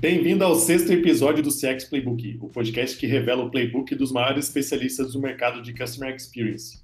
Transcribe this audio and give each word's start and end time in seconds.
Bem-vindo 0.00 0.44
ao 0.44 0.54
sexto 0.54 0.92
episódio 0.92 1.42
do 1.42 1.50
CX 1.50 1.86
Playbook, 1.86 2.38
o 2.40 2.48
podcast 2.48 2.96
que 2.96 3.04
revela 3.04 3.42
o 3.42 3.50
playbook 3.50 3.96
dos 3.96 4.12
maiores 4.12 4.46
especialistas 4.46 5.12
do 5.12 5.20
mercado 5.20 5.60
de 5.60 5.74
Customer 5.74 6.14
Experience. 6.14 6.78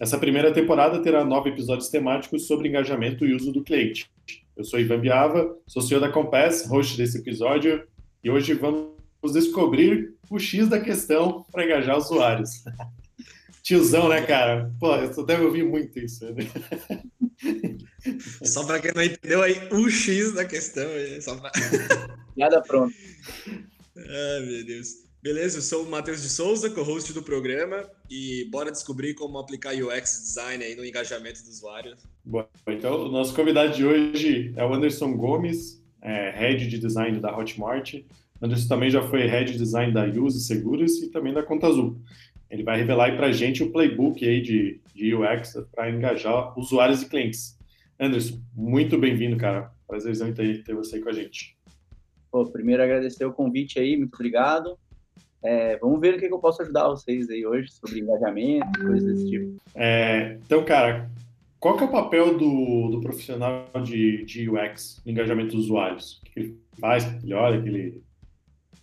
Essa 0.00 0.18
primeira 0.18 0.52
temporada 0.52 1.00
terá 1.00 1.24
nove 1.24 1.50
episódios 1.50 1.88
temáticos 1.90 2.48
sobre 2.48 2.68
engajamento 2.68 3.24
e 3.24 3.32
uso 3.32 3.52
do 3.52 3.62
cliente. 3.62 4.10
Eu 4.56 4.64
sou 4.64 4.80
Ivan 4.80 4.98
Biava, 4.98 5.56
sou 5.64 5.80
CEO 5.80 6.00
da 6.00 6.10
Compass, 6.10 6.66
host 6.66 6.96
desse 6.96 7.18
episódio, 7.18 7.86
e 8.24 8.28
hoje 8.28 8.52
vamos 8.54 8.96
descobrir 9.32 10.16
o 10.28 10.36
X 10.36 10.68
da 10.68 10.80
questão 10.80 11.46
para 11.52 11.64
engajar 11.64 11.96
usuários. 11.96 12.64
Tiozão, 13.62 14.08
né, 14.08 14.22
cara? 14.22 14.74
Pô, 14.80 14.96
você 14.98 15.24
deve 15.24 15.44
ouvir 15.44 15.64
muito 15.64 15.96
isso. 16.00 16.24
Né? 16.32 16.48
Só 18.42 18.66
para 18.66 18.80
quem 18.80 18.92
não 18.92 19.04
entendeu 19.04 19.40
aí, 19.40 19.56
o 19.70 19.88
X 19.88 20.34
da 20.34 20.44
questão. 20.44 20.88
Só 21.20 21.36
pra... 21.36 21.52
Nada 22.36 22.60
pronto. 22.60 22.94
Ai, 23.96 24.40
meu 24.40 24.64
Deus. 24.64 25.06
Beleza, 25.22 25.58
eu 25.58 25.62
sou 25.62 25.82
o 25.82 25.90
Matheus 25.90 26.22
de 26.22 26.28
Souza, 26.28 26.70
co-host 26.70 27.12
do 27.12 27.20
programa, 27.20 27.82
e 28.08 28.46
bora 28.48 28.70
descobrir 28.70 29.14
como 29.14 29.38
aplicar 29.38 29.74
UX 29.74 30.20
design 30.22 30.62
aí 30.62 30.76
no 30.76 30.84
engajamento 30.84 31.42
do 31.42 31.48
usuário. 31.48 31.96
Bom, 32.24 32.46
então 32.68 33.06
o 33.06 33.08
nosso 33.10 33.34
convidado 33.34 33.74
de 33.74 33.84
hoje 33.84 34.52
é 34.54 34.64
o 34.64 34.72
Anderson 34.72 35.16
Gomes, 35.16 35.82
é, 36.00 36.30
Head 36.30 36.68
de 36.68 36.78
Design 36.78 37.18
da 37.18 37.36
Hotmart. 37.36 37.94
Anderson 38.40 38.68
também 38.68 38.88
já 38.88 39.02
foi 39.02 39.26
Head 39.26 39.52
de 39.52 39.58
Design 39.58 39.92
da 39.92 40.04
Use 40.04 40.44
Seguros 40.44 41.02
e 41.02 41.10
também 41.10 41.34
da 41.34 41.42
Conta 41.42 41.66
Azul. 41.66 42.00
Ele 42.48 42.62
vai 42.62 42.78
revelar 42.78 43.06
aí 43.06 43.16
para 43.16 43.26
a 43.26 43.32
gente 43.32 43.64
o 43.64 43.72
playbook 43.72 44.24
aí 44.24 44.40
de, 44.40 44.80
de 44.94 45.12
UX 45.12 45.54
para 45.74 45.90
engajar 45.90 46.56
usuários 46.56 47.02
e 47.02 47.08
clientes. 47.08 47.58
Anderson, 47.98 48.40
muito 48.54 48.96
bem-vindo, 48.96 49.36
cara. 49.36 49.72
Prazerzão 49.88 50.32
ter, 50.32 50.62
ter 50.62 50.74
você 50.74 50.96
aí 50.96 51.02
com 51.02 51.08
a 51.08 51.12
gente. 51.12 51.55
Pô, 52.30 52.44
primeiro 52.44 52.82
agradecer 52.82 53.24
o 53.24 53.32
convite 53.32 53.78
aí, 53.78 53.96
muito 53.96 54.14
obrigado. 54.14 54.78
É, 55.42 55.76
vamos 55.78 56.00
ver 56.00 56.14
o 56.14 56.18
que, 56.18 56.26
que, 56.26 56.34
eu 56.34 56.38
posso 56.38 56.62
ajudar 56.62 56.88
vocês 56.88 57.30
aí 57.30 57.46
hoje 57.46 57.70
sobre 57.70 58.00
engajamento, 58.00 58.80
coisas 58.80 59.04
desse 59.04 59.30
tipo. 59.30 59.56
É, 59.74 60.38
então, 60.44 60.64
cara, 60.64 61.10
qual 61.60 61.76
que 61.76 61.84
é 61.84 61.86
o 61.86 61.90
papel 61.90 62.36
do, 62.36 62.90
do 62.90 63.00
profissional 63.00 63.68
de, 63.82 64.24
de 64.24 64.48
UX 64.48 65.00
no 65.04 65.12
engajamento 65.12 65.54
dos 65.54 65.66
usuários? 65.66 66.20
O 66.20 66.24
que 66.24 66.40
ele 66.40 66.60
faz, 66.80 67.06
o 67.06 67.18
que 67.18 67.26
ele 67.26 67.34
olha, 67.34 67.62
que 67.62 67.68
ele, 67.68 68.02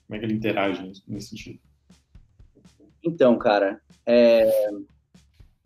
como 0.07 0.15
é 0.15 0.19
que 0.19 0.25
ele 0.25 0.35
interage 0.35 0.91
nesse 1.07 1.29
sentido? 1.29 1.59
Então, 3.03 3.37
cara, 3.37 3.81
é, 4.05 4.71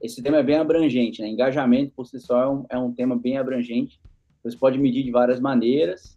esse 0.02 0.22
tema 0.22 0.38
é 0.38 0.44
bem 0.44 0.58
abrangente, 0.58 1.22
né? 1.22 1.28
Engajamento 1.28 1.94
por 1.96 2.06
si 2.06 2.20
só 2.20 2.42
é 2.42 2.50
um, 2.50 2.66
é 2.70 2.78
um 2.78 2.92
tema 2.92 3.16
bem 3.16 3.38
abrangente. 3.38 4.00
Você 4.44 4.58
pode 4.58 4.80
medir 4.80 5.04
de 5.04 5.12
várias 5.12 5.40
maneiras. 5.40 6.17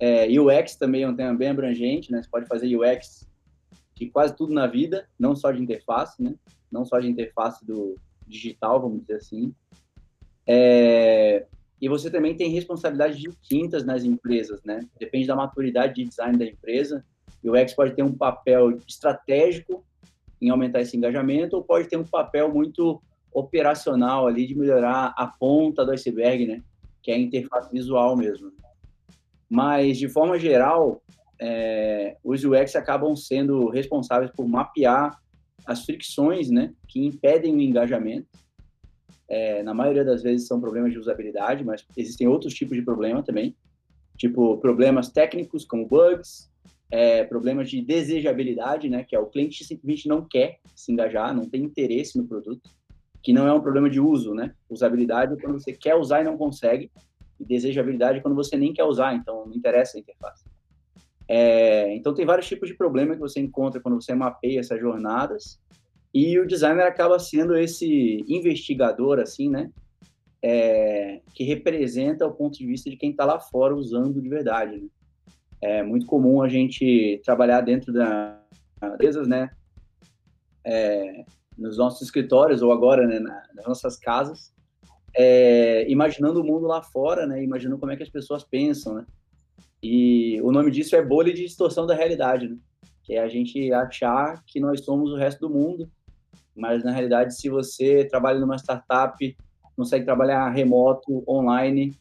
É, 0.00 0.26
UX 0.40 0.76
também 0.76 1.02
é 1.02 1.08
um 1.08 1.14
tema 1.14 1.34
bem 1.34 1.48
abrangente, 1.48 2.10
né? 2.10 2.22
Você 2.22 2.28
pode 2.28 2.46
fazer 2.46 2.76
UX 2.76 3.28
de 3.94 4.10
quase 4.10 4.36
tudo 4.36 4.52
na 4.52 4.66
vida, 4.66 5.08
não 5.18 5.36
só 5.36 5.52
de 5.52 5.62
interface, 5.62 6.22
né? 6.22 6.34
Não 6.70 6.84
só 6.84 6.98
de 6.98 7.08
interface 7.08 7.64
do 7.64 7.96
digital, 8.26 8.80
vamos 8.80 9.02
dizer 9.02 9.16
assim. 9.16 9.54
É, 10.46 11.46
e 11.80 11.88
você 11.88 12.10
também 12.10 12.36
tem 12.36 12.50
responsabilidades 12.50 13.18
distintas 13.18 13.84
nas 13.84 14.04
empresas, 14.04 14.62
né? 14.64 14.80
Depende 14.98 15.26
da 15.26 15.36
maturidade 15.36 15.94
de 15.94 16.04
design 16.08 16.36
da 16.36 16.46
empresa. 16.46 17.04
O 17.42 17.52
UX 17.52 17.74
pode 17.74 17.94
ter 17.94 18.02
um 18.02 18.14
papel 18.14 18.78
estratégico 18.88 19.84
em 20.40 20.50
aumentar 20.50 20.80
esse 20.80 20.96
engajamento, 20.96 21.56
ou 21.56 21.62
pode 21.62 21.88
ter 21.88 21.96
um 21.96 22.04
papel 22.04 22.52
muito 22.52 23.00
operacional 23.32 24.26
ali 24.26 24.46
de 24.46 24.54
melhorar 24.54 25.14
a 25.16 25.26
ponta 25.26 25.84
do 25.84 25.92
iceberg, 25.92 26.46
né? 26.46 26.62
Que 27.02 27.10
é 27.10 27.14
a 27.14 27.18
interface 27.18 27.70
visual 27.70 28.16
mesmo. 28.16 28.52
Mas, 29.48 29.98
de 29.98 30.08
forma 30.08 30.38
geral, 30.38 31.02
é, 31.40 32.16
os 32.24 32.44
UX 32.44 32.76
acabam 32.76 33.14
sendo 33.16 33.68
responsáveis 33.68 34.30
por 34.30 34.48
mapear 34.48 35.18
as 35.66 35.84
fricções, 35.84 36.50
né? 36.50 36.72
Que 36.88 37.04
impedem 37.04 37.54
o 37.54 37.60
engajamento. 37.60 38.28
É, 39.28 39.62
na 39.62 39.72
maioria 39.72 40.04
das 40.04 40.22
vezes 40.22 40.46
são 40.46 40.60
problemas 40.60 40.92
de 40.92 40.98
usabilidade, 40.98 41.64
mas 41.64 41.84
existem 41.96 42.28
outros 42.28 42.52
tipos 42.52 42.76
de 42.76 42.82
problema 42.82 43.22
também, 43.22 43.56
tipo 44.18 44.58
problemas 44.58 45.08
técnicos 45.08 45.64
como 45.64 45.88
bugs, 45.88 46.50
é, 46.90 47.24
problemas 47.24 47.70
de 47.70 47.80
desejabilidade, 47.80 48.88
né, 48.88 49.02
que 49.02 49.16
é 49.16 49.18
o 49.18 49.26
cliente 49.26 49.64
simplesmente 49.64 50.06
não 50.06 50.24
quer 50.24 50.58
se 50.76 50.92
engajar, 50.92 51.34
não 51.34 51.48
tem 51.48 51.62
interesse 51.62 52.18
no 52.18 52.26
produto, 52.26 52.70
que 53.22 53.32
não 53.32 53.48
é 53.48 53.52
um 53.52 53.60
problema 53.60 53.88
de 53.88 53.98
uso, 53.98 54.34
né? 54.34 54.54
Usabilidade 54.68 55.32
é 55.32 55.36
quando 55.40 55.58
você 55.58 55.72
quer 55.72 55.94
usar 55.94 56.20
e 56.20 56.24
não 56.24 56.36
consegue, 56.36 56.92
e 57.38 57.44
desejabilidade 57.44 58.20
quando 58.20 58.34
você 58.34 58.56
nem 58.56 58.72
quer 58.72 58.84
usar, 58.84 59.14
então 59.14 59.46
não 59.46 59.54
interessa 59.54 59.96
a 59.96 60.00
interface. 60.00 60.44
É, 61.26 61.94
então 61.94 62.12
tem 62.12 62.26
vários 62.26 62.46
tipos 62.46 62.68
de 62.68 62.74
problema 62.74 63.14
que 63.14 63.20
você 63.20 63.40
encontra 63.40 63.80
quando 63.80 64.00
você 64.00 64.14
mapeia 64.14 64.60
essas 64.60 64.78
jornadas, 64.78 65.58
e 66.14 66.38
o 66.38 66.46
designer 66.46 66.86
acaba 66.86 67.18
sendo 67.18 67.56
esse 67.56 68.24
investigador, 68.28 69.18
assim, 69.18 69.50
né? 69.50 69.68
É, 70.40 71.20
que 71.34 71.42
representa 71.42 72.24
o 72.24 72.32
ponto 72.32 72.56
de 72.56 72.66
vista 72.66 72.88
de 72.88 72.96
quem 72.96 73.10
está 73.10 73.24
lá 73.24 73.40
fora 73.40 73.74
usando 73.74 74.22
de 74.22 74.28
verdade. 74.28 74.76
Né? 74.76 74.88
É 75.60 75.82
muito 75.82 76.06
comum 76.06 76.40
a 76.40 76.48
gente 76.48 77.20
trabalhar 77.24 77.62
dentro 77.62 77.92
das 77.92 78.38
empresas, 78.92 79.26
né? 79.26 79.50
É, 80.64 81.24
nos 81.58 81.78
nossos 81.78 82.02
escritórios 82.02 82.62
ou 82.62 82.70
agora 82.70 83.06
né, 83.06 83.18
nas 83.18 83.66
nossas 83.66 83.96
casas, 83.96 84.53
é, 85.16 85.90
imaginando 85.90 86.40
o 86.40 86.44
mundo 86.44 86.66
lá 86.66 86.82
fora, 86.82 87.26
né? 87.26 87.42
Imaginando 87.42 87.78
como 87.78 87.92
é 87.92 87.96
que 87.96 88.02
as 88.02 88.08
pessoas 88.08 88.44
pensam, 88.44 88.94
né? 88.94 89.06
E 89.82 90.40
o 90.42 90.50
nome 90.50 90.70
disso 90.70 90.96
é 90.96 91.02
bolha 91.02 91.32
de 91.32 91.44
distorção 91.44 91.86
da 91.86 91.94
realidade, 91.94 92.48
né? 92.48 92.56
Que 93.02 93.14
é 93.14 93.20
a 93.20 93.28
gente 93.28 93.72
achar 93.72 94.42
que 94.46 94.58
nós 94.58 94.84
somos 94.84 95.12
o 95.12 95.16
resto 95.16 95.40
do 95.40 95.50
mundo, 95.50 95.90
mas 96.56 96.82
na 96.82 96.90
realidade, 96.90 97.34
se 97.36 97.48
você 97.48 98.04
trabalha 98.04 98.40
numa 98.40 98.56
startup, 98.56 99.36
consegue 99.76 100.04
trabalhar 100.04 100.48
remoto, 100.50 101.22
online, 101.28 101.94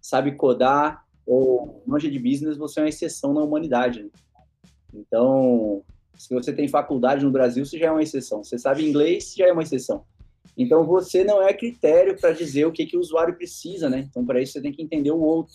sabe 0.00 0.32
codar, 0.32 1.04
ou 1.26 1.82
manja 1.86 2.10
de 2.10 2.18
business, 2.18 2.56
você 2.56 2.80
é 2.80 2.82
uma 2.82 2.88
exceção 2.88 3.32
na 3.32 3.42
humanidade. 3.42 4.02
Né? 4.02 4.10
Então, 4.92 5.82
se 6.16 6.32
você 6.32 6.52
tem 6.52 6.68
faculdade 6.68 7.24
no 7.24 7.30
Brasil, 7.30 7.64
você 7.64 7.78
já 7.78 7.86
é 7.86 7.90
uma 7.90 8.02
exceção. 8.02 8.44
Você 8.44 8.58
sabe 8.58 8.86
inglês, 8.86 9.34
já 9.36 9.48
é 9.48 9.52
uma 9.52 9.62
exceção. 9.62 10.04
Então, 10.56 10.84
você 10.84 11.24
não 11.24 11.42
é 11.42 11.52
critério 11.52 12.18
para 12.18 12.32
dizer 12.32 12.64
o 12.66 12.72
que, 12.72 12.86
que 12.86 12.96
o 12.96 13.00
usuário 13.00 13.34
precisa, 13.34 13.90
né? 13.90 14.06
Então, 14.08 14.24
para 14.24 14.40
isso, 14.40 14.52
você 14.52 14.60
tem 14.60 14.72
que 14.72 14.82
entender 14.82 15.10
o 15.10 15.20
outro. 15.20 15.54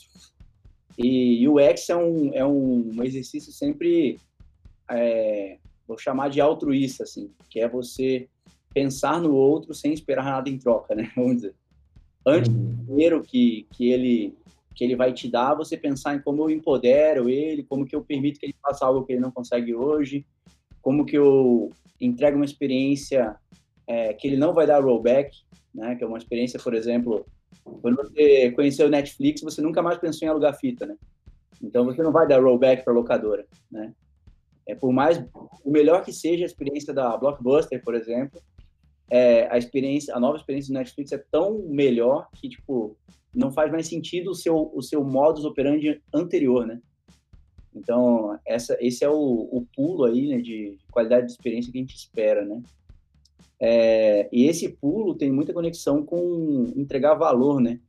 E 0.97 1.47
o 1.47 1.55
UX 1.55 1.89
é 1.89 1.95
um, 1.95 2.33
é 2.33 2.45
um 2.45 3.01
exercício 3.03 3.53
sempre, 3.53 4.19
é, 4.89 5.57
vou 5.87 5.97
chamar 5.97 6.29
de 6.29 6.41
altruísta, 6.41 7.03
assim, 7.03 7.31
que 7.49 7.61
é 7.61 7.69
você 7.69 8.27
pensar 8.73 9.21
no 9.21 9.33
outro 9.33 9.73
sem 9.73 9.93
esperar 9.93 10.25
nada 10.25 10.49
em 10.49 10.57
troca, 10.57 10.93
né? 10.93 11.09
Vamos 11.15 11.37
dizer. 11.37 11.55
Antes 12.25 12.51
do 12.51 12.85
dinheiro 12.85 13.23
que, 13.23 13.65
que 13.71 13.89
ele 13.89 14.37
que 14.75 14.85
ele 14.85 14.95
vai 14.95 15.11
te 15.11 15.27
dar, 15.27 15.55
você 15.55 15.75
pensar 15.75 16.15
em 16.15 16.21
como 16.21 16.43
eu 16.43 16.49
empodero 16.49 17.27
ele, 17.27 17.63
como 17.63 17.85
que 17.85 17.93
eu 17.93 18.01
permito 18.01 18.39
que 18.39 18.45
ele 18.45 18.55
faça 18.61 18.85
algo 18.85 19.05
que 19.05 19.11
ele 19.11 19.19
não 19.19 19.29
consegue 19.29 19.75
hoje, 19.75 20.25
como 20.81 21.05
que 21.05 21.17
eu 21.17 21.69
entrego 21.99 22.37
uma 22.37 22.45
experiência 22.45 23.35
é, 23.89 24.13
que 24.13 24.27
ele 24.27 24.37
não 24.37 24.53
vai 24.53 24.67
dar 24.67 24.83
rollback, 24.83 25.35
né? 25.73 25.95
Que 25.95 26.03
é 26.03 26.07
uma 26.07 26.19
experiência, 26.19 26.59
por 26.59 26.75
exemplo, 26.75 27.25
quando 27.81 27.95
você 27.97 28.51
conheceu 28.51 28.85
o 28.85 28.89
Netflix, 28.89 29.41
você 29.41 29.61
nunca 29.61 29.81
mais 29.81 29.97
pensou 29.97 30.27
em 30.27 30.29
alugar 30.29 30.57
fita, 30.57 30.85
né? 30.85 30.95
Então 31.61 31.83
você 31.83 32.03
não 32.03 32.11
vai 32.11 32.27
dar 32.27 32.41
rollback 32.41 32.83
para 32.83 32.93
locadora, 32.93 33.45
né? 33.69 33.91
É 34.67 34.75
por 34.75 34.93
mais 34.93 35.17
o 35.65 35.71
melhor 35.71 36.05
que 36.05 36.13
seja 36.13 36.45
a 36.45 36.45
experiência 36.45 36.93
da 36.93 37.17
Blockbuster, 37.17 37.83
por 37.83 37.95
exemplo, 37.95 38.39
é, 39.09 39.47
a 39.51 39.57
experiência, 39.57 40.15
a 40.15 40.19
nova 40.19 40.37
experiência 40.37 40.71
do 40.71 40.77
Netflix 40.77 41.11
é 41.11 41.23
tão 41.31 41.63
melhor 41.67 42.29
que 42.35 42.47
tipo 42.47 42.95
não 43.33 43.51
faz 43.51 43.71
mais 43.71 43.87
sentido 43.87 44.31
o 44.31 44.35
seu, 44.35 44.71
o 44.73 44.83
seu 44.83 45.03
modus 45.03 45.45
operandi 45.45 45.99
anterior, 46.13 46.65
né? 46.65 46.79
Então, 47.75 48.39
essa, 48.45 48.77
esse 48.79 49.03
é 49.03 49.09
o, 49.09 49.15
o 49.51 49.65
pulo 49.75 50.03
aí, 50.03 50.27
né, 50.27 50.37
de 50.41 50.77
qualidade 50.91 51.27
de 51.27 51.31
experiência 51.31 51.71
que 51.71 51.77
a 51.77 51.81
gente 51.81 51.95
espera, 51.95 52.43
né? 52.43 52.61
É, 53.59 54.29
e 54.31 54.45
esse 54.45 54.69
pulo 54.69 55.15
tem 55.15 55.31
muita 55.31 55.53
conexão 55.53 56.03
com 56.03 56.71
entregar 56.75 57.15
valor, 57.15 57.59
né? 57.59 57.79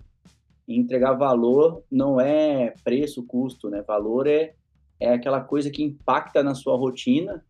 E 0.67 0.77
entregar 0.77 1.13
valor 1.15 1.83
não 1.91 2.21
é 2.21 2.75
preço, 2.83 3.23
custo, 3.23 3.71
né? 3.71 3.83
Valor 3.83 4.27
é, 4.27 4.55
é 4.99 5.13
aquela 5.13 5.41
coisa 5.41 5.71
que 5.71 5.83
impacta 5.83 6.43
na 6.43 6.55
sua 6.55 6.77
rotina, 6.77 7.45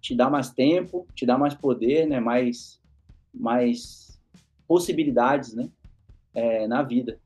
te 0.00 0.14
dá 0.14 0.28
mais 0.28 0.50
tempo, 0.50 1.06
te 1.14 1.24
dá 1.24 1.38
mais 1.38 1.54
poder, 1.54 2.06
né? 2.06 2.20
Mais, 2.20 2.80
mais 3.34 4.20
possibilidades, 4.66 5.54
né? 5.54 5.70
é, 6.38 6.66
na 6.66 6.82
vida. 6.82 7.18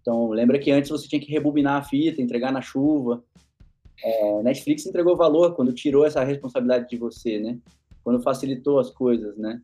Então, 0.00 0.28
lembra 0.30 0.58
que 0.58 0.70
antes 0.70 0.90
você 0.90 1.08
tinha 1.08 1.20
que 1.20 1.30
rebobinar 1.30 1.80
a 1.80 1.84
fita, 1.84 2.22
entregar 2.22 2.52
na 2.52 2.60
chuva. 2.60 3.24
É, 4.02 4.42
Netflix 4.42 4.86
entregou 4.86 5.16
valor 5.16 5.54
quando 5.54 5.72
tirou 5.72 6.04
essa 6.04 6.22
responsabilidade 6.22 6.88
de 6.88 6.96
você, 6.96 7.40
né? 7.40 7.58
Quando 8.04 8.22
facilitou 8.22 8.78
as 8.78 8.90
coisas, 8.90 9.36
né? 9.36 9.60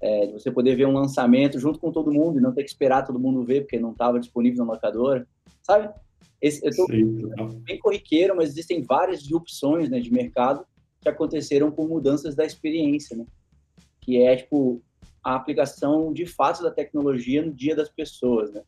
É, 0.00 0.26
de 0.26 0.32
você 0.32 0.50
poder 0.50 0.74
ver 0.74 0.86
um 0.86 0.92
lançamento 0.92 1.58
junto 1.58 1.78
com 1.78 1.92
todo 1.92 2.12
mundo 2.12 2.38
e 2.38 2.42
não 2.42 2.52
ter 2.52 2.64
que 2.64 2.70
esperar 2.70 3.06
todo 3.06 3.18
mundo 3.18 3.44
ver 3.44 3.60
porque 3.62 3.78
não 3.78 3.92
estava 3.92 4.18
disponível 4.18 4.64
na 4.64 4.72
locadora, 4.72 5.26
sabe? 5.62 5.94
Esse, 6.42 6.64
eu 6.64 6.70
estou 6.70 6.86
bem 7.60 7.78
corriqueiro, 7.78 8.36
mas 8.36 8.50
existem 8.50 8.82
várias 8.82 9.22
disrupções 9.22 9.88
né, 9.88 10.00
de 10.00 10.12
mercado 10.12 10.66
que 11.00 11.08
aconteceram 11.08 11.70
por 11.70 11.88
mudanças 11.88 12.34
da 12.34 12.44
experiência, 12.44 13.16
né? 13.16 13.24
Que 14.00 14.20
é, 14.20 14.36
tipo, 14.36 14.82
a 15.22 15.34
aplicação 15.34 16.12
de 16.12 16.26
fato 16.26 16.62
da 16.62 16.70
tecnologia 16.70 17.42
no 17.42 17.52
dia 17.52 17.74
das 17.74 17.88
pessoas, 17.88 18.52
né? 18.52 18.62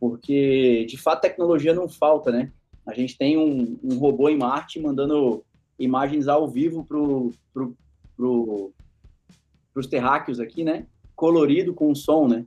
Porque, 0.00 0.84
de 0.86 0.96
fato, 0.96 1.20
tecnologia 1.20 1.74
não 1.74 1.88
falta, 1.88 2.32
né? 2.32 2.50
A 2.86 2.94
gente 2.94 3.16
tem 3.16 3.36
um, 3.36 3.78
um 3.84 3.98
robô 3.98 4.28
em 4.28 4.36
Marte 4.36 4.80
mandando 4.80 5.44
imagens 5.78 6.26
ao 6.26 6.48
vivo 6.48 6.84
pro, 6.84 7.32
pro, 7.52 7.76
pro, 8.20 8.72
pros 9.72 9.86
terráqueos 9.86 10.38
aqui, 10.38 10.62
né? 10.62 10.86
Colorido 11.16 11.72
com 11.72 11.94
som, 11.94 12.28
né? 12.28 12.44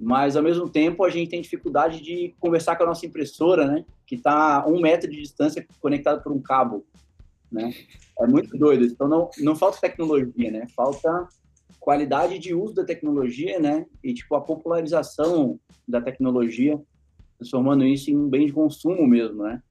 Mas, 0.00 0.34
ao 0.34 0.42
mesmo 0.42 0.68
tempo, 0.68 1.04
a 1.04 1.10
gente 1.10 1.30
tem 1.30 1.42
dificuldade 1.42 2.00
de 2.00 2.34
conversar 2.40 2.76
com 2.76 2.84
a 2.84 2.86
nossa 2.86 3.04
impressora, 3.04 3.66
né? 3.66 3.84
Que 4.06 4.14
está 4.14 4.62
a 4.62 4.66
um 4.66 4.80
metro 4.80 5.10
de 5.10 5.20
distância 5.20 5.66
conectada 5.80 6.20
por 6.20 6.32
um 6.32 6.40
cabo, 6.40 6.86
né? 7.52 7.72
É 8.18 8.26
muito 8.26 8.56
doido. 8.56 8.84
Então, 8.86 9.06
não, 9.06 9.30
não 9.38 9.54
falta 9.54 9.78
tecnologia, 9.80 10.50
né? 10.50 10.66
Falta 10.74 11.28
qualidade 11.78 12.38
de 12.38 12.54
uso 12.54 12.74
da 12.74 12.84
tecnologia, 12.84 13.60
né? 13.60 13.84
E, 14.02 14.14
tipo, 14.14 14.34
a 14.34 14.40
popularização 14.40 15.60
da 15.86 16.00
tecnologia, 16.00 16.80
transformando 17.36 17.84
isso 17.84 18.10
em 18.10 18.16
um 18.16 18.28
bem 18.28 18.46
de 18.46 18.54
consumo 18.54 19.06
mesmo, 19.06 19.42
né? 19.42 19.62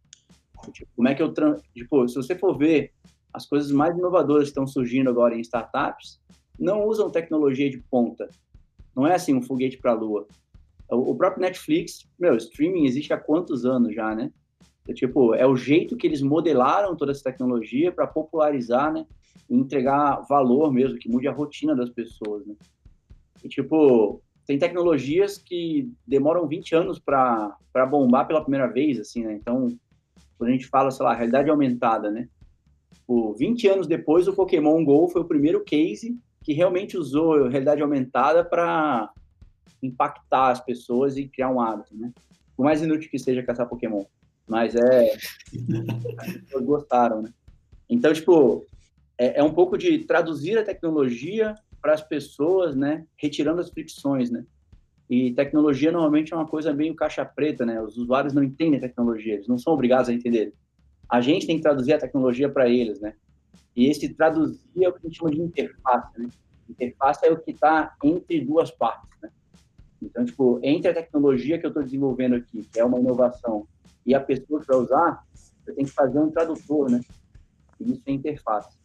Tipo, 0.71 0.91
como 0.95 1.07
é 1.07 1.15
que 1.15 1.24
eu... 1.24 1.33
Tipo, 1.74 2.07
se 2.07 2.15
você 2.15 2.35
for 2.35 2.56
ver 2.56 2.94
as 3.33 3.45
coisas 3.45 3.71
mais 3.71 3.97
inovadoras 3.97 4.44
que 4.44 4.50
estão 4.50 4.68
surgindo 4.68 5.09
agora 5.09 5.35
em 5.35 5.41
startups, 5.41 6.21
não 6.59 6.85
usam 6.85 7.09
tecnologia 7.09 7.69
de 7.69 7.80
ponta. 7.80 8.30
Não 8.95 9.07
é 9.07 9.15
assim 9.15 9.33
um 9.33 9.41
foguete 9.41 9.77
para 9.77 9.91
a 9.91 9.95
lua. 9.95 10.27
O 10.89 11.15
próprio 11.15 11.41
Netflix, 11.41 12.07
meu, 12.19 12.35
streaming 12.38 12.85
existe 12.85 13.12
há 13.12 13.18
quantos 13.18 13.65
anos 13.65 13.95
já, 13.95 14.13
né? 14.13 14.31
É, 14.88 14.94
tipo, 14.94 15.33
é 15.33 15.47
o 15.47 15.56
jeito 15.56 15.95
que 15.95 16.06
eles 16.06 16.21
modelaram 16.21 16.95
toda 16.95 17.12
essa 17.12 17.24
tecnologia 17.24 17.91
para 17.91 18.06
popularizar, 18.06 18.94
né? 18.94 19.06
E 19.50 19.56
entregar 19.56 20.21
valor 20.30 20.71
mesmo, 20.71 21.00
que 21.00 21.09
mude 21.09 21.27
a 21.27 21.31
rotina 21.31 21.75
das 21.75 21.89
pessoas, 21.89 22.45
né? 22.45 22.53
E, 23.44 23.50
tipo, 23.50 24.21
tem 24.45 24.59
tecnologias 24.59 25.38
que 25.38 25.91
demoram 26.06 26.47
20 26.47 26.75
anos 26.75 27.00
para 27.00 27.57
bombar 27.89 28.27
pela 28.27 28.41
primeira 28.41 28.68
vez, 28.68 29.00
assim, 29.00 29.24
né? 29.24 29.33
Então, 29.33 29.75
quando 30.38 30.50
a 30.50 30.53
gente 30.53 30.68
fala, 30.68 30.91
sei 30.91 31.06
lá, 31.06 31.13
realidade 31.13 31.50
aumentada, 31.50 32.12
né? 32.12 32.27
Por 33.06 33.36
20 33.36 33.68
anos 33.68 33.88
depois, 33.88 34.28
o 34.28 34.34
Pokémon 34.34 34.84
GO 34.84 35.07
foi 35.10 35.22
o 35.22 35.28
primeiro 35.28 35.63
case 35.63 36.18
que 36.44 36.54
realmente 36.54 36.98
usou 36.98 37.48
realidade 37.48 37.81
aumentada 37.81 38.44
para 38.44 39.10
impactar 39.81 40.50
as 40.50 40.60
pessoas 40.60 41.18
e 41.18 41.28
criar 41.28 41.50
um 41.50 41.60
hábito, 41.60 41.95
né? 41.95 42.12
Por 42.56 42.63
mais 42.63 42.81
inútil 42.81 43.10
que 43.10 43.19
seja 43.19 43.44
caçar 43.44 43.68
Pokémon, 43.68 44.04
mas 44.48 44.75
é 44.75 45.13
as 46.19 46.34
pessoas 46.34 46.66
gostaram, 46.66 47.22
né? 47.22 47.34
Então, 47.90 48.13
tipo, 48.13 48.66
é, 49.18 49.40
é 49.40 49.44
um 49.44 49.54
pouco 49.54 49.78
de 49.78 50.00
traduzir 50.00 50.57
a 50.57 50.63
tecnologia 50.63 51.56
para 51.81 51.94
as 51.94 52.01
pessoas, 52.01 52.75
né? 52.75 53.06
Retirando 53.18 53.62
as 53.62 53.69
fricções, 53.69 54.30
né? 54.30 54.45
E 55.10 55.31
tecnologia 55.34 55.92
normalmente 55.92 56.34
é 56.34 56.36
uma 56.36 56.48
coisa 56.48 56.74
meio 56.74 56.95
caixa 56.95 57.25
preta, 57.25 57.66
né? 57.66 57.81
Os 57.81 57.98
usuários 57.98 58.34
não 58.34 58.44
entendem 58.44 58.78
a 58.78 58.81
tecnologia, 58.81 59.34
eles 59.34 59.48
não 59.48 59.57
são 59.57 59.74
obrigados 59.74 60.10
a 60.10 60.13
entender. 60.13 60.54
A 61.10 61.22
gente 61.22 61.46
tem 61.46 61.58
que 61.58 61.64
traduzir 61.64 61.94
a 61.94 62.00
tecnologia 62.00 62.50
para 62.50 62.68
eles, 62.70 63.00
né? 63.00 63.14
E 63.76 63.88
esse 63.88 64.10
traduzir 64.10 64.84
é 64.84 64.90
o 64.90 64.94
que 64.94 65.00
a 65.00 65.10
gente 65.10 65.18
chama 65.18 65.32
de 65.32 65.42
interface, 65.42 66.20
né? 66.20 66.30
Interface 66.70 67.26
é 67.26 67.32
o 67.32 67.40
que 67.40 67.52
está 67.52 67.94
entre 68.04 68.40
duas 68.42 68.72
partes, 68.72 69.10
né? 69.22 69.30
Então, 70.02 70.26
tipo, 70.26 70.60
entre 70.62 70.90
a 70.90 70.94
tecnologia 70.94 71.58
que 71.58 71.66
eu 71.66 71.70
estou 71.70 71.84
desenvolvendo 71.84 72.36
aqui, 72.36 72.64
que 72.72 72.80
é 72.80 72.86
uma 72.86 73.00
inovação, 73.00 73.68
e 74.06 74.14
a 74.14 74.20
pessoa 74.20 74.60
que 74.60 74.68
vai 74.68 74.78
usar, 74.78 75.24
eu 75.66 75.76
tenho 75.76 75.88
que 75.88 75.94
fazer 75.94 76.20
um 76.20 76.30
tradutor, 76.30 76.92
né? 76.92 77.00
E 77.80 77.92
isso 77.92 78.04
é 78.06 78.12
interface. 78.12 78.78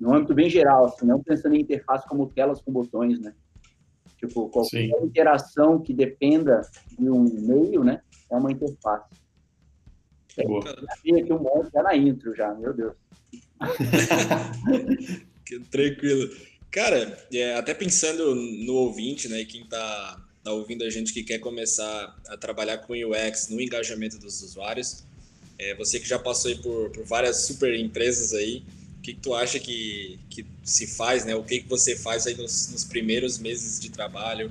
No 0.00 0.14
âmbito 0.14 0.34
bem 0.34 0.50
geral, 0.50 0.86
assim, 0.86 1.06
não 1.06 1.22
pensando 1.22 1.54
em 1.54 1.60
interface 1.60 2.06
como 2.08 2.28
telas 2.28 2.60
com 2.60 2.72
botões, 2.72 3.20
né? 3.20 3.34
Tipo, 4.16 4.48
qualquer 4.48 4.88
Sim. 4.88 5.04
interação 5.04 5.80
que 5.80 5.92
dependa 5.92 6.62
de 6.98 7.10
um 7.10 7.24
meio, 7.24 7.84
né? 7.84 8.00
É 8.30 8.36
uma 8.36 8.50
interface. 8.50 9.23
Boa. 10.42 10.64
Eu 11.04 11.18
aqui 11.18 11.32
um 11.32 11.38
monte 11.38 11.70
já 11.72 11.82
na 11.82 11.96
intro 11.96 12.34
já, 12.34 12.52
meu 12.54 12.74
Deus. 12.74 12.94
Tranquilo. 15.70 16.34
Cara, 16.70 17.26
é, 17.32 17.54
até 17.54 17.72
pensando 17.72 18.34
no 18.34 18.74
ouvinte, 18.74 19.28
né, 19.28 19.44
quem 19.44 19.62
está 19.62 20.20
tá 20.42 20.52
ouvindo 20.52 20.82
a 20.82 20.90
gente 20.90 21.12
que 21.12 21.22
quer 21.22 21.38
começar 21.38 22.20
a 22.28 22.36
trabalhar 22.36 22.78
com 22.78 22.94
UX 22.94 23.48
no 23.48 23.60
engajamento 23.60 24.18
dos 24.18 24.42
usuários, 24.42 25.04
é, 25.58 25.74
você 25.76 26.00
que 26.00 26.08
já 26.08 26.18
passou 26.18 26.50
aí 26.50 26.58
por, 26.58 26.90
por 26.90 27.04
várias 27.04 27.42
super 27.42 27.72
empresas 27.78 28.34
aí, 28.34 28.64
o 28.98 29.02
que, 29.02 29.14
que 29.14 29.20
tu 29.20 29.34
acha 29.34 29.60
que, 29.60 30.18
que 30.28 30.44
se 30.64 30.86
faz, 30.86 31.24
né? 31.24 31.36
O 31.36 31.44
que, 31.44 31.60
que 31.60 31.68
você 31.68 31.94
faz 31.94 32.26
aí 32.26 32.34
nos, 32.34 32.70
nos 32.70 32.84
primeiros 32.84 33.38
meses 33.38 33.78
de 33.78 33.90
trabalho 33.90 34.50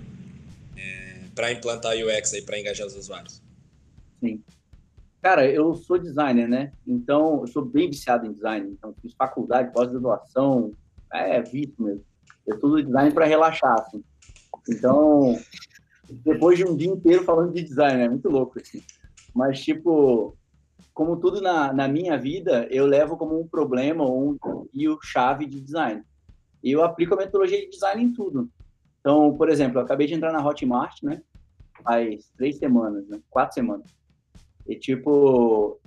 é, 0.77 1.23
para 1.35 1.51
implantar 1.51 1.95
UX 1.97 2.33
aí, 2.33 2.41
para 2.41 2.59
engajar 2.59 2.87
os 2.87 2.95
usuários? 2.95 3.41
Sim. 4.21 4.41
Cara, 5.23 5.49
eu 5.49 5.73
sou 5.73 5.97
designer, 5.97 6.49
né? 6.49 6.73
Então, 6.85 7.39
eu 7.39 7.47
sou 7.47 7.63
bem 7.63 7.89
viciado 7.89 8.27
em 8.27 8.33
design. 8.33 8.69
Então, 8.71 8.93
fiz 9.01 9.13
faculdade, 9.13 9.71
pós-graduação, 9.71 10.73
é, 11.13 11.41
vício 11.41 11.81
mesmo. 11.81 12.03
Eu 12.45 12.59
tudo 12.59 12.83
design 12.83 13.09
para 13.09 13.23
relaxar, 13.23 13.73
assim. 13.79 14.03
Então, 14.69 15.39
depois 16.09 16.57
de 16.57 16.65
um 16.65 16.75
dia 16.75 16.89
inteiro 16.91 17.23
falando 17.23 17.53
de 17.53 17.63
design, 17.63 18.03
é 18.03 18.09
muito 18.09 18.29
louco, 18.29 18.59
assim. 18.59 18.83
Mas, 19.33 19.63
tipo, 19.63 20.35
como 20.93 21.15
tudo 21.15 21.39
na, 21.39 21.71
na 21.71 21.87
minha 21.87 22.17
vida, 22.17 22.67
eu 22.69 22.85
levo 22.85 23.15
como 23.15 23.39
um 23.39 23.47
problema 23.47 24.03
ou 24.03 24.31
um 24.31 24.37
desafio-chave 24.73 25.45
de 25.45 25.61
design. 25.61 26.03
E 26.61 26.69
eu 26.69 26.83
aplico 26.83 27.13
a 27.13 27.17
metodologia 27.17 27.61
de 27.61 27.69
design 27.69 28.03
em 28.03 28.13
tudo. 28.13 28.49
Então, 28.99 29.33
por 29.37 29.47
exemplo, 29.47 29.79
eu 29.79 29.85
acabei 29.85 30.05
de 30.05 30.15
entrar 30.15 30.33
na 30.33 30.45
Hotmart, 30.45 31.01
né? 31.01 31.21
Faz 31.81 32.29
três 32.35 32.57
semanas, 32.57 33.07
né? 33.07 33.21
Quatro 33.29 33.53
semanas. 33.53 34.02
E 34.67 34.75
tipo, 34.75 35.79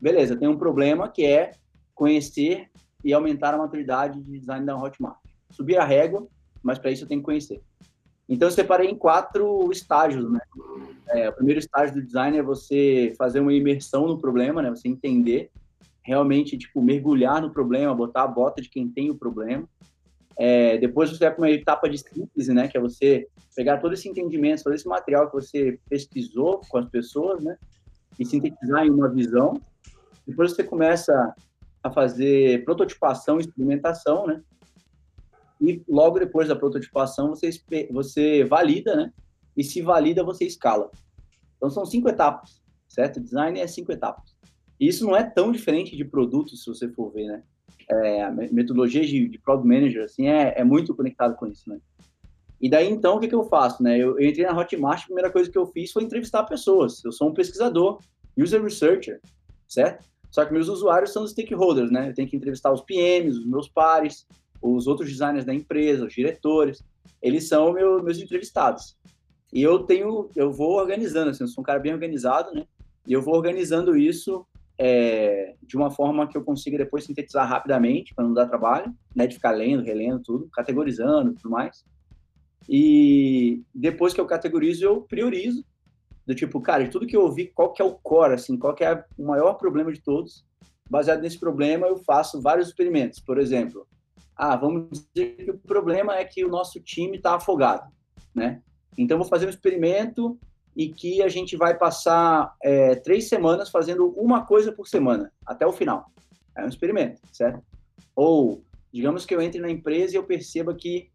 beleza, 0.00 0.36
tem 0.36 0.48
um 0.48 0.58
problema 0.58 1.08
que 1.08 1.24
é 1.24 1.52
conhecer 1.94 2.68
e 3.04 3.12
aumentar 3.12 3.54
a 3.54 3.58
maturidade 3.58 4.20
de 4.22 4.38
design 4.38 4.64
da 4.64 4.76
Hotmart. 4.76 5.18
Subir 5.50 5.78
a 5.78 5.84
régua, 5.84 6.26
mas 6.62 6.78
para 6.78 6.90
isso 6.90 7.04
eu 7.04 7.08
tenho 7.08 7.20
que 7.20 7.26
conhecer. 7.26 7.60
Então 8.28 8.48
eu 8.48 8.52
separei 8.52 8.90
em 8.90 8.94
quatro 8.94 9.70
estágios, 9.72 10.30
né? 10.30 10.40
É, 11.08 11.30
o 11.30 11.32
primeiro 11.32 11.58
estágio 11.58 11.94
do 11.94 12.02
design 12.02 12.36
é 12.36 12.42
você 12.42 13.14
fazer 13.16 13.40
uma 13.40 13.54
imersão 13.54 14.06
no 14.06 14.18
problema, 14.18 14.60
né? 14.60 14.68
Você 14.68 14.88
entender, 14.88 15.50
realmente, 16.02 16.58
tipo, 16.58 16.82
mergulhar 16.82 17.40
no 17.40 17.50
problema, 17.50 17.94
botar 17.94 18.24
a 18.24 18.28
bota 18.28 18.60
de 18.60 18.68
quem 18.68 18.86
tem 18.88 19.10
o 19.10 19.14
problema. 19.14 19.66
É, 20.36 20.76
depois 20.76 21.10
você 21.10 21.18
vai 21.18 21.34
para 21.34 21.42
uma 21.42 21.50
etapa 21.50 21.88
de 21.88 21.98
síntese, 21.98 22.52
né? 22.52 22.68
Que 22.68 22.76
é 22.76 22.80
você 22.80 23.26
pegar 23.56 23.78
todo 23.78 23.94
esse 23.94 24.08
entendimento, 24.08 24.62
todo 24.62 24.74
esse 24.74 24.86
material 24.86 25.28
que 25.28 25.34
você 25.34 25.80
pesquisou 25.88 26.60
com 26.68 26.76
as 26.76 26.88
pessoas, 26.90 27.42
né? 27.42 27.56
E 28.18 28.24
sintetizar 28.24 28.84
em 28.84 28.90
uma 28.90 29.08
visão. 29.08 29.60
Depois 30.26 30.52
você 30.52 30.64
começa 30.64 31.34
a 31.82 31.90
fazer 31.90 32.64
prototipação 32.64 33.38
e 33.38 33.40
experimentação, 33.40 34.26
né? 34.26 34.42
E 35.60 35.82
logo 35.88 36.18
depois 36.18 36.48
da 36.48 36.56
prototipação 36.56 37.30
você, 37.30 37.50
você 37.90 38.44
valida, 38.44 38.94
né? 38.94 39.12
E 39.56 39.64
se 39.64 39.82
valida, 39.82 40.22
você 40.22 40.44
escala. 40.44 40.90
Então 41.56 41.70
são 41.70 41.84
cinco 41.84 42.08
etapas, 42.08 42.62
certo? 42.88 43.20
Design 43.20 43.58
é 43.58 43.66
cinco 43.66 43.92
etapas. 43.92 44.36
E 44.78 44.86
isso 44.86 45.04
não 45.04 45.16
é 45.16 45.24
tão 45.24 45.50
diferente 45.50 45.96
de 45.96 46.04
produtos, 46.04 46.62
se 46.62 46.68
você 46.68 46.88
for 46.88 47.12
ver, 47.12 47.26
né? 47.26 47.42
É, 47.90 48.22
a 48.22 48.30
metodologia 48.30 49.04
de, 49.04 49.28
de 49.28 49.38
Product 49.38 49.66
Manager, 49.66 50.04
assim, 50.04 50.28
é, 50.28 50.54
é 50.58 50.62
muito 50.62 50.94
conectado 50.94 51.34
com 51.36 51.46
isso, 51.46 51.68
né? 51.68 51.78
E 52.60 52.68
daí, 52.68 52.90
então, 52.90 53.16
o 53.16 53.20
que, 53.20 53.28
que 53.28 53.34
eu 53.34 53.44
faço, 53.44 53.82
né? 53.82 53.96
Eu, 53.96 54.18
eu, 54.18 54.28
entrei 54.28 54.44
na 54.44 54.56
Hotmart, 54.56 55.02
a 55.02 55.06
primeira 55.06 55.30
coisa 55.30 55.50
que 55.50 55.56
eu 55.56 55.66
fiz 55.66 55.92
foi 55.92 56.02
entrevistar 56.02 56.42
pessoas. 56.44 57.04
Eu 57.04 57.12
sou 57.12 57.28
um 57.28 57.34
pesquisador, 57.34 58.00
user 58.36 58.62
researcher, 58.62 59.20
certo? 59.66 60.04
Só 60.30 60.44
que 60.44 60.52
meus 60.52 60.68
usuários 60.68 61.12
são 61.12 61.22
os 61.22 61.30
stakeholders, 61.30 61.90
né? 61.90 62.10
Eu 62.10 62.14
tenho 62.14 62.28
que 62.28 62.36
entrevistar 62.36 62.72
os 62.72 62.82
PMs, 62.82 63.38
os 63.38 63.46
meus 63.46 63.68
pares, 63.68 64.26
os 64.60 64.86
outros 64.86 65.08
designers 65.08 65.44
da 65.44 65.54
empresa, 65.54 66.04
os 66.04 66.12
diretores. 66.12 66.82
Eles 67.22 67.48
são 67.48 67.72
meu, 67.72 68.02
meus 68.02 68.18
entrevistados. 68.18 68.96
E 69.52 69.62
eu 69.62 69.80
tenho, 69.80 70.28
eu 70.36 70.52
vou 70.52 70.72
organizando, 70.72 71.30
assim, 71.30 71.44
eu 71.44 71.48
sou 71.48 71.62
um 71.62 71.64
cara 71.64 71.78
bem 71.78 71.92
organizado, 71.92 72.52
né? 72.52 72.66
E 73.06 73.12
eu 73.12 73.22
vou 73.22 73.34
organizando 73.34 73.96
isso 73.96 74.44
é, 74.76 75.54
de 75.62 75.76
uma 75.76 75.90
forma 75.90 76.28
que 76.28 76.36
eu 76.36 76.44
consiga 76.44 76.76
depois 76.76 77.04
sintetizar 77.04 77.48
rapidamente, 77.48 78.14
para 78.14 78.24
não 78.24 78.34
dar 78.34 78.46
trabalho, 78.46 78.94
né? 79.14 79.26
De 79.26 79.36
ficar 79.36 79.52
lendo, 79.52 79.82
relendo 79.82 80.20
tudo, 80.22 80.48
categorizando 80.52 81.32
tudo 81.34 81.50
mais. 81.50 81.84
E 82.68 83.62
depois 83.74 84.12
que 84.12 84.20
eu 84.20 84.26
categorizo, 84.26 84.84
eu 84.84 85.00
priorizo. 85.02 85.64
Do 86.26 86.34
tipo, 86.34 86.60
cara, 86.60 86.84
de 86.84 86.90
tudo 86.90 87.06
que 87.06 87.16
eu 87.16 87.22
ouvi, 87.22 87.46
qual 87.46 87.72
que 87.72 87.80
é 87.80 87.84
o 87.84 87.94
core, 87.94 88.34
assim, 88.34 88.58
qual 88.58 88.74
que 88.74 88.84
é 88.84 89.02
o 89.16 89.26
maior 89.26 89.54
problema 89.54 89.90
de 89.90 90.00
todos. 90.02 90.44
Baseado 90.90 91.22
nesse 91.22 91.38
problema, 91.38 91.86
eu 91.86 91.96
faço 91.96 92.40
vários 92.42 92.68
experimentos. 92.68 93.18
Por 93.18 93.38
exemplo, 93.38 93.86
ah, 94.36 94.54
vamos 94.54 95.08
dizer 95.14 95.36
que 95.36 95.50
o 95.50 95.58
problema 95.58 96.16
é 96.16 96.24
que 96.24 96.44
o 96.44 96.48
nosso 96.48 96.80
time 96.80 97.16
está 97.16 97.36
afogado, 97.36 97.90
né? 98.34 98.62
Então, 98.96 99.16
vou 99.16 99.26
fazer 99.26 99.46
um 99.46 99.50
experimento 99.50 100.38
e 100.76 100.88
que 100.88 101.22
a 101.22 101.28
gente 101.28 101.56
vai 101.56 101.76
passar 101.76 102.54
é, 102.62 102.94
três 102.94 103.28
semanas 103.28 103.70
fazendo 103.70 104.08
uma 104.10 104.44
coisa 104.44 104.70
por 104.70 104.86
semana, 104.86 105.32
até 105.46 105.66
o 105.66 105.72
final. 105.72 106.06
É 106.56 106.64
um 106.64 106.68
experimento, 106.68 107.20
certo? 107.32 107.62
Ou, 108.14 108.62
digamos 108.92 109.24
que 109.24 109.34
eu 109.34 109.40
entre 109.40 109.60
na 109.60 109.70
empresa 109.70 110.14
e 110.14 110.16
eu 110.16 110.24
perceba 110.24 110.74
que 110.74 111.10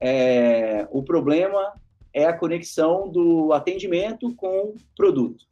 é, 0.00 0.86
o 0.90 1.02
problema 1.02 1.72
é 2.12 2.24
a 2.24 2.36
conexão 2.36 3.08
do 3.08 3.52
atendimento 3.52 4.34
com 4.34 4.74
produto. 4.96 5.44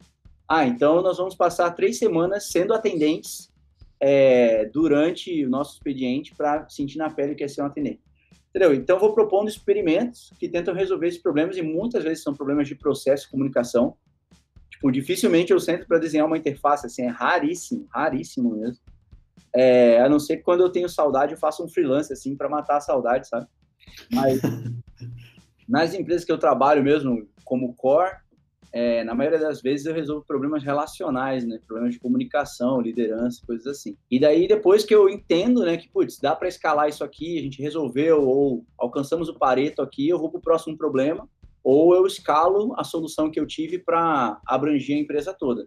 Ah, 0.47 0.65
então 0.65 1.01
nós 1.01 1.17
vamos 1.17 1.35
passar 1.35 1.71
três 1.71 1.97
semanas 1.97 2.51
sendo 2.51 2.73
atendentes 2.73 3.51
é, 3.99 4.65
durante 4.65 5.45
o 5.45 5.49
nosso 5.49 5.75
expediente 5.75 6.35
para 6.35 6.67
sentir 6.69 6.97
na 6.97 7.09
pele 7.09 7.33
o 7.33 7.35
que 7.35 7.43
é 7.43 7.47
ser 7.47 7.61
um 7.61 7.65
atendente. 7.65 8.01
Entendeu? 8.49 8.73
Então, 8.73 8.97
vou 8.97 9.13
propondo 9.13 9.49
experimentos 9.49 10.31
que 10.39 10.47
tentam 10.47 10.73
resolver 10.73 11.07
esses 11.07 11.21
problemas, 11.21 11.57
e 11.57 11.61
muitas 11.61 12.05
vezes 12.05 12.23
são 12.23 12.33
problemas 12.33 12.69
de 12.69 12.75
processo 12.75 13.27
e 13.27 13.29
comunicação. 13.29 13.97
Tipo, 14.69 14.91
dificilmente 14.91 15.51
eu 15.51 15.59
sento 15.59 15.85
para 15.85 15.99
desenhar 15.99 16.25
uma 16.25 16.37
interface, 16.37 16.85
assim, 16.85 17.01
é 17.01 17.07
raríssimo, 17.07 17.85
raríssimo 17.93 18.55
mesmo. 18.55 18.77
É, 19.53 19.99
a 19.99 20.07
não 20.07 20.19
ser 20.19 20.37
que 20.37 20.43
quando 20.43 20.61
eu 20.61 20.69
tenho 20.69 20.87
saudade, 20.87 21.33
eu 21.33 21.37
faço 21.37 21.65
um 21.65 21.67
freelance, 21.67 22.13
assim, 22.13 22.33
para 22.33 22.47
matar 22.47 22.77
a 22.77 22.81
saudade, 22.81 23.27
sabe? 23.27 23.45
Mas 24.11 24.41
nas 25.67 25.93
empresas 25.93 26.25
que 26.25 26.31
eu 26.31 26.37
trabalho 26.37 26.83
mesmo, 26.83 27.27
como 27.43 27.73
core, 27.73 28.17
é, 28.75 29.05
na 29.05 29.15
maioria 29.15 29.39
das 29.39 29.61
vezes 29.61 29.85
eu 29.85 29.93
resolvo 29.93 30.25
problemas 30.25 30.61
relacionais, 30.61 31.47
né? 31.47 31.59
Problemas 31.65 31.93
de 31.93 31.99
comunicação, 31.99 32.81
liderança, 32.81 33.41
coisas 33.47 33.65
assim. 33.65 33.95
E 34.11 34.19
daí, 34.19 34.49
depois 34.49 34.83
que 34.83 34.93
eu 34.93 35.07
entendo, 35.07 35.63
né, 35.63 35.77
que, 35.77 35.87
putz, 35.87 36.19
dá 36.19 36.35
para 36.35 36.49
escalar 36.49 36.89
isso 36.89 37.01
aqui, 37.01 37.39
a 37.39 37.41
gente 37.41 37.61
resolveu, 37.61 38.27
ou 38.27 38.65
alcançamos 38.77 39.29
o 39.29 39.39
pareto 39.39 39.81
aqui, 39.81 40.09
eu 40.09 40.19
vou 40.19 40.29
para 40.29 40.39
o 40.39 40.41
próximo 40.41 40.77
problema, 40.77 41.25
ou 41.63 41.95
eu 41.95 42.05
escalo 42.05 42.75
a 42.77 42.83
solução 42.83 43.31
que 43.31 43.39
eu 43.39 43.47
tive 43.47 43.79
para 43.79 44.41
abranger 44.45 44.97
a 44.97 44.99
empresa 44.99 45.33
toda. 45.33 45.65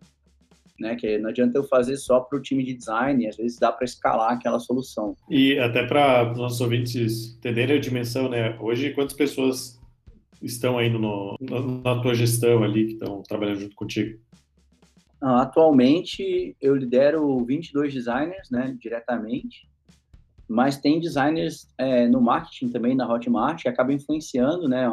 Né, 0.78 0.94
que 0.94 1.18
não 1.18 1.30
adianta 1.30 1.58
eu 1.58 1.64
fazer 1.64 1.96
só 1.96 2.20
para 2.20 2.38
o 2.38 2.40
time 2.40 2.64
de 2.64 2.72
design, 2.72 3.26
às 3.26 3.36
vezes 3.36 3.58
dá 3.58 3.72
para 3.72 3.84
escalar 3.84 4.32
aquela 4.32 4.60
solução. 4.60 5.16
E 5.28 5.58
até 5.58 5.84
para 5.84 6.30
os 6.30 6.38
nossos 6.38 6.60
ouvintes 6.60 7.34
entenderem 7.36 7.78
a 7.78 7.80
dimensão, 7.80 8.28
né? 8.28 8.56
Hoje, 8.60 8.92
quantas 8.92 9.16
pessoas 9.16 9.76
estão 10.40 10.78
aí 10.78 10.88
no, 10.88 11.36
na 11.82 12.00
tua 12.00 12.14
gestão 12.14 12.62
ali, 12.62 12.86
que 12.86 12.92
estão 12.92 13.22
trabalhando 13.24 13.60
junto 13.60 13.74
contigo? 13.74 14.20
Atualmente, 15.20 16.56
eu 16.60 16.76
lidero 16.76 17.44
22 17.44 17.92
designers, 17.92 18.48
né, 18.50 18.76
diretamente, 18.80 19.68
mas 20.48 20.78
tem 20.78 21.00
designers 21.00 21.66
é, 21.76 22.06
no 22.06 22.20
marketing 22.20 22.68
também, 22.68 22.94
na 22.94 23.12
Hotmart, 23.12 23.62
que 23.62 23.68
acabam 23.68 23.94
influenciando, 23.94 24.68
né, 24.68 24.88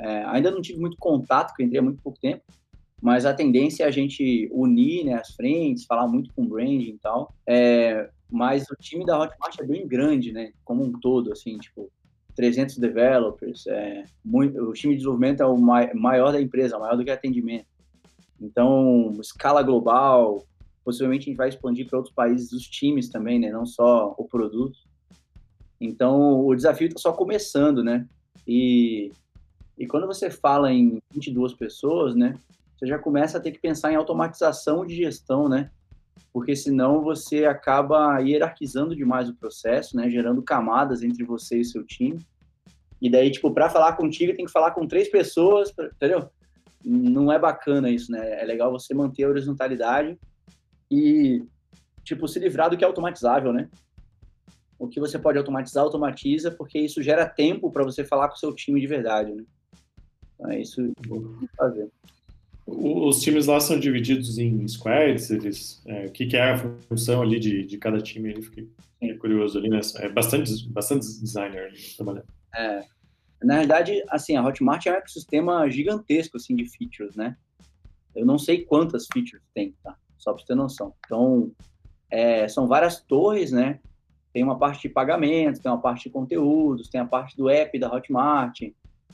é, 0.00 0.24
ainda 0.24 0.50
não 0.50 0.60
tive 0.60 0.80
muito 0.80 0.96
contato, 0.98 1.48
porque 1.48 1.62
eu 1.62 1.66
entrei 1.66 1.80
há 1.80 1.82
muito 1.82 2.02
pouco 2.02 2.18
tempo, 2.18 2.42
mas 3.00 3.24
a 3.24 3.34
tendência 3.34 3.84
é 3.84 3.86
a 3.86 3.90
gente 3.90 4.48
unir 4.52 5.04
né, 5.04 5.14
as 5.14 5.30
frentes, 5.34 5.84
falar 5.84 6.08
muito 6.08 6.32
com 6.34 6.46
branding 6.46 6.90
e 6.90 6.98
tal, 6.98 7.32
é, 7.46 8.10
mas 8.30 8.68
o 8.70 8.76
time 8.76 9.04
da 9.04 9.18
Hotmart 9.18 9.58
é 9.60 9.64
bem 9.64 9.86
grande, 9.86 10.32
né, 10.32 10.52
como 10.64 10.84
um 10.84 10.92
todo, 10.92 11.32
assim, 11.32 11.56
tipo, 11.58 11.90
300 12.34 12.78
developers, 12.78 13.66
é, 13.66 14.04
muito, 14.24 14.60
o 14.62 14.72
time 14.72 14.94
de 14.94 14.98
desenvolvimento 14.98 15.42
é 15.42 15.46
o 15.46 15.56
maior 15.58 16.32
da 16.32 16.40
empresa, 16.40 16.78
maior 16.78 16.96
do 16.96 17.04
que 17.04 17.10
atendimento. 17.10 17.66
Então, 18.40 19.12
escala 19.20 19.62
global, 19.62 20.44
possivelmente 20.84 21.22
a 21.22 21.26
gente 21.26 21.36
vai 21.36 21.48
expandir 21.48 21.86
para 21.86 21.98
outros 21.98 22.14
países 22.14 22.52
os 22.52 22.62
times 22.68 23.08
também, 23.08 23.38
né? 23.38 23.50
Não 23.50 23.66
só 23.66 24.14
o 24.16 24.24
produto. 24.24 24.78
Então, 25.80 26.46
o 26.46 26.54
desafio 26.54 26.88
está 26.88 26.98
só 26.98 27.12
começando, 27.12 27.82
né? 27.82 28.06
E, 28.46 29.10
e 29.76 29.86
quando 29.86 30.06
você 30.06 30.30
fala 30.30 30.72
em 30.72 30.98
22 31.12 31.54
pessoas, 31.54 32.14
né? 32.14 32.38
Você 32.78 32.86
já 32.86 32.98
começa 32.98 33.38
a 33.38 33.40
ter 33.40 33.50
que 33.50 33.58
pensar 33.58 33.92
em 33.92 33.96
automatização 33.96 34.86
de 34.86 34.94
gestão, 34.94 35.48
né? 35.48 35.70
porque 36.32 36.54
senão 36.54 37.02
você 37.02 37.44
acaba 37.46 38.18
hierarquizando 38.20 38.94
demais 38.94 39.28
o 39.28 39.34
processo, 39.34 39.96
né, 39.96 40.08
gerando 40.10 40.42
camadas 40.42 41.02
entre 41.02 41.24
você 41.24 41.58
e 41.58 41.64
seu 41.64 41.84
time. 41.84 42.18
E 43.00 43.10
daí, 43.10 43.30
tipo, 43.30 43.50
para 43.52 43.70
falar 43.70 43.94
contigo, 43.94 44.34
tem 44.34 44.44
que 44.44 44.52
falar 44.52 44.72
com 44.72 44.86
três 44.86 45.08
pessoas, 45.08 45.72
entendeu? 45.96 46.30
Não 46.84 47.32
é 47.32 47.38
bacana 47.38 47.90
isso, 47.90 48.10
né? 48.10 48.40
É 48.40 48.44
legal 48.44 48.72
você 48.72 48.92
manter 48.92 49.24
a 49.24 49.28
horizontalidade 49.28 50.18
e, 50.90 51.44
tipo, 52.04 52.26
se 52.26 52.38
livrar 52.38 52.70
do 52.70 52.76
que 52.76 52.84
é 52.84 52.86
automatizável, 52.86 53.52
né? 53.52 53.68
O 54.78 54.88
que 54.88 55.00
você 55.00 55.18
pode 55.18 55.38
automatizar, 55.38 55.84
automatiza, 55.84 56.50
porque 56.50 56.78
isso 56.78 57.02
gera 57.02 57.28
tempo 57.28 57.70
para 57.70 57.84
você 57.84 58.04
falar 58.04 58.28
com 58.28 58.34
o 58.34 58.38
seu 58.38 58.54
time 58.54 58.80
de 58.80 58.86
verdade, 58.86 59.32
né? 59.32 59.44
Então, 60.34 60.50
é 60.50 60.60
isso 60.60 60.92
que 61.02 61.10
eu 61.10 61.48
fazer. 61.56 61.88
Os 62.70 63.22
times 63.22 63.46
lá 63.46 63.58
são 63.60 63.80
divididos 63.80 64.36
em 64.38 64.68
squads, 64.68 65.30
eles, 65.30 65.80
é, 65.86 66.04
o 66.04 66.12
que, 66.12 66.26
que, 66.26 66.36
é 66.36 66.52
a 66.52 66.58
função 66.58 67.22
ali 67.22 67.40
de, 67.40 67.64
de 67.64 67.78
cada 67.78 67.98
time, 67.98 68.34
eu 68.34 68.42
fiquei, 68.42 68.68
curioso 69.18 69.58
ali, 69.58 69.70
né? 69.70 69.80
É 69.96 70.08
bastante, 70.10 70.68
bastante 70.68 71.06
designer 71.18 71.72
trabalhando. 71.96 72.26
É, 72.54 72.84
na 73.42 73.58
verdade, 73.58 74.04
assim, 74.10 74.36
a 74.36 74.44
Hotmart 74.44 74.84
é 74.86 74.92
um 74.92 74.96
ecossistema 74.96 75.70
gigantesco, 75.70 76.36
assim, 76.36 76.54
de 76.54 76.66
features, 76.68 77.16
né? 77.16 77.36
Eu 78.14 78.26
não 78.26 78.38
sei 78.38 78.64
quantas 78.64 79.06
features 79.10 79.42
tem, 79.54 79.74
tá? 79.82 79.96
Só 80.18 80.32
para 80.32 80.42
você 80.42 80.48
ter 80.48 80.54
noção. 80.54 80.92
Então, 81.06 81.50
é, 82.10 82.48
são 82.48 82.66
várias 82.66 83.00
torres, 83.00 83.50
né? 83.50 83.80
Tem 84.32 84.44
uma 84.44 84.58
parte 84.58 84.82
de 84.82 84.88
pagamento, 84.90 85.60
tem 85.60 85.70
uma 85.70 85.80
parte 85.80 86.04
de 86.04 86.10
conteúdos, 86.10 86.88
tem 86.88 87.00
a 87.00 87.06
parte 87.06 87.34
do 87.34 87.48
app 87.48 87.78
da 87.78 87.90
Hotmart, 87.90 88.60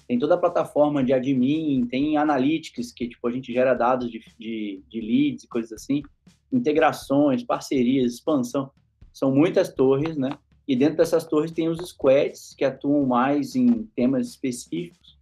tem 0.06 0.18
toda 0.18 0.34
a 0.34 0.38
plataforma 0.38 1.02
de 1.02 1.12
admin, 1.12 1.86
tem 1.86 2.16
analytics, 2.16 2.92
que 2.92 3.08
tipo, 3.08 3.26
a 3.26 3.30
gente 3.30 3.52
gera 3.52 3.74
dados 3.74 4.10
de, 4.10 4.22
de, 4.38 4.82
de 4.88 5.00
leads 5.00 5.44
e 5.44 5.48
coisas 5.48 5.72
assim, 5.72 6.02
integrações, 6.52 7.42
parcerias, 7.42 8.14
expansão. 8.14 8.70
São 9.12 9.32
muitas 9.32 9.72
torres, 9.72 10.16
né? 10.16 10.38
E 10.66 10.74
dentro 10.74 10.96
dessas 10.96 11.24
torres 11.24 11.52
tem 11.52 11.68
os 11.68 11.78
squads, 11.78 12.54
que 12.54 12.64
atuam 12.64 13.06
mais 13.06 13.54
em 13.54 13.84
temas 13.94 14.28
específicos. 14.28 15.18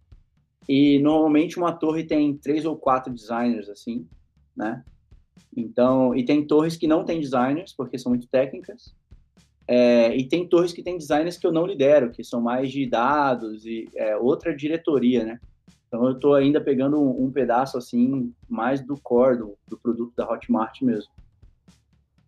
E 0.67 0.99
normalmente 0.99 1.57
uma 1.57 1.73
torre 1.73 2.03
tem 2.03 2.35
três 2.35 2.65
ou 2.65 2.77
quatro 2.77 3.13
designers, 3.13 3.69
assim, 3.69 4.07
né? 4.55 4.83
Então, 5.55 6.15
e 6.15 6.23
tem 6.23 6.45
torres 6.45 6.75
que 6.75 6.87
não 6.87 7.03
tem 7.03 7.19
designers, 7.19 7.73
porque 7.73 7.97
são 7.97 8.09
muito 8.09 8.27
técnicas. 8.27 8.93
É, 9.67 10.15
e 10.15 10.27
tem 10.27 10.47
torres 10.47 10.73
que 10.73 10.83
tem 10.83 10.97
designers 10.97 11.37
que 11.37 11.47
eu 11.47 11.51
não 11.51 11.65
lidero, 11.65 12.11
que 12.11 12.23
são 12.23 12.41
mais 12.41 12.71
de 12.71 12.85
dados 12.85 13.65
e 13.65 13.87
é, 13.95 14.15
outra 14.17 14.55
diretoria, 14.55 15.23
né? 15.23 15.39
Então 15.87 16.05
eu 16.05 16.13
estou 16.13 16.33
ainda 16.33 16.59
pegando 16.59 16.99
um, 16.99 17.25
um, 17.25 17.31
pedaço 17.31 17.77
assim 17.77 18.33
mais 18.49 18.81
do 18.81 18.99
core 18.99 19.37
do, 19.37 19.57
do, 19.67 19.77
produto 19.77 20.13
da 20.17 20.29
Hotmart 20.29 20.81
mesmo. 20.81 21.11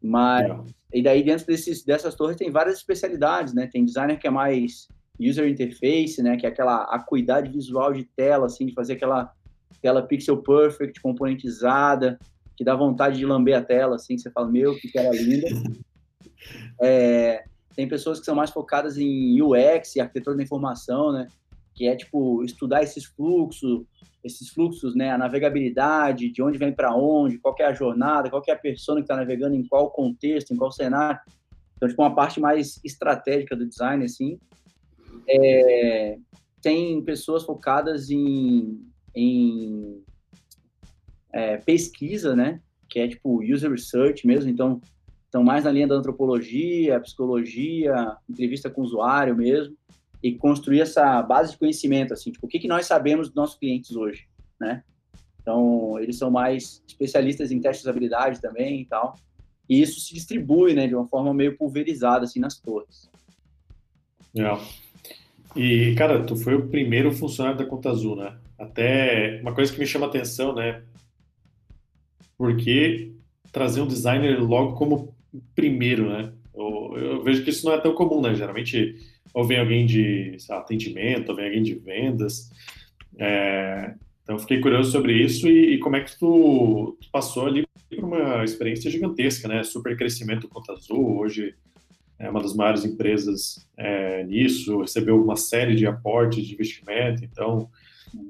Mas 0.02 0.46
e 0.94 1.02
daí 1.02 1.24
dentro 1.24 1.48
desses, 1.48 1.84
dessas 1.84 2.16
torres 2.16 2.38
tem 2.38 2.52
várias 2.52 2.78
especialidades, 2.78 3.54
né? 3.54 3.68
Tem 3.68 3.84
designer 3.84 4.20
que 4.20 4.28
é 4.28 4.30
mais 4.30 4.88
user 5.20 5.50
interface, 5.50 6.22
né? 6.22 6.38
Que 6.38 6.46
é 6.46 6.50
aquela 6.50 6.84
acuidade 6.84 7.52
visual 7.52 7.92
de 7.92 8.04
tela, 8.04 8.46
assim, 8.46 8.68
de 8.68 8.74
fazer 8.74 8.94
aquela 8.94 9.34
tela 9.82 10.02
pixel 10.02 10.38
perfect, 10.38 11.02
componentizada, 11.02 12.20
que 12.56 12.64
dá 12.64 12.76
vontade 12.76 13.18
de 13.18 13.26
lamber 13.26 13.58
a 13.58 13.62
tela, 13.62 13.96
assim, 13.96 14.18
você 14.18 14.32
fala, 14.32 14.48
meu, 14.48 14.76
que 14.78 14.92
tela 14.92 15.14
linda. 15.14 15.48
É, 16.82 17.44
tem 17.76 17.88
pessoas 17.88 18.20
que 18.20 18.26
são 18.26 18.36
mais 18.36 18.50
focadas 18.50 18.98
em 18.98 19.42
UX 19.42 19.98
arquitetura 19.98 20.38
da 20.38 20.44
informação, 20.44 21.12
né? 21.12 21.28
Que 21.74 21.88
é 21.88 21.96
tipo 21.96 22.44
estudar 22.44 22.84
esses 22.84 23.04
fluxos, 23.06 23.84
esses 24.24 24.50
fluxos, 24.50 24.96
né? 24.96 25.12
A 25.12 25.18
navegabilidade, 25.18 26.32
de 26.32 26.42
onde 26.42 26.58
vem 26.58 26.74
para 26.74 26.96
onde, 26.96 27.38
qual 27.38 27.56
é 27.60 27.66
a 27.66 27.74
jornada, 27.74 28.30
qual 28.30 28.42
é 28.48 28.52
a 28.52 28.58
pessoa 28.58 28.98
que 28.98 29.04
está 29.04 29.16
navegando 29.16 29.56
em 29.56 29.68
qual 29.68 29.92
contexto, 29.92 30.54
em 30.54 30.58
qual 30.58 30.72
cenário. 30.72 31.20
Então, 31.76 31.90
tipo, 31.90 32.02
uma 32.02 32.16
parte 32.16 32.40
mais 32.40 32.80
estratégica 32.84 33.56
do 33.56 33.68
design, 33.68 34.06
assim. 34.06 34.40
É, 35.28 36.18
tem 36.62 37.02
pessoas 37.04 37.44
focadas 37.44 38.10
em, 38.10 38.82
em 39.14 40.02
é, 41.34 41.58
pesquisa, 41.58 42.36
né? 42.36 42.62
Que 42.90 43.00
é 43.00 43.08
tipo 43.08 43.44
user 43.44 43.70
research 43.70 44.26
mesmo. 44.26 44.50
Então, 44.50 44.80
estão 45.36 45.44
mais 45.44 45.66
na 45.66 45.72
linha 45.72 45.88
da 45.88 45.96
antropologia, 45.96 47.00
psicologia, 47.02 48.16
entrevista 48.30 48.70
com 48.70 48.82
o 48.82 48.86
usuário 48.86 49.36
mesmo, 49.36 49.76
e 50.24 50.34
construir 50.34 50.80
essa 50.80 51.22
base 51.22 51.52
de 51.52 51.58
conhecimento, 51.58 52.14
assim, 52.14 52.32
tipo, 52.32 52.46
o 52.46 52.50
que, 52.50 52.58
que 52.58 52.70
nós 52.70 52.86
sabemos 52.86 53.28
dos 53.28 53.36
nossos 53.36 53.60
clientes 53.60 53.94
hoje, 53.96 54.28
né? 54.60 54.82
Então, 55.42 56.00
eles 56.00 56.18
são 56.18 56.32
mais 56.32 56.82
especialistas 56.88 57.52
em 57.52 57.60
testes 57.60 57.84
de 57.84 57.90
habilidade 57.90 58.42
também 58.42 58.82
e 58.82 58.86
tal. 58.86 59.16
E 59.70 59.82
isso 59.82 60.00
se 60.00 60.14
distribui, 60.14 60.74
né, 60.74 60.88
de 60.88 60.96
uma 60.96 61.06
forma 61.06 61.34
meio 61.34 61.58
pulverizada, 61.58 62.24
assim, 62.24 62.40
nas 62.40 62.58
torres. 62.58 63.10
Legal. 64.34 64.62
E, 65.56 65.94
cara, 65.96 66.24
tu 66.24 66.36
foi 66.36 66.56
o 66.56 66.70
primeiro 66.70 67.12
funcionário 67.12 67.60
da 67.60 67.66
Conta 67.66 67.90
Azul, 67.90 68.16
né? 68.16 68.38
Até 68.58 69.40
uma 69.42 69.54
coisa 69.54 69.72
que 69.72 69.80
me 69.80 69.86
chama 69.86 70.08
atenção, 70.08 70.56
né? 70.56 70.82
Porque 72.38 73.14
trazer 73.52 73.82
um 73.82 73.88
designer 73.88 74.42
logo 74.42 74.74
como 74.76 75.15
primeiro, 75.56 76.10
né? 76.10 76.32
Eu, 76.54 76.94
eu, 76.98 77.24
vejo 77.24 77.44
que 77.44 77.50
isso 77.50 77.66
não 77.66 77.74
é 77.74 77.80
tão 77.80 77.94
comum, 77.94 78.22
né? 78.22 78.34
Geralmente, 78.36 78.96
ou 79.34 79.44
vem 79.44 79.60
alguém 79.60 79.86
de 79.86 80.38
atendimento, 80.50 81.30
ou 81.30 81.36
vem 81.36 81.46
alguém 81.46 81.64
de 81.64 81.76
vendas. 81.76 82.50
É, 83.18 83.94
Então, 84.24 84.40
fiquei 84.40 84.60
curioso 84.60 84.92
sobre 84.92 85.14
isso 85.14 85.48
e, 85.48 85.76
e 85.76 85.80
como 85.80 85.96
é 85.96 86.02
que 86.02 86.18
tu, 86.18 86.98
tu, 87.02 87.10
passou 87.12 87.46
ali 87.46 87.66
por 87.90 88.04
uma 88.04 88.44
experiência 88.44 88.90
gigantesca, 88.90 89.48
né? 89.48 89.64
Super 89.64 89.96
crescimento 89.98 90.48
Conta 90.48 90.74
Azul, 90.74 91.20
hoje 91.20 91.54
é 92.18 92.30
uma 92.30 92.42
das 92.42 92.56
maiores 92.56 92.86
empresas 92.86 93.68
é, 93.78 94.24
nisso, 94.24 94.82
recebeu 94.82 95.22
uma 95.22 95.36
série 95.36 95.76
de 95.76 95.86
aportes 95.86 96.46
de 96.46 96.54
investimento, 96.54 97.24
então 97.24 97.70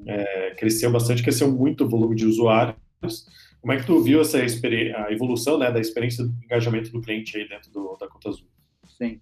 é, 0.08 0.56
cresceu 0.58 0.92
bastante, 0.92 1.22
cresceu 1.22 1.52
muito 1.52 1.86
o 1.86 1.90
volume 1.90 2.16
de 2.16 2.26
usuários. 2.26 3.28
Como 3.66 3.74
é 3.74 3.78
que 3.80 3.88
tu 3.88 4.00
viu 4.00 4.22
essa 4.22 4.38
a 4.38 5.12
evolução 5.12 5.58
né, 5.58 5.72
da 5.72 5.80
experiência 5.80 6.24
de 6.24 6.46
engajamento 6.46 6.92
do 6.92 7.02
cliente 7.02 7.36
aí 7.36 7.50
dentro 7.50 7.72
do, 7.72 7.98
da 8.00 8.08
Conta 8.08 8.30
Azul? 8.30 8.48
Sim. 8.96 9.20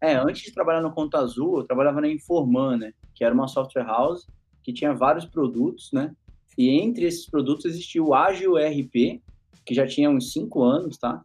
É, 0.00 0.14
antes 0.14 0.44
de 0.44 0.50
trabalhar 0.50 0.80
na 0.80 0.88
Conta 0.88 1.18
Azul, 1.18 1.58
eu 1.58 1.64
trabalhava 1.64 2.00
na 2.00 2.08
Informan, 2.08 2.78
né, 2.78 2.94
que 3.14 3.22
era 3.22 3.34
uma 3.34 3.46
software 3.46 3.84
house 3.84 4.26
que 4.62 4.72
tinha 4.72 4.94
vários 4.94 5.26
produtos, 5.26 5.90
né? 5.92 6.10
E 6.56 6.70
entre 6.70 7.04
esses 7.04 7.26
produtos 7.26 7.66
existia 7.66 8.02
o 8.02 8.14
Agile 8.14 8.54
RP, 8.56 9.20
que 9.66 9.74
já 9.74 9.86
tinha 9.86 10.08
uns 10.08 10.32
cinco 10.32 10.62
anos, 10.62 10.96
tá? 10.96 11.22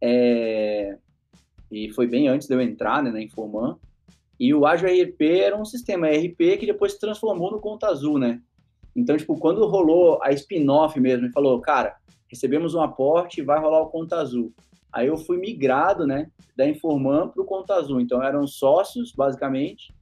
É... 0.00 0.96
E 1.70 1.90
foi 1.90 2.06
bem 2.06 2.28
antes 2.28 2.48
de 2.48 2.54
eu 2.54 2.62
entrar 2.62 3.02
né, 3.02 3.10
na 3.10 3.20
Informan. 3.20 3.76
E 4.40 4.54
o 4.54 4.64
Agile 4.64 5.02
RP 5.02 5.20
era 5.20 5.54
um 5.54 5.66
sistema 5.66 6.08
RP 6.08 6.56
que 6.58 6.64
depois 6.64 6.92
se 6.92 6.98
transformou 6.98 7.50
no 7.50 7.60
Conta 7.60 7.88
Azul, 7.88 8.18
né? 8.18 8.40
Então, 8.94 9.16
tipo, 9.16 9.36
quando 9.38 9.66
rolou 9.66 10.22
a 10.22 10.32
spin-off 10.32 10.98
mesmo, 11.00 11.26
e 11.26 11.32
falou, 11.32 11.60
cara, 11.60 11.96
recebemos 12.28 12.74
um 12.74 12.80
aporte 12.80 13.42
vai 13.42 13.58
rolar 13.60 13.82
o 13.82 13.90
Conta 13.90 14.16
Azul. 14.16 14.52
Aí 14.92 15.08
eu 15.08 15.16
fui 15.16 15.38
migrado, 15.38 16.06
né, 16.06 16.30
da 16.56 16.66
Informan 16.68 17.28
para 17.28 17.42
o 17.42 17.44
Conta 17.44 17.74
Azul. 17.74 18.00
Então, 18.00 18.22
eram 18.22 18.46
sócios, 18.46 19.12
basicamente, 19.12 19.92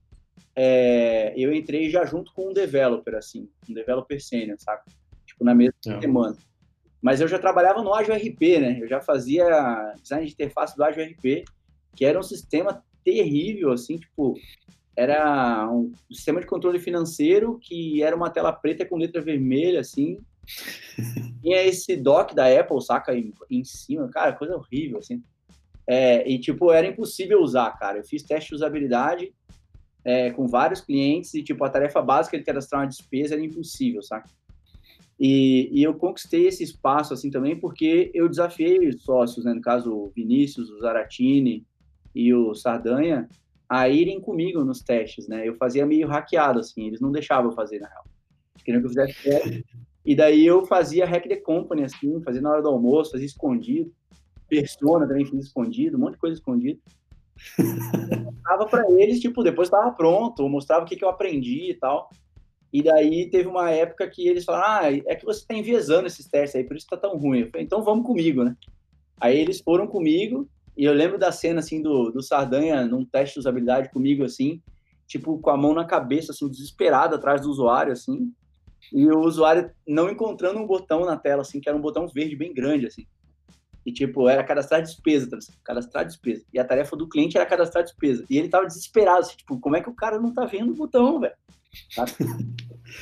é, 0.54 1.32
eu 1.36 1.52
entrei 1.52 1.88
já 1.88 2.04
junto 2.04 2.32
com 2.34 2.50
um 2.50 2.52
developer, 2.52 3.14
assim, 3.14 3.48
um 3.68 3.72
developer 3.72 4.20
sênior, 4.20 4.56
sabe? 4.58 4.82
Tipo, 5.26 5.44
na 5.44 5.54
mesma 5.54 5.74
é. 5.86 6.00
semana. 6.00 6.36
Mas 7.00 7.20
eu 7.20 7.26
já 7.26 7.38
trabalhava 7.38 7.82
no 7.82 7.94
Agile 7.94 8.16
RP, 8.16 8.60
né? 8.60 8.78
Eu 8.80 8.86
já 8.86 9.00
fazia 9.00 9.94
design 10.02 10.26
de 10.26 10.32
interface 10.32 10.76
do 10.76 10.84
Agile 10.84 11.12
RP, 11.12 11.44
que 11.96 12.04
era 12.04 12.18
um 12.18 12.22
sistema 12.22 12.84
terrível, 13.04 13.72
assim, 13.72 13.96
tipo, 13.96 14.34
era 14.96 15.70
um 15.70 15.92
sistema 16.10 16.40
de 16.40 16.46
controle 16.46 16.78
financeiro 16.78 17.58
que 17.60 18.02
era 18.02 18.14
uma 18.14 18.30
tela 18.30 18.52
preta 18.52 18.84
com 18.84 18.96
letra 18.96 19.20
vermelha, 19.20 19.80
assim. 19.80 20.18
Tinha 21.40 21.62
esse 21.62 21.96
dock 21.96 22.34
da 22.34 22.46
Apple, 22.46 22.82
saca, 22.82 23.14
em, 23.14 23.32
em 23.50 23.64
cima, 23.64 24.08
cara, 24.08 24.32
coisa 24.32 24.56
horrível, 24.56 24.98
assim. 24.98 25.22
É, 25.86 26.28
e, 26.28 26.38
tipo, 26.38 26.70
era 26.70 26.86
impossível 26.86 27.40
usar, 27.40 27.70
cara. 27.72 27.98
Eu 27.98 28.04
fiz 28.04 28.22
teste 28.22 28.50
de 28.50 28.56
usabilidade, 28.56 29.32
é, 30.04 30.30
com 30.30 30.46
vários 30.46 30.80
clientes 30.80 31.32
e, 31.34 31.42
tipo, 31.42 31.64
a 31.64 31.70
tarefa 31.70 32.02
básica 32.02 32.38
de 32.38 32.44
cadastrar 32.44 32.82
uma 32.82 32.88
despesa 32.88 33.34
era 33.34 33.44
impossível, 33.44 34.02
sabe? 34.02 34.28
E, 35.18 35.68
e, 35.72 35.82
eu 35.82 35.94
conquistei 35.94 36.46
esse 36.46 36.64
espaço, 36.64 37.14
assim, 37.14 37.30
também 37.30 37.58
porque 37.58 38.10
eu 38.12 38.28
desafiei 38.28 38.88
os 38.88 39.02
sócios, 39.02 39.44
né? 39.44 39.54
No 39.54 39.60
caso, 39.60 39.92
o 39.92 40.10
Vinícius, 40.14 40.68
o 40.70 40.80
Zaratini 40.80 41.64
e 42.14 42.34
o 42.34 42.54
Sardanha, 42.54 43.28
a 43.72 43.88
irem 43.88 44.20
comigo 44.20 44.62
nos 44.62 44.82
testes, 44.82 45.26
né? 45.26 45.48
Eu 45.48 45.54
fazia 45.54 45.86
meio 45.86 46.06
hackeado, 46.06 46.60
assim, 46.60 46.86
eles 46.86 47.00
não 47.00 47.10
deixavam 47.10 47.50
eu 47.50 47.56
fazer, 47.56 47.78
na 47.78 47.88
real. 47.88 48.04
Queriam 48.62 48.80
que 48.80 48.86
eu 48.86 48.90
fizesse 48.90 49.22
teste. 49.22 49.64
E 50.04 50.16
daí 50.16 50.44
eu 50.44 50.66
fazia 50.66 51.06
hack 51.06 51.28
the 51.28 51.36
company, 51.36 51.84
assim, 51.84 52.20
fazia 52.22 52.40
na 52.40 52.50
hora 52.50 52.60
do 52.60 52.66
almoço, 52.66 53.12
fazia 53.12 53.24
escondido. 53.24 53.92
Persona 54.48 55.06
também 55.06 55.24
fiz 55.24 55.46
escondido, 55.46 55.96
um 55.96 56.00
monte 56.00 56.14
de 56.14 56.18
coisa 56.18 56.34
escondido 56.34 56.80
mostrava 58.24 58.66
para 58.66 58.90
eles, 58.90 59.20
tipo, 59.20 59.44
depois 59.44 59.68
estava 59.68 59.92
pronto, 59.92 60.48
mostrava 60.48 60.84
o 60.84 60.88
que, 60.88 60.96
que 60.96 61.04
eu 61.04 61.08
aprendi 61.08 61.70
e 61.70 61.74
tal. 61.74 62.10
E 62.72 62.82
daí 62.82 63.30
teve 63.30 63.48
uma 63.48 63.70
época 63.70 64.08
que 64.08 64.26
eles 64.26 64.44
falaram: 64.44 64.66
Ah, 64.66 64.92
é 65.06 65.14
que 65.14 65.24
você 65.24 65.40
está 65.40 65.54
enviesando 65.54 66.08
esses 66.08 66.26
testes 66.26 66.56
aí, 66.56 66.64
por 66.64 66.76
isso 66.76 66.86
está 66.86 66.96
tão 66.96 67.16
ruim. 67.16 67.40
Eu 67.40 67.50
falei, 67.50 67.64
então 67.64 67.82
vamos 67.82 68.04
comigo, 68.04 68.42
né? 68.42 68.56
Aí 69.20 69.38
eles 69.38 69.60
foram 69.60 69.86
comigo, 69.86 70.48
e 70.76 70.84
eu 70.84 70.92
lembro 70.92 71.18
da 71.18 71.30
cena, 71.30 71.60
assim, 71.60 71.82
do, 71.82 72.10
do 72.10 72.22
Sardanha 72.22 72.84
num 72.86 73.04
teste 73.04 73.34
de 73.34 73.40
usabilidade 73.40 73.90
comigo, 73.90 74.24
assim, 74.24 74.62
tipo, 75.06 75.38
com 75.38 75.50
a 75.50 75.56
mão 75.56 75.74
na 75.74 75.84
cabeça, 75.84 76.32
assim, 76.32 76.48
desesperado 76.48 77.14
atrás 77.14 77.42
do 77.42 77.50
usuário, 77.50 77.92
assim, 77.92 78.32
e 78.92 79.06
o 79.06 79.20
usuário 79.20 79.70
não 79.86 80.10
encontrando 80.10 80.58
um 80.58 80.66
botão 80.66 81.04
na 81.04 81.16
tela, 81.16 81.42
assim, 81.42 81.60
que 81.60 81.68
era 81.68 81.76
um 81.76 81.82
botão 81.82 82.08
verde 82.08 82.34
bem 82.34 82.52
grande, 82.52 82.86
assim. 82.86 83.06
E, 83.84 83.92
tipo, 83.92 84.28
era 84.28 84.44
cadastrar 84.44 84.80
despesa, 84.80 85.28
tá 85.28 85.38
cadastrar 85.64 86.06
despesa. 86.06 86.44
E 86.52 86.58
a 86.58 86.64
tarefa 86.64 86.96
do 86.96 87.08
cliente 87.08 87.36
era 87.36 87.44
cadastrar 87.44 87.82
despesa. 87.82 88.24
E 88.30 88.38
ele 88.38 88.48
tava 88.48 88.66
desesperado, 88.66 89.20
assim, 89.20 89.36
tipo, 89.36 89.58
como 89.58 89.76
é 89.76 89.80
que 89.80 89.90
o 89.90 89.94
cara 89.94 90.20
não 90.20 90.32
tá 90.32 90.44
vendo 90.44 90.72
o 90.72 90.76
botão, 90.76 91.20
velho? 91.20 91.34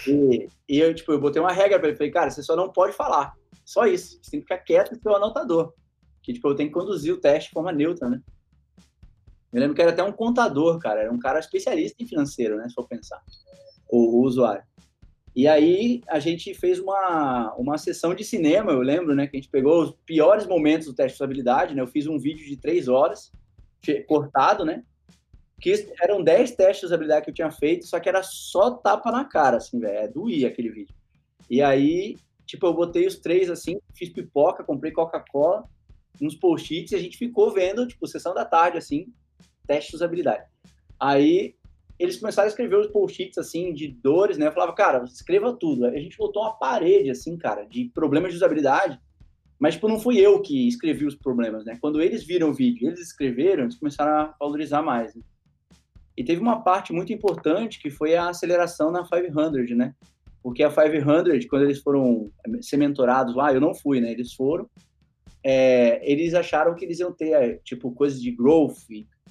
e, 0.07 0.49
e, 0.69 0.79
eu, 0.79 0.95
tipo, 0.95 1.13
eu 1.13 1.21
botei 1.21 1.41
uma 1.41 1.53
regra 1.53 1.79
pra 1.79 1.89
ele. 1.89 1.97
Falei, 1.97 2.11
cara, 2.11 2.31
você 2.31 2.43
só 2.43 2.57
não 2.57 2.71
pode 2.71 2.95
falar. 2.95 3.35
Só 3.65 3.87
isso. 3.87 4.19
Você 4.23 4.31
tem 4.31 4.41
que 4.41 4.47
ficar 4.47 4.59
quieto 4.59 4.91
com 4.91 4.97
o 4.97 5.03
seu 5.03 5.17
anotador. 5.17 5.75
Que, 6.23 6.33
tipo, 6.33 6.49
eu 6.49 6.55
tenho 6.55 6.69
que 6.69 6.75
conduzir 6.75 7.15
o 7.15 7.21
teste 7.21 7.49
de 7.49 7.55
forma 7.55 7.73
neutra, 7.73 8.09
né? 8.09 8.21
Eu 9.53 9.61
lembro 9.61 9.75
que 9.75 9.83
era 9.83 9.91
até 9.91 10.03
um 10.03 10.13
contador, 10.13 10.79
cara. 10.79 11.01
Era 11.01 11.13
um 11.13 11.19
cara 11.19 11.41
especialista 11.41 12.03
em 12.03 12.07
financeiro, 12.07 12.57
né? 12.57 12.69
Se 12.69 12.75
for 12.75 12.87
pensar. 12.87 13.21
O, 13.89 14.21
o 14.21 14.23
usuário. 14.25 14.63
E 15.35 15.47
aí 15.47 16.03
a 16.09 16.19
gente 16.19 16.53
fez 16.55 16.79
uma, 16.79 17.55
uma 17.55 17.79
sessão 17.79 18.15
de 18.15 18.25
cinema, 18.25 18.73
eu 18.73 18.81
lembro, 18.81 19.15
né? 19.15 19.27
Que 19.27 19.37
a 19.37 19.41
gente 19.41 19.51
pegou 19.51 19.83
os 19.83 19.95
piores 20.05 20.47
momentos 20.47 20.89
do 20.89 20.95
teste 20.95 21.17
de 21.17 21.23
usabilidade, 21.23 21.75
né? 21.75 21.83
Eu 21.83 21.87
fiz 21.87 22.07
um 22.07 22.19
vídeo 22.19 22.47
de 22.47 22.57
três 22.57 22.89
horas, 22.89 23.33
cortado, 24.07 24.65
né? 24.65 24.83
Que 25.61 25.89
eram 26.03 26.23
dez 26.23 26.51
testes 26.53 26.81
de 26.81 26.87
usabilidade 26.87 27.25
que 27.25 27.31
eu 27.31 27.35
tinha 27.35 27.51
feito, 27.51 27.87
só 27.87 28.01
que 28.01 28.09
era 28.09 28.23
só 28.23 28.73
tapa 28.73 29.11
na 29.13 29.25
cara, 29.25 29.59
assim, 29.59 29.79
velho. 29.79 29.99
É, 29.99 30.09
doía 30.09 30.49
aquele 30.49 30.71
vídeo. 30.71 30.95
E 31.49 31.63
aí, 31.63 32.17
tipo, 32.45 32.67
eu 32.67 32.75
botei 32.75 33.07
os 33.07 33.17
três 33.17 33.51
assim, 33.51 33.81
fiz 33.95 34.09
pipoca, 34.09 34.65
comprei 34.65 34.93
Coca-Cola, 34.93 35.65
uns 36.21 36.35
post-its, 36.35 36.93
e 36.93 36.97
a 36.97 36.99
gente 36.99 37.17
ficou 37.17 37.53
vendo, 37.53 37.87
tipo, 37.87 38.07
sessão 38.07 38.35
da 38.35 38.45
tarde, 38.45 38.79
assim, 38.79 39.07
teste 39.67 39.91
de 39.91 39.97
usabilidade. 39.97 40.45
Aí 40.99 41.55
eles 41.99 42.17
começaram 42.17 42.47
a 42.47 42.51
escrever 42.51 42.77
os 42.77 42.87
post-its, 42.87 43.37
assim, 43.37 43.75
de 43.75 43.89
dores, 43.89 44.39
né? 44.39 44.47
Eu 44.47 44.53
falava, 44.53 44.73
cara, 44.73 45.05
escreva 45.05 45.53
tudo. 45.53 45.85
A 45.85 45.99
gente 45.99 46.17
botou 46.17 46.43
uma 46.43 46.57
parede, 46.57 47.11
assim, 47.11 47.37
cara, 47.37 47.65
de 47.65 47.91
problemas 47.95 48.31
de 48.31 48.37
usabilidade, 48.37 48.99
mas, 49.59 49.75
tipo, 49.75 49.87
não 49.87 50.01
fui 50.01 50.19
eu 50.19 50.41
que 50.41 50.67
escrevi 50.67 51.05
os 51.05 51.15
problemas, 51.15 51.67
né? 51.67 51.77
Quando 51.79 52.01
eles 52.01 52.25
viram 52.25 52.49
o 52.49 52.55
vídeo, 52.55 52.89
eles 52.89 53.01
escreveram, 53.01 53.65
eles 53.65 53.77
começaram 53.77 54.13
a 54.13 54.35
valorizar 54.41 54.81
mais, 54.81 55.15
né? 55.15 55.23
E 56.17 56.25
teve 56.25 56.41
uma 56.41 56.63
parte 56.63 56.93
muito 56.93 57.13
importante 57.13 57.79
que 57.81 57.91
foi 57.91 58.15
a 58.15 58.31
aceleração 58.31 58.91
na 58.91 59.07
500, 59.07 59.77
né? 59.77 59.95
Porque 60.43 60.63
a 60.63 60.71
500, 60.71 61.45
quando 61.45 61.65
eles 61.65 61.81
foram 61.81 62.31
ser 62.63 62.79
mentorados 62.79 63.37
lá, 63.37 63.53
eu 63.53 63.61
não 63.61 63.75
fui, 63.75 64.01
né? 64.01 64.11
Eles 64.11 64.33
foram, 64.33 64.69
é, 65.43 66.01
eles 66.11 66.35
acharam 66.35 66.75
que 66.75 66.85
eles 66.85 67.01
iam 67.01 67.13
ter, 67.13 67.61
tipo, 67.65 67.93
coisas 67.93 68.21
de 68.21 68.31
growth, 68.31 68.77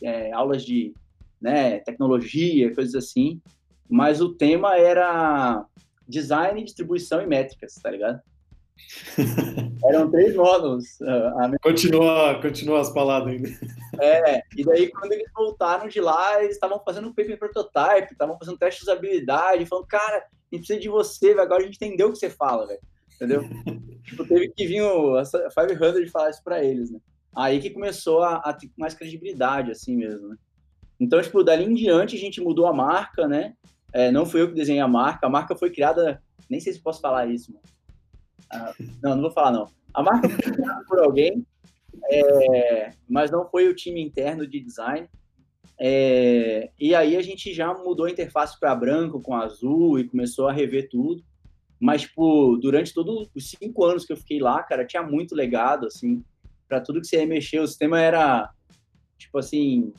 é, 0.01 0.31
aulas 0.31 0.63
de 0.63 0.93
né, 1.41 1.79
tecnologia, 1.79 2.73
coisas 2.73 2.95
assim, 2.95 3.41
mas 3.89 4.21
o 4.21 4.33
tema 4.33 4.75
era 4.77 5.65
design, 6.07 6.63
distribuição 6.63 7.21
e 7.21 7.27
métricas, 7.27 7.75
tá 7.75 7.89
ligado? 7.89 8.19
Eram 9.85 10.09
três 10.09 10.35
módulos. 10.35 10.99
Uh, 11.01 11.59
continua, 11.61 12.39
continua 12.41 12.81
as 12.81 12.89
palavras 12.91 13.35
ainda. 13.35 13.49
É, 14.01 14.41
e 14.55 14.63
daí 14.63 14.89
quando 14.89 15.11
eles 15.11 15.29
voltaram 15.33 15.87
de 15.87 15.99
lá, 15.99 16.41
eles 16.41 16.55
estavam 16.55 16.81
fazendo 16.83 17.07
um 17.07 17.13
paper 17.13 17.37
prototype, 17.37 18.11
estavam 18.11 18.37
fazendo 18.37 18.57
teste 18.57 18.81
de 18.81 18.89
usabilidade, 18.89 19.65
falando, 19.65 19.87
cara, 19.87 20.17
a 20.17 20.55
gente 20.55 20.65
precisa 20.65 20.79
de 20.79 20.89
você, 20.89 21.27
véio, 21.27 21.41
agora 21.41 21.61
a 21.61 21.65
gente 21.65 21.75
entendeu 21.75 22.09
o 22.09 22.11
que 22.11 22.19
você 22.19 22.29
fala, 22.29 22.67
velho. 22.67 22.79
Entendeu? 23.19 23.43
tipo, 24.05 24.25
teve 24.25 24.47
que 24.49 24.65
vir 24.65 24.81
o 24.81 25.21
500 25.21 26.09
falar 26.11 26.29
isso 26.29 26.43
pra 26.43 26.63
eles, 26.63 26.89
né? 26.89 26.99
Aí 27.35 27.59
que 27.59 27.69
começou 27.69 28.23
a, 28.23 28.35
a 28.37 28.53
ter 28.53 28.71
mais 28.77 28.93
credibilidade, 28.93 29.71
assim 29.71 29.95
mesmo, 29.97 30.29
né? 30.29 30.37
Então, 30.97 31.21
tipo, 31.21 31.43
dali 31.43 31.65
em 31.65 31.73
diante 31.73 32.15
a 32.15 32.19
gente 32.19 32.41
mudou 32.41 32.65
a 32.65 32.73
marca, 32.73 33.27
né? 33.27 33.53
É, 33.93 34.11
não 34.11 34.25
fui 34.25 34.41
eu 34.41 34.47
que 34.47 34.55
desenhei 34.55 34.81
a 34.81 34.87
marca, 34.87 35.27
a 35.27 35.29
marca 35.29 35.55
foi 35.55 35.69
criada, 35.69 36.21
nem 36.49 36.59
sei 36.59 36.73
se 36.73 36.81
posso 36.81 37.01
falar 37.01 37.27
isso, 37.27 37.51
mano. 37.51 37.63
Ah, 38.51 38.73
não, 39.01 39.15
não 39.15 39.21
vou 39.21 39.31
falar 39.31 39.51
não. 39.51 39.67
A 39.93 40.01
marca 40.01 40.29
foi 40.29 40.51
criada 40.51 40.83
por 40.87 40.99
alguém, 40.99 41.45
é, 42.11 42.93
mas 43.07 43.31
não 43.31 43.47
foi 43.49 43.67
o 43.67 43.75
time 43.75 44.01
interno 44.01 44.47
de 44.47 44.59
design. 44.59 45.07
É, 45.79 46.69
e 46.79 46.93
aí 46.93 47.15
a 47.15 47.21
gente 47.21 47.53
já 47.53 47.73
mudou 47.73 48.05
a 48.05 48.11
interface 48.11 48.59
para 48.59 48.75
branco 48.75 49.21
com 49.21 49.35
azul 49.35 49.97
e 49.97 50.07
começou 50.07 50.47
a 50.47 50.51
rever 50.51 50.89
tudo. 50.89 51.23
Mas, 51.79 52.01
tipo, 52.01 52.57
durante 52.57 52.93
todos 52.93 53.29
os 53.33 53.49
cinco 53.49 53.85
anos 53.85 54.05
que 54.05 54.11
eu 54.11 54.17
fiquei 54.17 54.39
lá, 54.39 54.61
cara, 54.63 54.85
tinha 54.85 55.01
muito 55.01 55.33
legado, 55.33 55.87
assim, 55.87 56.23
para 56.67 56.81
tudo 56.81 56.99
que 56.99 57.07
você 57.07 57.17
ia 57.17 57.27
mexer. 57.27 57.59
O 57.59 57.67
sistema 57.67 57.99
era, 57.99 58.49
tipo 59.17 59.37
assim, 59.37 59.93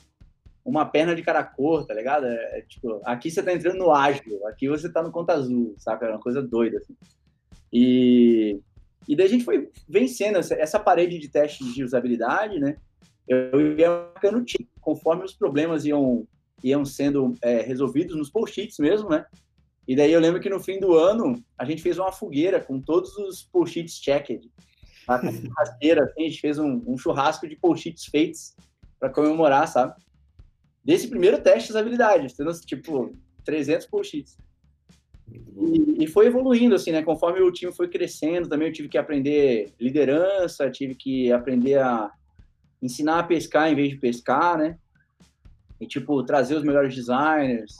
uma 0.64 0.85
perna 0.85 1.14
de 1.14 1.23
cada 1.23 1.43
cor, 1.43 1.87
tá 1.87 1.95
ligado? 1.95 2.27
É, 2.27 2.59
é, 2.59 2.62
tipo, 2.62 3.01
aqui 3.05 3.31
você 3.31 3.43
tá 3.43 3.53
entrando 3.53 3.79
no 3.79 3.90
ágil, 3.90 4.47
aqui 4.47 4.69
você 4.69 4.93
tá 4.93 5.03
no 5.03 5.11
conta 5.11 5.33
azul, 5.33 5.75
saca? 5.79 6.07
É 6.07 6.11
uma 6.11 6.21
coisa 6.21 6.43
doida, 6.43 6.79
assim. 6.79 6.95
E, 7.73 8.61
e 9.09 9.16
daí 9.16 9.27
a 9.27 9.31
gente 9.31 9.45
foi 9.45 9.71
vencendo 9.88 10.37
essa, 10.37 10.55
essa 10.55 10.79
parede 10.79 11.19
de 11.19 11.29
testes 11.29 11.75
de 11.75 11.83
usabilidade, 11.83 12.61
né? 12.61 12.77
Eu 13.27 13.79
ia 13.79 13.88
marcando 13.90 14.45
conforme 14.81 15.25
os 15.25 15.35
problemas 15.35 15.85
iam, 15.85 16.27
iam 16.62 16.85
sendo 16.85 17.35
é, 17.43 17.61
resolvidos 17.62 18.16
nos 18.16 18.31
post-its 18.31 18.79
mesmo, 18.79 19.09
né? 19.09 19.25
E 19.90 19.96
daí 19.96 20.12
eu 20.12 20.20
lembro 20.20 20.40
que 20.40 20.48
no 20.48 20.61
fim 20.61 20.79
do 20.79 20.96
ano 20.96 21.44
a 21.59 21.64
gente 21.64 21.83
fez 21.83 21.98
uma 21.98 22.12
fogueira 22.12 22.61
com 22.61 22.81
todos 22.81 23.16
os 23.16 23.42
post-its 23.42 23.94
checked. 23.94 24.48
A 25.09 25.18
churrasqueira, 25.18 26.05
assim, 26.05 26.26
a 26.26 26.29
gente 26.29 26.40
fez 26.40 26.61
um, 26.61 26.81
um 26.87 26.96
churrasco 26.96 27.48
de 27.48 27.57
post-its 27.57 28.05
feitos 28.05 28.55
para 29.00 29.11
comemorar, 29.11 29.66
sabe? 29.66 30.00
Desse 30.85 31.09
primeiro 31.09 31.42
teste 31.42 31.64
de 31.64 31.72
usabilidade, 31.72 32.33
tipo, 32.64 33.18
300 33.44 33.85
post-its. 33.87 34.38
E, 35.29 36.05
e, 36.05 36.07
foi 36.07 36.29
evoluindo, 36.29 36.76
assim, 36.76 36.92
né? 36.92 37.03
Conforme 37.03 37.40
o 37.40 37.50
time 37.50 37.72
foi 37.72 37.88
crescendo, 37.88 38.48
também 38.48 38.68
eu 38.68 38.72
tive 38.72 38.88
que 38.88 38.96
aprender 38.96 39.74
liderança, 39.81 40.70
tive 40.70 40.94
que 40.94 41.33
aprender 41.33 41.81
a 41.81 42.12
ensinar 42.81 43.18
a 43.18 43.24
pescar 43.24 43.68
em 43.68 43.74
vez 43.74 43.90
de 43.90 43.96
pescar, 43.96 44.57
né? 44.57 44.79
E, 45.81 45.87
tipo, 45.88 46.22
trazer 46.22 46.55
os 46.55 46.62
melhores 46.62 46.94
designers, 46.94 47.74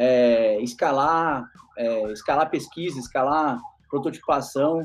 é, 0.00 0.58
escalar, 0.62 1.44
é, 1.76 2.12
escalar 2.12 2.48
pesquisa, 2.48 2.98
escalar 2.98 3.60
prototipação. 3.88 4.80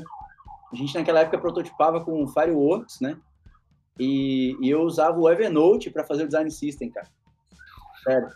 A 0.70 0.76
gente, 0.76 0.94
naquela 0.94 1.20
época, 1.20 1.38
prototipava 1.38 2.04
com 2.04 2.26
Fireworks, 2.28 3.00
né? 3.00 3.18
E, 3.98 4.54
e 4.60 4.68
eu 4.68 4.82
usava 4.82 5.18
o 5.18 5.30
Evernote 5.30 5.90
para 5.90 6.04
fazer 6.04 6.24
o 6.24 6.26
design 6.26 6.50
system, 6.50 6.90
cara. 6.90 7.08
Sério. 8.04 8.28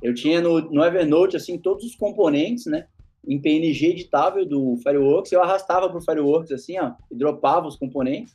Eu 0.00 0.14
tinha 0.14 0.40
no, 0.40 0.60
no 0.60 0.84
Evernote, 0.84 1.36
assim, 1.36 1.58
todos 1.58 1.84
os 1.84 1.96
componentes, 1.96 2.66
né? 2.66 2.86
em 3.26 3.40
PNG 3.40 3.88
editável 3.88 4.46
do 4.46 4.76
Fireworks, 4.78 5.32
eu 5.32 5.42
arrastava 5.42 5.88
para 5.88 5.98
o 5.98 6.02
Fireworks 6.02 6.52
assim, 6.52 6.78
ó, 6.78 6.92
e 7.10 7.16
dropava 7.16 7.66
os 7.66 7.76
componentes 7.76 8.34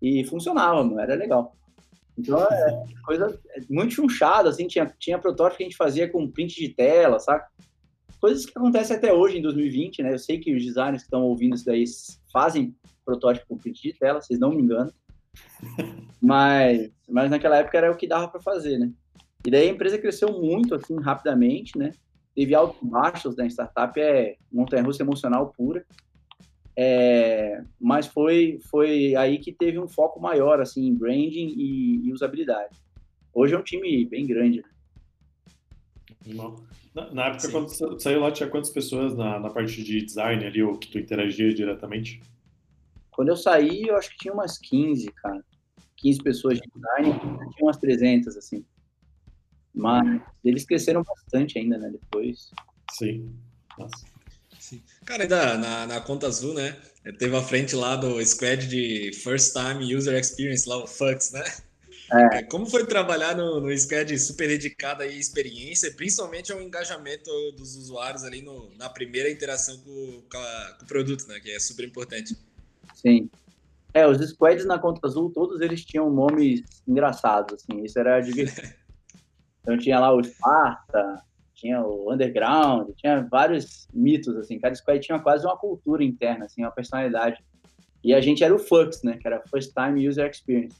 e 0.00 0.24
funcionava, 0.24 0.82
mano, 0.82 1.00
era 1.00 1.14
legal. 1.14 1.54
Então, 2.18 2.42
é 2.42 2.84
coisa 3.04 3.38
muito 3.68 3.94
chunchada, 3.94 4.48
assim, 4.48 4.66
tinha, 4.66 4.86
tinha 4.98 5.18
protótipo 5.18 5.58
que 5.58 5.64
a 5.64 5.66
gente 5.66 5.76
fazia 5.76 6.08
com 6.08 6.30
print 6.30 6.54
de 6.54 6.68
tela, 6.68 7.18
saca? 7.18 7.48
Coisas 8.20 8.46
que 8.46 8.56
acontecem 8.56 8.96
até 8.96 9.12
hoje, 9.12 9.38
em 9.38 9.42
2020, 9.42 10.02
né? 10.02 10.12
Eu 10.12 10.18
sei 10.18 10.38
que 10.38 10.54
os 10.54 10.64
designers 10.64 11.02
que 11.02 11.06
estão 11.06 11.22
ouvindo 11.22 11.54
isso 11.54 11.64
daí 11.64 11.84
fazem 12.32 12.76
protótipo 13.04 13.46
com 13.48 13.58
print 13.58 13.82
de 13.82 13.92
tela, 13.94 14.20
vocês 14.20 14.38
não 14.38 14.50
me 14.50 14.62
enganam. 14.62 14.92
Mas, 16.24 16.88
mas 17.08 17.28
naquela 17.32 17.56
época 17.56 17.76
era 17.76 17.90
o 17.90 17.96
que 17.96 18.06
dava 18.06 18.28
para 18.28 18.40
fazer, 18.40 18.78
né? 18.78 18.92
E 19.44 19.50
daí 19.50 19.68
a 19.68 19.72
empresa 19.72 19.98
cresceu 19.98 20.30
muito, 20.40 20.72
assim, 20.72 20.94
rapidamente, 21.00 21.76
né? 21.76 21.90
teve 22.34 22.54
altos 22.54 22.80
e 22.82 22.86
baixos 22.86 23.36
da 23.36 23.42
né? 23.42 23.48
startup, 23.50 23.98
é 24.00 24.36
montanha-russa 24.50 25.02
emocional 25.02 25.52
pura. 25.56 25.84
É, 26.76 27.62
mas 27.80 28.06
foi, 28.06 28.58
foi 28.70 29.14
aí 29.14 29.38
que 29.38 29.52
teve 29.52 29.78
um 29.78 29.88
foco 29.88 30.20
maior, 30.20 30.60
assim, 30.60 30.86
em 30.86 30.94
branding 30.94 31.54
e, 31.56 32.06
e 32.06 32.12
usabilidade. 32.12 32.76
Hoje 33.34 33.54
é 33.54 33.58
um 33.58 33.62
time 33.62 34.04
bem 34.06 34.26
grande. 34.26 34.64
Na, 36.94 37.10
na 37.12 37.26
época, 37.26 37.40
Sim. 37.40 37.52
quando 37.52 38.00
saiu 38.00 38.20
lá, 38.20 38.30
tinha 38.30 38.48
quantas 38.48 38.70
pessoas 38.70 39.14
na, 39.16 39.38
na 39.40 39.50
parte 39.50 39.82
de 39.82 40.02
design 40.02 40.44
ali, 40.44 40.62
ou 40.62 40.78
que 40.78 40.88
tu 40.88 40.98
interagia 40.98 41.52
diretamente? 41.52 42.20
Quando 43.10 43.28
eu 43.28 43.36
saí, 43.36 43.82
eu 43.82 43.96
acho 43.96 44.10
que 44.10 44.18
tinha 44.18 44.32
umas 44.34 44.58
15, 44.58 45.06
cara. 45.12 45.44
15 45.96 46.22
pessoas 46.22 46.58
de 46.58 46.68
design, 46.74 47.18
tinha 47.20 47.64
umas 47.66 47.76
300, 47.76 48.36
assim. 48.36 48.64
Mas 49.74 50.20
eles 50.44 50.64
cresceram 50.64 51.02
bastante 51.02 51.58
ainda, 51.58 51.78
né? 51.78 51.90
Depois. 51.90 52.50
Sim. 52.90 53.34
Nossa. 53.78 54.11
Sim. 54.62 54.80
Cara, 55.04 55.24
ainda 55.24 55.58
na, 55.58 55.86
na 55.88 56.00
conta 56.00 56.28
azul, 56.28 56.54
né? 56.54 56.76
Teve 57.18 57.36
a 57.36 57.42
frente 57.42 57.74
lá 57.74 57.96
do 57.96 58.24
squad 58.24 58.68
de 58.68 59.10
First 59.12 59.54
Time 59.54 59.92
User 59.92 60.16
Experience, 60.16 60.68
lá 60.68 60.76
o 60.76 60.86
FUX, 60.86 61.32
né? 61.32 61.42
É. 62.12 62.38
é. 62.38 62.42
Como 62.44 62.64
foi 62.66 62.86
trabalhar 62.86 63.36
no, 63.36 63.60
no 63.60 63.76
squad 63.76 64.16
super 64.20 64.46
dedicado 64.46 65.02
à 65.02 65.06
experiência, 65.06 65.92
principalmente 65.92 66.52
ao 66.52 66.62
engajamento 66.62 67.28
dos 67.56 67.74
usuários 67.74 68.22
ali 68.22 68.40
no, 68.40 68.72
na 68.76 68.88
primeira 68.88 69.28
interação 69.28 69.76
com, 69.78 70.22
com, 70.30 70.38
a, 70.38 70.76
com, 70.78 70.84
o 70.84 70.88
produto, 70.88 71.26
né? 71.26 71.40
Que 71.40 71.50
é 71.50 71.58
super 71.58 71.84
importante. 71.84 72.36
Sim. 72.94 73.28
É, 73.92 74.06
os 74.06 74.18
squads 74.30 74.64
na 74.64 74.78
conta 74.78 75.04
azul, 75.08 75.28
todos 75.30 75.60
eles 75.60 75.84
tinham 75.84 76.08
nomes 76.08 76.62
engraçados, 76.86 77.54
assim, 77.54 77.82
isso 77.82 77.98
era 77.98 78.20
divertido. 78.20 78.68
Então 79.62 79.78
tinha 79.78 80.00
lá 80.00 80.12
o 80.12 80.20
Sparta, 80.24 81.22
tinha 81.62 81.80
o 81.80 82.12
Underground, 82.12 82.90
tinha 82.96 83.26
vários 83.30 83.86
mitos, 83.94 84.36
assim. 84.36 84.58
Cada 84.58 84.74
squad 84.74 85.00
tinha 85.00 85.20
quase 85.20 85.46
uma 85.46 85.56
cultura 85.56 86.02
interna, 86.02 86.46
assim, 86.46 86.62
uma 86.62 86.72
personalidade. 86.72 87.42
E 88.02 88.12
a 88.12 88.20
gente 88.20 88.42
era 88.42 88.52
o 88.52 88.58
FUX, 88.58 89.02
né? 89.04 89.16
Que 89.16 89.28
era 89.28 89.40
First 89.48 89.72
Time 89.72 90.08
User 90.08 90.28
Experience. 90.28 90.76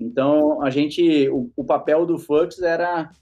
Então, 0.00 0.60
a 0.60 0.70
gente, 0.70 1.28
o, 1.28 1.48
o 1.56 1.62
papel 1.62 2.04
do 2.04 2.18
FUX 2.18 2.60
era 2.60 3.12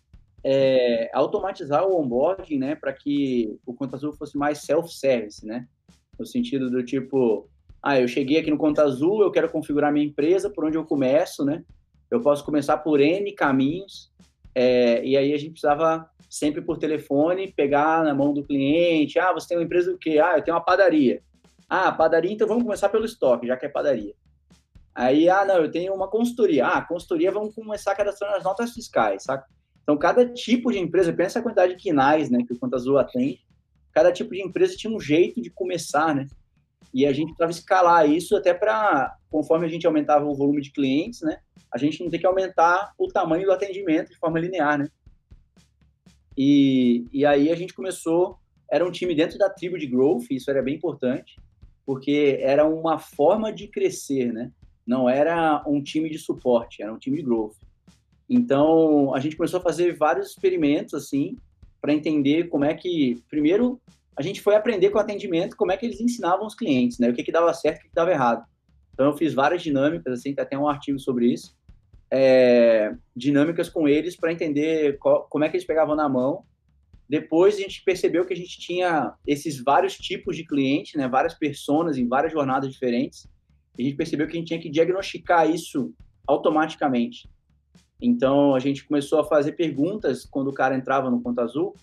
é, 0.42 1.10
automatizar 1.12 1.86
o 1.86 2.00
onboarding, 2.00 2.58
né? 2.58 2.74
Para 2.74 2.94
que 2.94 3.58
o 3.66 3.74
Conta 3.74 3.96
Azul 3.96 4.14
fosse 4.14 4.38
mais 4.38 4.60
self-service, 4.62 5.46
né? 5.46 5.68
No 6.18 6.24
sentido 6.24 6.70
do 6.70 6.82
tipo, 6.82 7.46
ah, 7.82 8.00
eu 8.00 8.08
cheguei 8.08 8.38
aqui 8.38 8.50
no 8.50 8.56
Conta 8.56 8.82
Azul, 8.82 9.20
eu 9.20 9.30
quero 9.30 9.50
configurar 9.50 9.92
minha 9.92 10.06
empresa, 10.06 10.48
por 10.48 10.64
onde 10.64 10.78
eu 10.78 10.84
começo, 10.86 11.44
né? 11.44 11.62
Eu 12.10 12.22
posso 12.22 12.42
começar 12.42 12.78
por 12.78 13.00
N 13.00 13.30
caminhos, 13.32 14.10
é, 14.54 15.04
e 15.04 15.14
aí 15.14 15.34
a 15.34 15.36
gente 15.36 15.52
precisava 15.52 16.08
sempre 16.30 16.62
por 16.62 16.78
telefone 16.78 17.52
pegar 17.52 18.04
na 18.04 18.14
mão 18.14 18.32
do 18.32 18.44
cliente. 18.44 19.18
Ah, 19.18 19.32
você 19.32 19.48
tem 19.48 19.58
uma 19.58 19.64
empresa 19.64 19.90
do 19.90 19.98
quê? 19.98 20.20
Ah, 20.20 20.38
eu 20.38 20.44
tenho 20.44 20.56
uma 20.56 20.64
padaria. 20.64 21.20
Ah, 21.68 21.90
padaria, 21.90 22.32
então 22.32 22.46
vamos 22.46 22.62
começar 22.62 22.88
pelo 22.88 23.04
estoque, 23.04 23.48
já 23.48 23.56
que 23.56 23.66
é 23.66 23.68
padaria. 23.68 24.14
Aí, 24.94 25.28
ah, 25.28 25.44
não, 25.44 25.56
eu 25.56 25.70
tenho 25.70 25.92
uma 25.92 26.08
consultoria. 26.08 26.66
Ah, 26.66 26.82
consultoria, 26.82 27.32
vamos 27.32 27.54
começar 27.54 27.94
cadastrando 27.96 28.36
as 28.36 28.44
notas 28.44 28.72
fiscais, 28.72 29.24
saca? 29.24 29.44
Então, 29.82 29.98
cada 29.98 30.24
tipo 30.32 30.70
de 30.70 30.78
empresa, 30.78 31.12
pensa 31.12 31.40
a 31.40 31.42
quantidade 31.42 31.74
de 31.74 31.82
quinais, 31.82 32.30
né, 32.30 32.44
que 32.46 32.52
o 32.52 32.74
Azul 32.74 32.98
atende, 32.98 33.40
cada 33.92 34.12
tipo 34.12 34.30
de 34.30 34.42
empresa 34.42 34.76
tinha 34.76 34.94
um 34.94 35.00
jeito 35.00 35.40
de 35.40 35.50
começar, 35.50 36.14
né? 36.14 36.26
E 36.92 37.06
a 37.06 37.12
gente 37.12 37.28
precisava 37.28 37.50
escalar 37.50 38.08
isso 38.08 38.36
até 38.36 38.54
para, 38.54 39.16
conforme 39.30 39.66
a 39.66 39.68
gente 39.68 39.86
aumentava 39.86 40.24
o 40.24 40.34
volume 40.34 40.60
de 40.60 40.72
clientes, 40.72 41.22
né? 41.22 41.38
A 41.72 41.78
gente 41.78 42.02
não 42.02 42.10
tem 42.10 42.20
que 42.20 42.26
aumentar 42.26 42.92
o 42.98 43.08
tamanho 43.08 43.46
do 43.46 43.52
atendimento 43.52 44.10
de 44.10 44.18
forma 44.18 44.38
linear, 44.38 44.78
né? 44.78 44.88
E, 46.36 47.06
e 47.12 47.24
aí 47.26 47.50
a 47.50 47.54
gente 47.54 47.74
começou, 47.74 48.38
era 48.70 48.86
um 48.86 48.90
time 48.90 49.14
dentro 49.14 49.38
da 49.38 49.50
tribo 49.50 49.78
de 49.78 49.86
growth, 49.86 50.30
isso 50.30 50.50
era 50.50 50.62
bem 50.62 50.76
importante, 50.76 51.36
porque 51.84 52.38
era 52.40 52.66
uma 52.66 52.98
forma 52.98 53.52
de 53.52 53.66
crescer, 53.68 54.32
né? 54.32 54.50
Não 54.86 55.08
era 55.08 55.62
um 55.66 55.82
time 55.82 56.08
de 56.08 56.18
suporte, 56.18 56.82
era 56.82 56.92
um 56.92 56.98
time 56.98 57.16
de 57.16 57.22
growth. 57.22 57.56
Então, 58.28 59.14
a 59.14 59.20
gente 59.20 59.36
começou 59.36 59.58
a 59.58 59.62
fazer 59.62 59.96
vários 59.96 60.30
experimentos, 60.30 60.94
assim, 60.94 61.36
para 61.80 61.92
entender 61.92 62.48
como 62.48 62.64
é 62.64 62.74
que, 62.74 63.22
primeiro, 63.28 63.80
a 64.16 64.22
gente 64.22 64.40
foi 64.40 64.54
aprender 64.54 64.90
com 64.90 64.98
o 64.98 65.00
atendimento 65.00 65.56
como 65.56 65.72
é 65.72 65.76
que 65.76 65.86
eles 65.86 66.00
ensinavam 66.00 66.46
os 66.46 66.54
clientes, 66.54 66.98
né? 66.98 67.08
O 67.08 67.14
que 67.14 67.24
que 67.24 67.32
dava 67.32 67.52
certo, 67.54 67.78
o 67.78 67.82
que 67.82 67.88
que 67.88 67.94
dava 67.94 68.10
errado. 68.10 68.44
Então 68.92 69.06
eu 69.06 69.16
fiz 69.16 69.32
várias 69.32 69.62
dinâmicas, 69.62 70.12
assim, 70.12 70.34
tem 70.34 70.42
até 70.42 70.58
um 70.58 70.68
artigo 70.68 70.98
sobre 70.98 71.32
isso, 71.32 71.56
é, 72.10 72.92
dinâmicas 73.14 73.68
com 73.68 73.88
eles 73.88 74.16
para 74.16 74.32
entender 74.32 74.98
qual, 74.98 75.26
como 75.28 75.44
é 75.44 75.48
que 75.48 75.56
eles 75.56 75.66
pegavam 75.66 75.94
na 75.94 76.08
mão. 76.08 76.44
Depois 77.08 77.56
a 77.56 77.60
gente 77.60 77.82
percebeu 77.84 78.24
que 78.24 78.32
a 78.32 78.36
gente 78.36 78.58
tinha 78.58 79.12
esses 79.26 79.62
vários 79.62 79.96
tipos 79.96 80.36
de 80.36 80.44
cliente, 80.44 80.96
né? 80.96 81.08
Várias 81.08 81.34
personas 81.34 81.98
em 81.98 82.06
várias 82.06 82.32
jornadas 82.32 82.70
diferentes. 82.70 83.28
A 83.78 83.82
gente 83.82 83.96
percebeu 83.96 84.26
que 84.26 84.36
a 84.36 84.38
gente 84.38 84.48
tinha 84.48 84.60
que 84.60 84.70
diagnosticar 84.70 85.50
isso 85.50 85.92
automaticamente. 86.26 87.28
Então 88.00 88.54
a 88.54 88.60
gente 88.60 88.86
começou 88.86 89.20
a 89.20 89.24
fazer 89.24 89.52
perguntas 89.52 90.24
quando 90.24 90.48
o 90.48 90.54
cara 90.54 90.76
entrava 90.76 91.10
no 91.10 91.20
Conta 91.20 91.42
Azul 91.42 91.74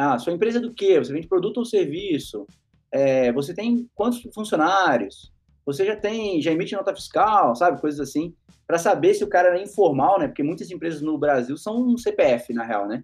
ah, 0.00 0.16
sua 0.16 0.32
empresa 0.32 0.58
é 0.58 0.60
do 0.60 0.72
quê? 0.72 0.96
Você 0.96 1.12
vende 1.12 1.26
produto 1.26 1.58
ou 1.58 1.64
serviço? 1.64 2.46
É, 2.92 3.32
você 3.32 3.52
tem 3.52 3.90
quantos 3.96 4.22
funcionários? 4.32 5.32
Você 5.66 5.84
já 5.84 5.96
tem, 5.96 6.40
já 6.40 6.52
emite 6.52 6.76
nota 6.76 6.94
fiscal, 6.94 7.56
sabe? 7.56 7.80
Coisas 7.80 7.98
assim. 7.98 8.32
Para 8.68 8.78
saber 8.78 9.14
se 9.14 9.24
o 9.24 9.28
cara 9.28 9.48
era 9.48 9.62
informal, 9.62 10.18
né? 10.18 10.28
Porque 10.28 10.42
muitas 10.42 10.70
empresas 10.70 11.00
no 11.00 11.16
Brasil 11.16 11.56
são 11.56 11.88
um 11.88 11.96
CPF, 11.96 12.52
na 12.52 12.62
real, 12.62 12.86
né? 12.86 13.02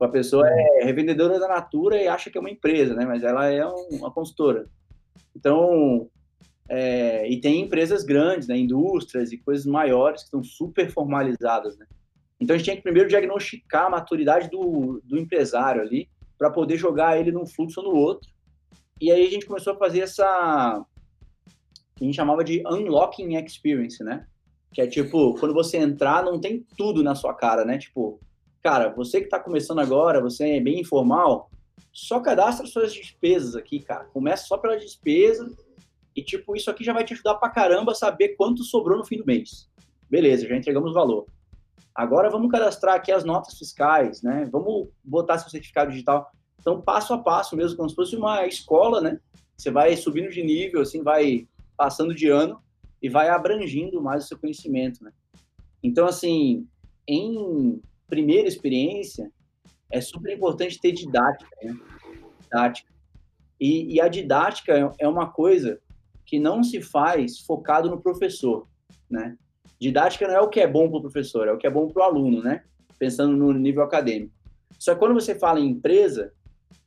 A 0.00 0.08
pessoa 0.08 0.48
é 0.48 0.82
revendedora 0.82 1.38
da 1.38 1.46
Natura 1.46 2.02
e 2.02 2.08
acha 2.08 2.30
que 2.30 2.38
é 2.38 2.40
uma 2.40 2.50
empresa, 2.50 2.94
né? 2.94 3.04
Mas 3.04 3.22
ela 3.22 3.46
é 3.46 3.66
uma 3.66 4.10
consultora. 4.10 4.66
Então, 5.36 6.08
é, 6.70 7.28
e 7.28 7.38
tem 7.38 7.60
empresas 7.60 8.02
grandes, 8.02 8.48
né? 8.48 8.56
Indústrias 8.56 9.30
e 9.30 9.36
coisas 9.36 9.66
maiores 9.66 10.22
que 10.22 10.28
estão 10.28 10.42
super 10.42 10.90
formalizadas, 10.90 11.76
né? 11.76 11.84
Então, 12.40 12.54
a 12.54 12.56
gente 12.56 12.64
tinha 12.64 12.76
que 12.76 12.82
primeiro 12.82 13.08
diagnosticar 13.08 13.84
a 13.86 13.90
maturidade 13.90 14.48
do, 14.48 15.02
do 15.04 15.18
empresário 15.18 15.82
ali 15.82 16.08
para 16.38 16.48
poder 16.48 16.78
jogar 16.78 17.20
ele 17.20 17.30
num 17.30 17.46
fluxo 17.46 17.82
ou 17.82 17.92
no 17.92 17.94
outro. 17.94 18.30
E 18.98 19.12
aí 19.12 19.26
a 19.26 19.30
gente 19.30 19.44
começou 19.44 19.74
a 19.74 19.78
fazer 19.78 20.00
essa 20.00 20.82
que 21.94 22.04
a 22.04 22.06
gente 22.06 22.16
chamava 22.16 22.42
de 22.42 22.62
unlocking 22.66 23.36
experience, 23.36 24.02
né? 24.02 24.26
Que 24.74 24.82
é 24.82 24.86
tipo, 24.86 25.38
quando 25.38 25.54
você 25.54 25.78
entrar, 25.78 26.24
não 26.24 26.40
tem 26.40 26.66
tudo 26.76 27.02
na 27.02 27.14
sua 27.14 27.32
cara, 27.32 27.64
né? 27.64 27.78
Tipo, 27.78 28.20
cara, 28.60 28.88
você 28.88 29.20
que 29.20 29.26
está 29.26 29.38
começando 29.38 29.78
agora, 29.78 30.20
você 30.20 30.56
é 30.56 30.60
bem 30.60 30.80
informal, 30.80 31.48
só 31.92 32.18
cadastra 32.18 32.66
suas 32.66 32.92
despesas 32.92 33.54
aqui, 33.54 33.78
cara. 33.78 34.04
Começa 34.06 34.46
só 34.46 34.58
pela 34.58 34.76
despesa 34.76 35.48
e, 36.16 36.22
tipo, 36.22 36.56
isso 36.56 36.68
aqui 36.68 36.82
já 36.82 36.92
vai 36.92 37.04
te 37.04 37.14
ajudar 37.14 37.36
pra 37.36 37.48
caramba 37.48 37.92
a 37.92 37.94
saber 37.94 38.30
quanto 38.30 38.64
sobrou 38.64 38.98
no 38.98 39.04
fim 39.04 39.16
do 39.16 39.24
mês. 39.24 39.70
Beleza, 40.10 40.48
já 40.48 40.56
entregamos 40.56 40.90
o 40.90 40.94
valor. 40.94 41.26
Agora 41.94 42.28
vamos 42.28 42.50
cadastrar 42.50 42.96
aqui 42.96 43.12
as 43.12 43.24
notas 43.24 43.56
fiscais, 43.56 44.22
né? 44.22 44.48
Vamos 44.50 44.88
botar 45.04 45.38
seu 45.38 45.48
certificado 45.48 45.92
digital. 45.92 46.28
Então, 46.58 46.80
passo 46.80 47.14
a 47.14 47.18
passo 47.18 47.56
mesmo, 47.56 47.76
como 47.76 47.88
se 47.88 47.94
fosse 47.94 48.16
uma 48.16 48.44
escola, 48.44 49.00
né? 49.00 49.20
Você 49.56 49.70
vai 49.70 49.96
subindo 49.96 50.30
de 50.30 50.42
nível, 50.42 50.82
assim, 50.82 51.00
vai 51.00 51.46
passando 51.76 52.12
de 52.12 52.28
ano 52.28 52.60
e 53.04 53.08
vai 53.10 53.28
abrangindo 53.28 54.00
mais 54.00 54.24
o 54.24 54.28
seu 54.28 54.38
conhecimento, 54.38 55.04
né? 55.04 55.12
Então, 55.82 56.06
assim, 56.06 56.66
em 57.06 57.78
primeira 58.08 58.48
experiência, 58.48 59.30
é 59.90 60.00
super 60.00 60.34
importante 60.34 60.80
ter 60.80 60.92
didática, 60.92 61.54
né? 61.62 61.76
Didática. 62.40 62.90
E, 63.60 63.94
e 63.94 64.00
a 64.00 64.08
didática 64.08 64.90
é 64.98 65.06
uma 65.06 65.30
coisa 65.30 65.78
que 66.24 66.38
não 66.38 66.64
se 66.64 66.80
faz 66.80 67.40
focado 67.40 67.90
no 67.90 68.00
professor, 68.00 68.66
né? 69.10 69.36
Didática 69.78 70.26
não 70.26 70.36
é 70.36 70.40
o 70.40 70.48
que 70.48 70.60
é 70.60 70.66
bom 70.66 70.88
para 70.88 70.96
o 70.96 71.02
professor, 71.02 71.46
é 71.46 71.52
o 71.52 71.58
que 71.58 71.66
é 71.66 71.70
bom 71.70 71.86
para 71.88 72.00
o 72.00 72.06
aluno, 72.06 72.42
né? 72.42 72.64
Pensando 72.98 73.36
no 73.36 73.52
nível 73.52 73.82
acadêmico. 73.82 74.32
Só 74.78 74.94
que 74.94 74.98
quando 74.98 75.12
você 75.12 75.34
fala 75.38 75.60
em 75.60 75.68
empresa, 75.68 76.32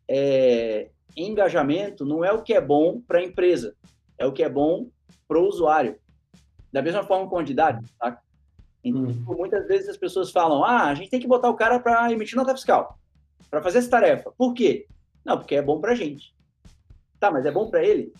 é, 0.08 0.90
engajamento 1.16 2.04
não 2.04 2.26
é 2.26 2.32
o 2.32 2.42
que 2.42 2.56
é 2.56 2.62
bom 2.62 3.02
para 3.02 3.20
a 3.20 3.24
empresa, 3.24 3.76
é 4.18 4.26
o 4.26 4.34
que 4.34 4.42
é 4.42 4.50
bom 4.50 4.90
para 5.28 5.38
o 5.38 5.48
usuário. 5.48 5.96
Da 6.72 6.82
mesma 6.82 7.04
forma 7.04 7.30
com 7.30 7.40
a 7.40 7.44
didática, 7.44 7.90
tá? 8.00 8.22
Então, 8.84 9.04
hum. 9.04 9.36
muitas 9.38 9.68
vezes 9.68 9.90
as 9.90 9.98
pessoas 9.98 10.32
falam: 10.32 10.64
ah, 10.64 10.86
a 10.86 10.96
gente 10.96 11.10
tem 11.10 11.20
que 11.20 11.28
botar 11.28 11.50
o 11.50 11.56
cara 11.56 11.80
para 11.80 12.12
emitir 12.12 12.36
nota 12.36 12.56
fiscal, 12.56 12.98
para 13.50 13.62
fazer 13.62 13.80
essa 13.80 13.90
tarefa. 13.90 14.32
Por 14.38 14.54
quê? 14.54 14.88
Não, 15.26 15.38
porque 15.38 15.56
é 15.56 15.62
bom 15.62 15.80
para 15.80 15.92
a 15.92 15.96
gente. 15.96 16.34
Tá, 17.20 17.32
mas 17.32 17.46
é 17.46 17.52
bom 17.52 17.70
para 17.70 17.84
ele? 17.84 18.14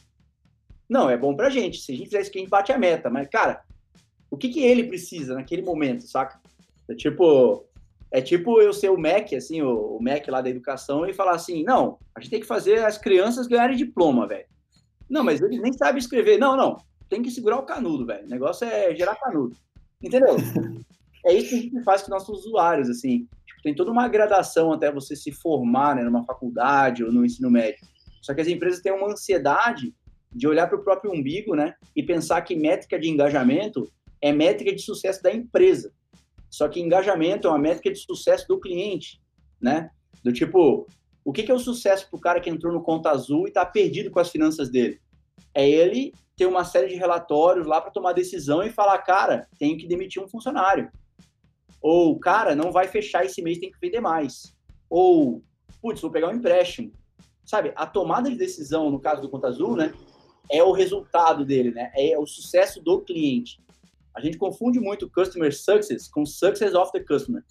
Não, 0.90 1.10
é 1.10 1.18
bom 1.18 1.36
para 1.36 1.48
a 1.48 1.50
gente. 1.50 1.80
Se 1.80 1.92
a 1.92 1.96
gente 1.96 2.06
fizer 2.06 2.22
isso, 2.22 2.32
a 2.34 2.38
gente 2.38 2.50
bate 2.50 2.72
a 2.72 2.78
meta. 2.78 3.10
Mas, 3.10 3.28
cara, 3.30 3.62
o 4.30 4.38
que, 4.38 4.50
que 4.50 4.62
ele 4.62 4.86
precisa 4.86 5.36
naquele 5.36 5.62
momento, 5.62 6.08
saca? 6.08 6.40
É 6.90 6.96
tipo, 6.96 7.66
é 8.12 8.22
tipo 8.22 8.62
eu 8.62 8.74
ser 8.74 8.90
o 8.90 8.98
MEC, 8.98 9.36
assim, 9.36 9.62
o, 9.62 9.98
o 9.98 10.02
MEC 10.02 10.32
lá 10.32 10.42
da 10.42 10.50
educação, 10.50 11.06
e 11.06 11.14
falar 11.14 11.36
assim: 11.36 11.64
não, 11.64 12.00
a 12.16 12.20
gente 12.20 12.30
tem 12.30 12.40
que 12.40 12.48
fazer 12.48 12.84
as 12.84 12.98
crianças 12.98 13.48
ganharem 13.48 13.78
diploma, 13.78 14.28
velho. 14.28 14.48
Não, 15.10 15.24
mas 15.24 15.42
eles 15.42 15.62
nem 15.62 15.74
sabem 15.74 16.00
escrever. 16.00 16.38
Não, 16.38 16.56
não. 16.56 16.78
Tem 17.10 17.22
que 17.22 17.32
segurar 17.32 17.58
o 17.58 17.65
canudo, 17.65 18.06
velho. 18.06 18.26
O 18.26 18.30
negócio 18.30 18.67
é 18.67 18.96
gerar 18.96 19.15
canudo. 19.15 19.56
Entendeu? 20.02 20.36
é 21.26 21.34
isso 21.34 21.50
que 21.50 21.56
a 21.56 21.60
gente 21.60 21.84
faz 21.84 22.04
com 22.04 22.12
nossos 22.12 22.46
usuários, 22.46 22.89
assim. 22.89 23.28
Tipo, 23.46 23.62
tem 23.63 23.76
toda 23.76 23.91
uma 23.91 24.08
gradação 24.08 24.72
até 24.72 24.91
você 24.91 25.15
se 25.15 25.32
formar, 25.32 25.96
né, 25.96 26.04
numa 26.04 26.26
faculdade 26.26 27.04
ou 27.04 27.12
no 27.12 27.26
ensino 27.26 27.50
médio. 27.50 27.86
Só 28.22 28.34
que 28.34 28.41
as 28.41 28.48
empresas 28.48 28.82
têm 28.82 28.91
uma 28.91 29.12
ansiedade 29.12 29.93
de 30.32 30.48
olhar 30.48 30.67
para 30.67 30.78
o 30.78 30.84
próprio 30.84 31.12
umbigo, 31.12 31.56
né, 31.56 31.74
e 31.96 32.04
pensar 32.04 32.41
que 32.41 32.56
métrica 32.56 33.00
de 33.00 33.10
engajamento 33.10 33.89
é 34.22 34.32
métrica 34.32 34.74
de 34.74 34.82
sucesso 34.82 35.24
da 35.24 35.34
empresa. 35.34 35.91
Só 36.50 36.67
que 36.67 36.80
engajamento 36.80 37.48
é 37.48 37.52
uma 37.52 37.60
métrica 37.60 37.91
de 37.91 38.00
sucesso 38.00 38.48
do 38.48 38.60
cliente, 38.60 39.22
né? 39.62 39.89
Do 40.24 40.32
tipo, 40.32 40.88
o 41.24 41.34
que, 41.34 41.43
que 41.43 41.52
é 41.52 41.54
o 41.54 41.60
sucesso 41.60 42.10
para 42.10 42.17
o 42.17 42.22
cara 42.22 42.39
que 42.39 42.50
entrou 42.50 42.74
no 42.74 42.82
conta 42.82 43.10
azul 43.10 43.46
e 43.46 43.50
está 43.50 43.65
perdido 43.65 44.10
com 44.10 44.20
as 44.20 44.30
finanças 44.30 44.70
dele? 44.70 45.00
É 45.54 45.70
ele 45.70 46.13
ter 46.38 46.45
uma 46.45 46.63
série 46.63 46.88
de 46.88 46.95
relatórios 46.95 47.65
lá 47.65 47.82
para 47.82 47.91
tomar 47.91 48.13
decisão 48.13 48.62
e 48.62 48.69
falar, 48.69 49.00
cara, 49.00 49.47
tenho 49.58 49.76
que 49.76 49.88
demitir 49.88 50.23
um 50.23 50.28
funcionário. 50.28 50.91
Ou, 51.82 52.17
cara, 52.19 52.56
não 52.56 52.71
vai 52.71 52.88
fechar 52.88 53.26
esse 53.26 53.41
mês, 53.41 53.58
tem 53.58 53.71
que 53.71 53.80
vender 53.82 54.00
mais. 54.00 54.56
Ou, 54.88 55.43
putz, 55.82 56.00
vou 56.00 56.12
pegar 56.12 56.30
um 56.30 56.36
empréstimo. 56.36 56.91
Sabe, 57.43 57.73
a 57.76 57.88
tomada 57.88 58.30
de 58.30 58.36
decisão, 58.36 58.91
no 58.91 59.00
caso 59.00 59.21
do 59.21 59.30
Conta 59.30 59.47
Azul, 59.47 59.76
né, 59.76 59.91
é 60.52 60.62
o 60.62 60.71
resultado 60.71 61.43
dele, 61.43 61.71
né? 61.71 61.91
É 61.95 62.17
o 62.17 62.26
sucesso 62.28 62.82
do 62.82 63.02
cliente. 63.02 63.60
A 64.15 64.21
gente 64.21 64.38
confunde 64.38 64.80
muito 64.80 65.10
customer 65.10 65.56
success 65.56 66.08
com 66.08 66.26
success 66.26 66.73
of 66.73 66.91
the 66.91 67.04
customer. 67.04 67.43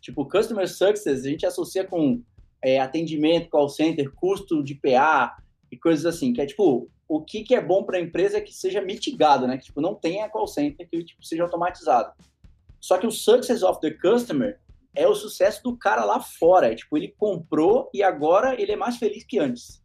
Tipo, 0.00 0.26
customer 0.26 0.68
success 0.68 1.24
a 1.24 1.28
gente 1.28 1.44
associa 1.44 1.84
com 1.84 2.22
é, 2.62 2.80
atendimento, 2.80 3.48
call 3.48 3.68
center, 3.68 4.10
custo 4.14 4.62
de 4.62 4.74
PA 4.74 5.36
e 5.70 5.76
coisas 5.76 6.06
assim, 6.06 6.32
que 6.32 6.40
é 6.40 6.46
tipo, 6.46 6.90
o 7.08 7.22
que, 7.22 7.42
que 7.42 7.54
é 7.54 7.60
bom 7.60 7.84
para 7.84 7.98
a 7.98 8.00
empresa 8.00 8.38
é 8.38 8.40
que 8.40 8.52
seja 8.52 8.80
mitigado, 8.80 9.46
né? 9.46 9.56
Que 9.56 9.64
tipo, 9.64 9.80
não 9.80 9.94
tenha 9.94 10.28
call 10.28 10.46
center, 10.46 10.88
que 10.88 11.04
tipo, 11.04 11.24
seja 11.24 11.44
automatizado. 11.44 12.12
Só 12.80 12.98
que 12.98 13.06
o 13.06 13.10
success 13.10 13.62
of 13.62 13.80
the 13.80 13.90
customer 13.90 14.58
é 14.94 15.06
o 15.06 15.14
sucesso 15.14 15.62
do 15.62 15.76
cara 15.76 16.04
lá 16.04 16.20
fora. 16.20 16.72
É, 16.72 16.74
tipo, 16.74 16.96
ele 16.96 17.14
comprou 17.16 17.90
e 17.94 18.02
agora 18.02 18.60
ele 18.60 18.72
é 18.72 18.76
mais 18.76 18.96
feliz 18.96 19.24
que 19.24 19.38
antes. 19.38 19.82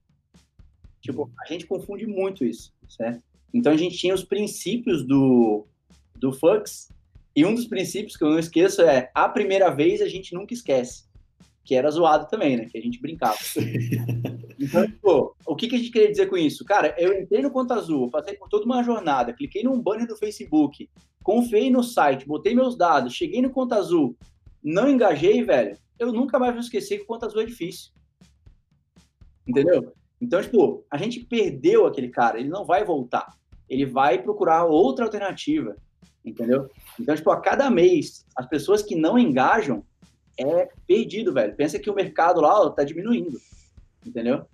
Tipo, 1.01 1.31
a 1.39 1.51
gente 1.51 1.67
confunde 1.67 2.07
muito 2.07 2.43
isso, 2.43 2.73
certo? 2.89 3.21
Então 3.53 3.71
a 3.71 3.77
gente 3.77 3.97
tinha 3.97 4.13
os 4.13 4.23
princípios 4.23 5.05
do, 5.05 5.67
do 6.15 6.33
Fux, 6.33 6.89
e 7.35 7.45
um 7.45 7.53
dos 7.53 7.65
princípios 7.67 8.15
que 8.15 8.23
eu 8.23 8.29
não 8.29 8.39
esqueço 8.39 8.81
é 8.81 9.11
a 9.13 9.27
primeira 9.27 9.69
vez 9.69 10.01
a 10.01 10.07
gente 10.07 10.33
nunca 10.33 10.53
esquece. 10.53 11.03
Que 11.65 11.75
era 11.75 11.89
zoado 11.89 12.27
também, 12.29 12.55
né? 12.55 12.65
Que 12.65 12.77
a 12.77 12.81
gente 12.81 13.01
brincava. 13.01 13.37
então, 14.59 14.89
pô, 15.01 15.35
o 15.45 15.55
que, 15.55 15.67
que 15.67 15.75
a 15.75 15.77
gente 15.77 15.91
queria 15.91 16.11
dizer 16.11 16.27
com 16.27 16.37
isso? 16.37 16.63
Cara, 16.63 16.95
eu 16.97 17.19
entrei 17.19 17.41
no 17.41 17.51
Conta 17.51 17.73
Azul, 17.73 18.09
passei 18.09 18.35
por 18.35 18.47
toda 18.47 18.65
uma 18.65 18.83
jornada, 18.83 19.33
cliquei 19.33 19.63
num 19.63 19.81
banner 19.81 20.07
do 20.07 20.15
Facebook, 20.15 20.89
confiei 21.23 21.69
no 21.69 21.83
site, 21.83 22.27
botei 22.27 22.53
meus 22.53 22.77
dados, 22.77 23.13
cheguei 23.13 23.41
no 23.41 23.49
Conta 23.49 23.75
Azul, 23.75 24.15
não 24.63 24.87
engajei, 24.87 25.43
velho, 25.43 25.77
eu 25.97 26.13
nunca 26.13 26.37
mais 26.37 26.53
vou 26.53 26.61
esquecer 26.61 26.97
que 26.97 27.03
o 27.03 27.07
Conta 27.07 27.25
Azul 27.25 27.41
é 27.41 27.45
difícil. 27.45 27.91
Entendeu? 29.47 29.91
Então, 30.21 30.41
tipo, 30.41 30.85
a 30.89 30.97
gente 30.97 31.25
perdeu 31.25 31.85
aquele 31.85 32.09
cara, 32.09 32.39
ele 32.39 32.49
não 32.49 32.63
vai 32.63 32.85
voltar 32.85 33.27
ele 33.69 33.85
vai 33.85 34.21
procurar 34.21 34.65
outra 34.65 35.05
alternativa, 35.05 35.75
entendeu? 36.23 36.69
Então, 36.99 37.15
tipo, 37.15 37.31
a 37.31 37.41
cada 37.41 37.69
mês, 37.69 38.25
as 38.35 38.47
pessoas 38.47 38.81
que 38.81 38.95
não 38.95 39.17
engajam 39.17 39.83
é 40.37 40.69
perdido, 40.87 41.33
velho. 41.33 41.55
Pensa 41.55 41.79
que 41.79 41.89
o 41.89 41.95
mercado 41.95 42.41
lá 42.41 42.61
ó, 42.61 42.69
tá 42.69 42.83
diminuindo, 42.83 43.37
entendeu? 44.05 44.45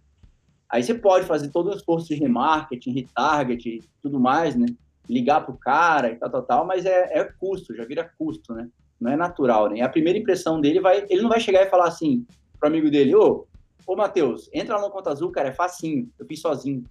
Aí 0.70 0.84
você 0.84 0.94
pode 0.94 1.26
fazer 1.26 1.50
todo 1.50 1.70
o 1.70 1.76
esforço 1.76 2.08
de 2.08 2.16
remarketing, 2.16 2.92
retarget, 2.92 3.82
tudo 4.02 4.20
mais, 4.20 4.56
né? 4.56 4.68
Ligar 5.10 5.46
pro 5.46 5.58
cara 5.58 6.12
e 6.12 6.16
tal, 6.16 6.30
tal, 6.30 6.44
tal, 6.44 6.66
mas 6.66 6.86
é, 6.86 7.20
é 7.20 7.24
custo, 7.24 7.76
já 7.76 7.84
vira 7.86 8.10
custo, 8.18 8.54
né? 8.54 8.70
Não 9.00 9.12
é 9.12 9.18
natural, 9.18 9.70
né? 9.70 9.78
E 9.78 9.82
a 9.82 9.90
primeira 9.90 10.18
impressão 10.18 10.62
dele 10.62 10.80
vai, 10.80 11.06
ele 11.10 11.22
não 11.22 11.30
vai 11.30 11.40
chegar 11.40 11.64
e 11.64 11.70
falar 11.70 11.88
assim 11.88 12.26
pro 12.60 12.70
amigo 12.70 12.90
dele, 12.90 13.16
ô, 13.16 13.48
ô 13.88 13.96
Matheus, 13.96 14.50
entra 14.54 14.78
lá 14.78 14.84
no 14.84 14.92
Conta 14.92 15.12
Azul, 15.12 15.32
cara, 15.32 15.50
é 15.50 15.54
facinho, 15.54 16.10
eu 16.20 16.26
fiz 16.26 16.40
sozinho 16.40 16.84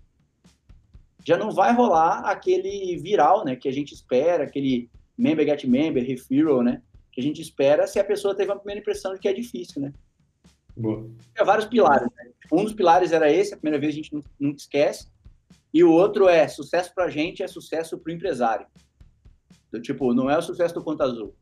já 1.25 1.37
não 1.37 1.51
vai 1.51 1.73
rolar 1.73 2.21
aquele 2.21 2.97
viral, 2.99 3.45
né, 3.45 3.57
que 3.57 3.69
a 3.69 3.73
gente 3.73 3.93
espera, 3.93 4.45
aquele 4.45 4.89
member 5.17 5.47
get 5.47 5.65
member, 5.65 6.05
referral, 6.05 6.63
né, 6.63 6.83
que 7.13 7.21
a 7.21 7.25
gente 7.25 7.41
espera 7.41 7.87
se 7.87 7.99
a 7.99 8.05
pessoa 8.05 8.35
teve 8.35 8.51
uma 8.51 8.59
primeira 8.59 8.81
impressão 8.81 9.15
de 9.15 9.21
que 9.21 9.29
é 9.29 9.33
difícil, 9.33 9.83
né. 9.83 9.93
Boa. 10.77 11.11
Tem 11.35 11.45
vários 11.45 11.67
pilares, 11.67 12.09
né? 12.17 12.31
Um 12.53 12.65
dos 12.65 12.73
pilares 12.73 13.13
era 13.13 13.31
esse, 13.31 13.55
a 13.55 13.57
primeira 13.57 13.81
vez 13.81 13.93
a 13.93 13.97
gente 13.97 14.13
nunca, 14.13 14.31
nunca 14.39 14.59
esquece, 14.59 15.09
e 15.73 15.85
o 15.85 15.93
outro 15.93 16.29
é 16.29 16.49
sucesso 16.49 16.93
para 16.95 17.05
a 17.05 17.11
gente 17.11 17.43
é 17.43 17.49
sucesso 17.49 17.99
para 17.99 18.11
o 18.11 18.15
empresário. 18.15 18.67
Do 19.71 19.81
tipo, 19.81 20.13
não 20.13 20.29
é 20.29 20.37
o 20.37 20.43
sucesso 20.43 20.75
do 20.75 20.83
Conta 20.83 21.05
Azul. 21.05 21.35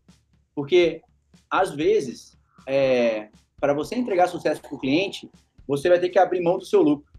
Porque, 0.55 1.01
às 1.51 1.75
vezes, 1.75 2.37
é, 2.67 3.31
para 3.59 3.73
você 3.73 3.95
entregar 3.95 4.29
sucesso 4.29 4.61
para 4.61 4.75
o 4.75 4.79
cliente, 4.79 5.31
você 5.67 5.89
vai 5.89 5.99
ter 5.99 6.11
que 6.11 6.19
abrir 6.19 6.43
mão 6.43 6.59
do 6.59 6.65
seu 6.65 6.83
lucro. 6.83 7.11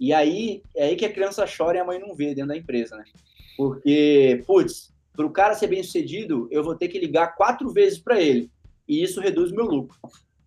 E 0.00 0.12
aí 0.12 0.62
é 0.76 0.84
aí 0.84 0.96
que 0.96 1.04
a 1.04 1.12
criança 1.12 1.44
chora 1.46 1.76
e 1.76 1.80
a 1.80 1.84
mãe 1.84 1.98
não 1.98 2.14
vê 2.14 2.34
dentro 2.34 2.48
da 2.48 2.56
empresa, 2.56 2.96
né? 2.96 3.04
Porque, 3.56 4.42
putz, 4.46 4.92
para 5.18 5.26
o 5.26 5.32
cara 5.32 5.56
ser 5.56 5.66
bem 5.66 5.82
sucedido, 5.82 6.46
eu 6.48 6.62
vou 6.62 6.76
ter 6.76 6.86
que 6.86 6.96
ligar 6.96 7.34
quatro 7.34 7.72
vezes 7.72 7.98
para 7.98 8.20
ele. 8.20 8.48
E 8.86 9.02
isso 9.02 9.20
reduz 9.20 9.50
o 9.50 9.54
meu 9.56 9.64
lucro. 9.64 9.98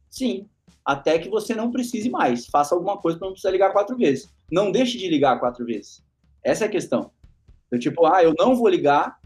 Sim, 0.10 0.48
até 0.86 1.20
que 1.20 1.28
você 1.28 1.54
não 1.54 1.70
precise 1.70 2.10
mais. 2.10 2.46
Faça 2.46 2.74
alguma 2.74 2.98
coisa 2.98 3.20
para 3.20 3.28
não 3.28 3.34
precisar 3.34 3.52
ligar 3.52 3.74
quatro 3.74 3.98
vezes. 3.98 4.34
Não 4.50 4.72
deixe 4.72 4.98
de 4.98 5.10
ligar 5.10 5.42
quatro 5.42 5.66
vezes. 5.66 6.02
Essa 6.42 6.64
é 6.64 6.68
a 6.70 6.72
questão. 6.72 7.12
Eu, 7.70 7.80
tipo, 7.80 8.06
ah, 8.06 8.24
eu 8.24 8.34
não 8.40 8.56
vou 8.56 8.70
ligar 8.70 9.20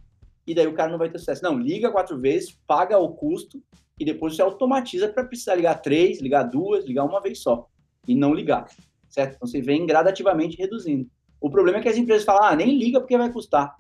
e 0.48 0.56
daí 0.56 0.66
o 0.66 0.74
cara 0.74 0.92
não 0.92 0.98
vai 0.98 1.12
ter 1.12 1.20
sucesso. 1.20 1.44
Não, 1.44 1.60
liga 1.60 1.92
quatro 1.92 2.20
vezes, 2.20 2.58
paga 2.66 2.98
o 2.98 3.10
custo 3.10 3.62
e 4.00 4.04
depois 4.04 4.36
você 4.36 4.42
automatiza 4.42 5.10
para 5.10 5.26
precisar 5.26 5.54
ligar 5.54 5.76
três, 5.76 6.20
ligar 6.20 6.42
duas, 6.42 6.86
ligar 6.86 7.04
uma 7.04 7.22
vez 7.22 7.38
só. 7.38 7.70
E 8.08 8.16
não 8.16 8.34
ligar 8.34 8.68
certo? 9.16 9.36
Então 9.36 9.48
você 9.48 9.62
vem 9.62 9.86
gradativamente 9.86 10.58
reduzindo. 10.58 11.10
O 11.40 11.50
problema 11.50 11.78
é 11.78 11.82
que 11.82 11.90
as 11.90 11.98
empresas 11.98 12.26
falam, 12.26 12.44
ah, 12.44 12.56
nem 12.56 12.78
liga 12.78 13.00
porque 13.00 13.18
vai 13.18 13.32
custar. 13.32 13.76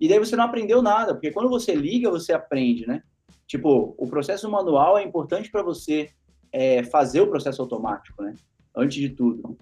E 0.00 0.08
daí 0.08 0.18
você 0.18 0.34
não 0.34 0.44
aprendeu 0.44 0.80
nada, 0.80 1.12
porque 1.14 1.30
quando 1.30 1.50
você 1.50 1.74
liga, 1.74 2.10
você 2.10 2.32
aprende, 2.32 2.86
né? 2.86 3.02
Tipo, 3.46 3.94
o 3.98 4.08
processo 4.08 4.48
manual 4.50 4.96
é 4.96 5.02
importante 5.02 5.50
para 5.50 5.62
você 5.62 6.08
é, 6.52 6.82
fazer 6.84 7.20
o 7.20 7.26
processo 7.26 7.60
automático, 7.60 8.22
né? 8.22 8.34
Antes 8.74 8.96
de 8.96 9.10
tudo. 9.10 9.58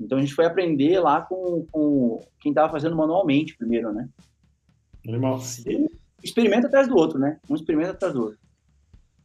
Então 0.00 0.18
a 0.18 0.20
gente 0.20 0.34
foi 0.34 0.46
aprender 0.46 0.98
lá 1.00 1.20
com, 1.20 1.66
com 1.70 2.20
quem 2.40 2.50
estava 2.50 2.72
fazendo 2.72 2.96
manualmente 2.96 3.56
primeiro, 3.56 3.92
né? 3.92 4.08
Animal. 5.06 5.40
Experimenta 6.22 6.66
atrás 6.66 6.88
do 6.88 6.96
outro, 6.96 7.18
né? 7.18 7.38
Um 7.48 7.54
experimenta 7.54 7.90
atrás 7.90 8.14
do 8.14 8.22
outro. 8.22 8.38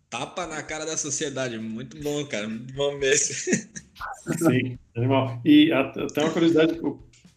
Tapa 0.09 0.47
na 0.47 0.61
cara 0.63 0.85
da 0.85 0.97
sociedade, 0.97 1.57
muito 1.59 2.01
bom, 2.01 2.25
cara, 2.25 2.47
muito 2.47 2.73
bom 2.73 2.97
mesmo. 2.97 3.35
Sim, 4.37 4.79
animal. 4.95 5.39
E 5.45 5.71
até 5.71 6.23
uma 6.23 6.33
curiosidade, 6.33 6.79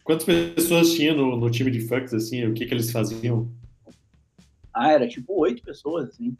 quantas 0.03 0.25
pessoas 0.25 0.91
tinha 0.93 1.13
no, 1.13 1.35
no 1.35 1.49
time 1.49 1.71
de 1.71 1.81
Fux, 1.81 2.13
assim, 2.13 2.45
o 2.45 2.53
que 2.53 2.65
que 2.65 2.73
eles 2.73 2.91
faziam? 2.91 3.49
Ah, 4.73 4.91
era 4.91 5.07
tipo 5.07 5.39
oito 5.39 5.63
pessoas, 5.63 6.09
assim. 6.09 6.35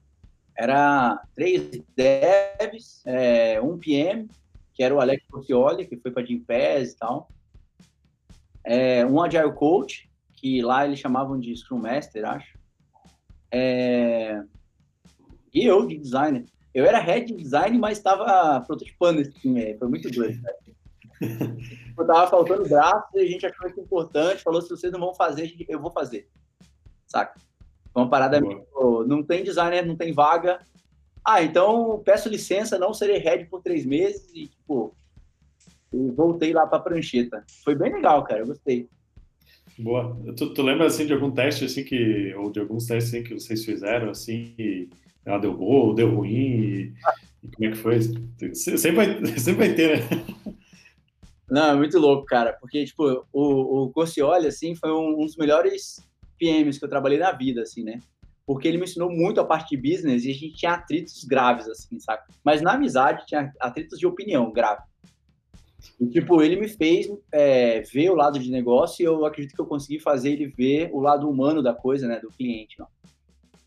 Era 0.58 1.21
três 1.36 1.69
devs, 1.95 3.02
é, 3.06 3.62
um 3.62 3.78
PM, 3.78 4.28
que 4.73 4.84
era 4.84 4.93
o 4.93 4.99
Alex 4.99 5.23
Porcioli, 5.28 5.86
que 5.86 5.97
foi 5.97 6.12
para 6.12 6.26
Gimpass 6.26 6.91
e 6.91 6.97
tal. 6.97 7.30
É, 8.63 9.06
um 9.06 9.21
Agile 9.21 9.54
Coach, 9.54 10.10
que 10.34 10.62
lá 10.62 10.86
eles 10.86 10.99
chamavam 10.99 11.39
de 11.39 11.56
Scrum 11.56 11.80
Master, 11.80 12.26
acho. 12.26 12.58
É, 13.52 14.41
e 15.54 15.65
eu, 15.65 15.86
de 15.86 15.97
designer. 15.97 16.45
Eu 16.73 16.86
era 16.86 16.99
head 16.99 17.28
de 17.28 17.43
design, 17.43 17.78
mas 17.78 17.99
estava 17.99 18.60
prototipando 18.62 19.21
esse 19.21 19.32
time. 19.34 19.78
Foi 19.78 19.88
muito 19.88 20.10
doido, 20.10 20.41
né? 20.41 20.52
Eu 21.98 22.08
tava 22.08 22.28
faltando 22.28 22.68
braço 22.68 23.08
e 23.14 23.20
a 23.20 23.26
gente 23.26 23.46
achou 23.46 23.68
isso 23.68 23.80
importante. 23.80 24.44
Falou: 24.44 24.62
se 24.62 24.70
vocês 24.70 24.92
não 24.92 25.00
vão 25.00 25.14
fazer, 25.14 25.54
eu 25.70 25.80
vou 25.80 25.92
fazer. 25.92 26.28
Saca? 27.06 27.40
Uma 27.96 28.10
parada, 28.10 28.42
Boa. 28.42 29.06
não 29.06 29.22
tem 29.22 29.44
designer, 29.44 29.86
não 29.86 29.96
tem 29.96 30.12
vaga. 30.12 30.60
Ah, 31.24 31.44
então 31.44 32.02
peço 32.04 32.28
licença, 32.28 32.80
não 32.80 32.94
serei 32.94 33.18
head 33.18 33.46
por 33.46 33.62
três 33.62 33.86
meses 33.86 34.30
e, 34.34 34.48
tipo, 34.48 34.96
voltei 36.16 36.52
lá 36.52 36.66
pra 36.66 36.80
prancheta. 36.80 37.46
Foi 37.64 37.76
bem 37.76 37.94
legal, 37.94 38.24
cara, 38.24 38.42
eu 38.42 38.48
gostei. 38.48 38.90
Boa. 39.78 40.18
Tu, 40.36 40.54
tu 40.54 40.62
lembra, 40.62 40.88
assim, 40.88 41.06
de 41.06 41.14
algum 41.14 41.32
teste, 41.32 41.66
assim, 41.66 41.84
que, 41.84 42.34
ou 42.36 42.52
de 42.52 42.60
alguns 42.60 42.86
testes, 42.88 43.14
assim, 43.14 43.24
que 43.24 43.34
vocês 43.34 43.64
fizeram, 43.64 44.10
assim, 44.10 44.54
e 44.58 44.90
ela 45.26 45.38
deu 45.38 45.56
bom, 45.56 45.96
deu 45.96 46.14
ruim, 46.14 46.30
e, 46.30 46.94
e 47.44 47.48
como 47.48 47.68
é 47.68 47.72
que 47.72 47.78
foi? 47.78 48.02
Sempre 48.54 48.92
vai, 48.92 49.26
sempre 49.40 49.68
vai 49.68 49.76
ter, 49.76 50.00
né? 50.00 50.26
Não, 51.54 51.70
é 51.70 51.76
muito 51.76 52.00
louco, 52.00 52.26
cara, 52.26 52.58
porque, 52.60 52.84
tipo, 52.84 53.28
o, 53.32 53.84
o 53.84 53.89
Corcioli, 53.92 54.48
assim, 54.48 54.74
foi 54.74 54.92
um, 54.92 55.22
um 55.22 55.24
dos 55.24 55.38
melhores 55.38 56.04
PMs 56.36 56.80
que 56.80 56.86
eu 56.86 56.89
trabalhei 56.89 57.20
na 57.20 57.32
vida, 57.32 57.62
assim, 57.62 57.84
né? 57.84 58.00
Porque 58.44 58.68
ele 58.68 58.80
me 58.80 58.86
ensinou 58.86 59.12
muito 59.12 59.39
a 59.39 59.46
parte 59.46 59.78
de 59.78 59.78
business 59.78 60.26
e 60.26 60.32
a 60.32 60.34
gente 60.34 60.56
tinha 60.56 60.72
atritos 60.74 61.24
graves, 61.24 61.70
assim, 61.70 62.00
saca? 62.00 62.26
Mas 62.44 62.63
na 62.63 62.74
amizade 62.74 63.28
tinha 63.28 63.54
atritos 63.60 64.00
de 64.00 64.08
opinião 64.08 64.52
grave. 64.52 64.82
E, 66.02 66.08
tipo, 66.08 66.42
ele 66.42 66.56
me 66.56 66.68
fez 66.68 67.08
é, 67.32 67.82
ver 67.82 68.10
o 68.10 68.16
lado 68.16 68.39
de 68.39 68.50
negócio 68.50 69.04
e 69.04 69.06
eu 69.06 69.24
acredito 69.24 69.54
que 69.54 69.62
eu 69.62 69.68
consegui 69.68 70.00
fazer 70.00 70.32
ele 70.32 70.48
ver 70.48 70.89
o 70.92 71.00
lado 71.00 71.30
humano 71.30 71.62
da 71.62 71.76
coisa, 71.76 72.08
né, 72.08 72.20
do 72.20 72.30
cliente. 72.30 72.82
Ó. 72.82 72.88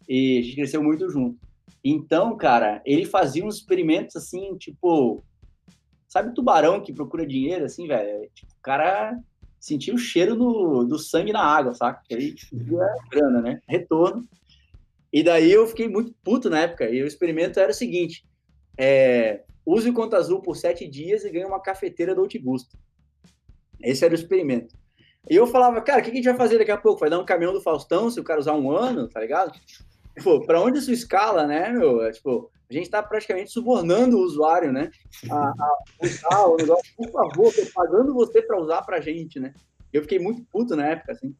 E 0.08 0.40
a 0.40 0.42
gente 0.42 0.56
cresceu 0.56 0.82
muito 0.82 1.08
junto. 1.08 1.38
Então, 1.84 2.36
cara, 2.36 2.82
ele 2.84 3.06
fazia 3.06 3.44
uns 3.44 3.58
experimentos 3.58 4.16
assim, 4.16 4.56
tipo, 4.56 5.22
sabe 6.16 6.34
tubarão 6.34 6.80
que 6.80 6.92
procura 6.92 7.26
dinheiro, 7.26 7.64
assim, 7.64 7.86
velho? 7.86 8.28
Tipo, 8.34 8.50
o 8.52 8.62
cara 8.62 9.18
sentia 9.60 9.94
o 9.94 9.98
cheiro 9.98 10.34
do, 10.34 10.84
do 10.84 10.98
sangue 10.98 11.32
na 11.32 11.42
água, 11.42 11.74
saca? 11.74 12.00
Aí, 12.10 12.34
tipo, 12.34 12.56
grana, 13.10 13.42
né? 13.42 13.60
Retorno. 13.68 14.26
E 15.12 15.22
daí 15.22 15.52
eu 15.52 15.66
fiquei 15.66 15.88
muito 15.88 16.14
puto 16.24 16.48
na 16.48 16.60
época. 16.60 16.88
E 16.88 17.02
o 17.02 17.06
experimento 17.06 17.60
era 17.60 17.70
o 17.70 17.74
seguinte: 17.74 18.26
é, 18.78 19.42
use 19.64 19.90
o 19.90 19.92
Conta 19.92 20.16
Azul 20.16 20.40
por 20.40 20.56
sete 20.56 20.88
dias 20.88 21.24
e 21.24 21.30
ganhe 21.30 21.44
uma 21.44 21.60
cafeteira 21.60 22.14
do 22.14 22.22
Outgusto. 22.22 22.78
Esse 23.82 24.04
era 24.04 24.12
o 24.12 24.16
experimento. 24.16 24.74
E 25.28 25.34
eu 25.34 25.46
falava, 25.46 25.80
cara, 25.82 26.00
o 26.00 26.04
que 26.04 26.10
a 26.10 26.14
gente 26.14 26.24
vai 26.24 26.36
fazer 26.36 26.58
daqui 26.58 26.70
a 26.70 26.78
pouco? 26.78 27.00
Vai 27.00 27.10
dar 27.10 27.18
um 27.18 27.24
caminhão 27.24 27.52
do 27.52 27.60
Faustão 27.60 28.10
se 28.10 28.18
o 28.18 28.24
cara 28.24 28.40
usar 28.40 28.54
um 28.54 28.70
ano, 28.70 29.08
tá 29.08 29.20
ligado? 29.20 29.52
Tipo, 30.16 30.44
pra 30.46 30.60
onde 30.60 30.78
isso 30.78 30.90
escala, 30.90 31.46
né, 31.46 31.70
meu? 31.70 32.02
É, 32.02 32.10
tipo, 32.10 32.50
a 32.70 32.72
gente 32.72 32.88
tá 32.88 33.02
praticamente 33.02 33.50
subornando 33.50 34.16
o 34.16 34.22
usuário, 34.22 34.72
né? 34.72 34.90
A, 35.30 35.48
a 35.48 35.76
usar 36.02 36.46
o 36.46 36.56
negócio, 36.56 36.94
por 36.96 37.10
favor, 37.10 37.52
tô 37.52 37.62
pagando 37.74 38.14
você 38.14 38.40
pra 38.40 38.58
usar 38.58 38.82
pra 38.82 39.00
gente, 39.00 39.38
né? 39.38 39.52
Eu 39.92 40.02
fiquei 40.02 40.18
muito 40.18 40.42
puto 40.50 40.74
na 40.74 40.86
época, 40.86 41.12
assim. 41.12 41.34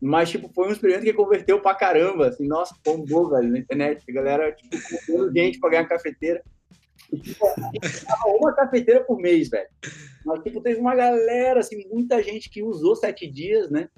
Mas, 0.00 0.28
tipo, 0.28 0.50
foi 0.52 0.68
um 0.68 0.72
experimento 0.72 1.04
que 1.04 1.12
converteu 1.12 1.60
pra 1.60 1.74
caramba, 1.74 2.28
assim, 2.28 2.46
nossa, 2.46 2.74
bombou, 2.84 3.30
velho, 3.30 3.48
na 3.48 3.58
internet. 3.58 4.04
A 4.08 4.12
galera, 4.12 4.52
tipo, 4.52 4.76
comprando 4.90 5.32
gente 5.32 5.58
pra 5.58 5.70
ganhar 5.70 5.88
cafeteira. 5.88 6.42
E, 7.12 7.18
tipo, 7.18 7.46
uma 8.38 8.52
cafeteira 8.52 9.02
por 9.04 9.18
mês, 9.18 9.48
velho. 9.48 9.68
Mas, 10.24 10.42
tipo, 10.42 10.60
teve 10.60 10.80
uma 10.80 10.94
galera, 10.94 11.60
assim, 11.60 11.88
muita 11.88 12.22
gente 12.22 12.50
que 12.50 12.62
usou 12.62 12.94
sete 12.96 13.26
dias, 13.26 13.70
né? 13.70 13.88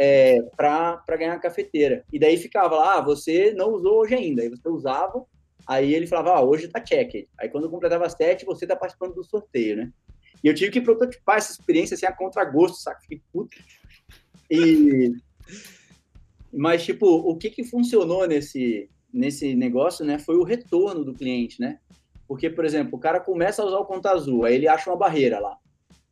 É, 0.00 0.40
para 0.56 1.02
ganhar 1.18 1.34
a 1.34 1.40
cafeteira. 1.40 2.04
E 2.12 2.20
daí 2.20 2.36
ficava 2.36 2.76
lá, 2.76 2.98
ah, 2.98 3.00
você 3.00 3.52
não 3.52 3.72
usou 3.72 3.98
hoje 3.98 4.14
ainda. 4.14 4.42
Aí 4.42 4.48
você 4.48 4.68
usava, 4.68 5.24
aí 5.66 5.92
ele 5.92 6.06
falava, 6.06 6.34
ah, 6.34 6.42
hoje 6.42 6.68
tá 6.68 6.80
check. 6.80 7.26
Aí 7.36 7.48
quando 7.48 7.68
completava 7.68 8.08
sete, 8.08 8.44
você 8.44 8.64
tá 8.64 8.76
participando 8.76 9.14
do 9.14 9.24
sorteio, 9.24 9.76
né? 9.76 9.92
E 10.42 10.46
eu 10.46 10.54
tive 10.54 10.70
que 10.70 10.80
prototipar 10.80 11.38
essa 11.38 11.50
experiência 11.50 11.94
assim 11.94 12.06
a 12.06 12.12
contragosto, 12.12 12.78
saca? 12.78 13.00
Fiquei 13.00 13.20
puto. 13.32 13.56
E... 14.48 15.12
Mas, 16.52 16.84
tipo, 16.84 17.06
o 17.06 17.36
que 17.36 17.50
que 17.50 17.64
funcionou 17.64 18.26
nesse, 18.26 18.88
nesse 19.12 19.54
negócio, 19.54 20.04
né? 20.04 20.18
Foi 20.18 20.36
o 20.36 20.44
retorno 20.44 21.04
do 21.04 21.12
cliente, 21.12 21.60
né? 21.60 21.78
Porque, 22.26 22.48
por 22.48 22.64
exemplo, 22.64 22.96
o 22.96 23.00
cara 23.00 23.20
começa 23.20 23.62
a 23.62 23.66
usar 23.66 23.78
o 23.78 23.84
conta 23.84 24.10
azul, 24.10 24.44
aí 24.44 24.54
ele 24.54 24.68
acha 24.68 24.88
uma 24.88 24.96
barreira 24.96 25.40
lá. 25.40 25.56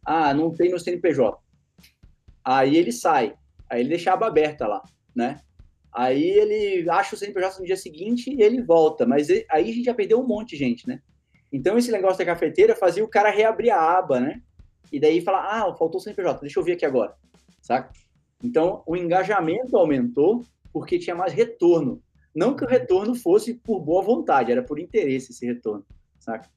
Ah, 0.05 0.35
não 0.35 0.55
tem 0.55 0.71
no 0.71 0.79
CNPJ. 0.79 1.39
Aí 2.45 2.77
ele 2.77 2.93
sai, 2.93 3.35
aí 3.69 3.81
ele 3.81 3.91
deixa 3.91 4.11
a 4.11 4.15
aba 4.15 4.27
aberta 4.27 4.67
lá, 4.67 4.83
né? 5.15 5.41
Aí 5.93 6.23
ele 6.23 6.89
acha 6.91 7.15
o 7.15 7.19
CNPJ 7.19 7.59
no 7.61 7.67
dia 7.67 7.77
seguinte 7.77 8.31
e 8.31 8.43
ele 8.43 8.63
volta, 8.63 9.07
mas 9.07 9.31
aí 9.31 9.47
a 9.51 9.63
gente 9.63 9.85
já 9.85 9.95
perdeu 9.95 10.21
um 10.21 10.27
monte 10.27 10.51
de 10.51 10.57
gente, 10.57 10.87
né? 10.87 11.01
Então 11.53 11.79
esse 11.79 11.91
negócio 11.91 12.19
da 12.19 12.25
cafeteira 12.25 12.77
fazia 12.77 13.05
o 13.05 13.09
cara 13.09 13.31
reabrir 13.31 13.71
a 13.71 13.99
aba, 13.99 14.21
né? 14.21 14.43
E 14.93 15.01
daí 15.01 15.21
falar, 15.21 15.45
ah, 15.45 15.75
faltou 15.75 15.97
o 15.97 16.01
CNPJ, 16.01 16.41
deixa 16.41 16.59
eu 16.59 16.65
ver 16.65 16.73
aqui 16.73 16.85
agora, 16.85 17.15
saca? 17.63 17.91
Então 18.43 18.83
o 18.87 18.97
engajamento 18.97 19.77
aumentou 19.77 20.45
porque 20.73 20.99
tinha 20.99 21.17
mais 21.17 21.33
retorno. 21.33 22.03
Não 22.35 22.55
que 22.55 22.65
o 22.65 22.69
retorno 22.69 23.15
fosse 23.15 23.55
por 23.55 23.81
boa 23.81 24.03
vontade, 24.03 24.53
era 24.53 24.63
por 24.63 24.79
interesse 24.79 25.33
esse 25.33 25.47
retorno 25.47 25.85
saca? 26.27 26.51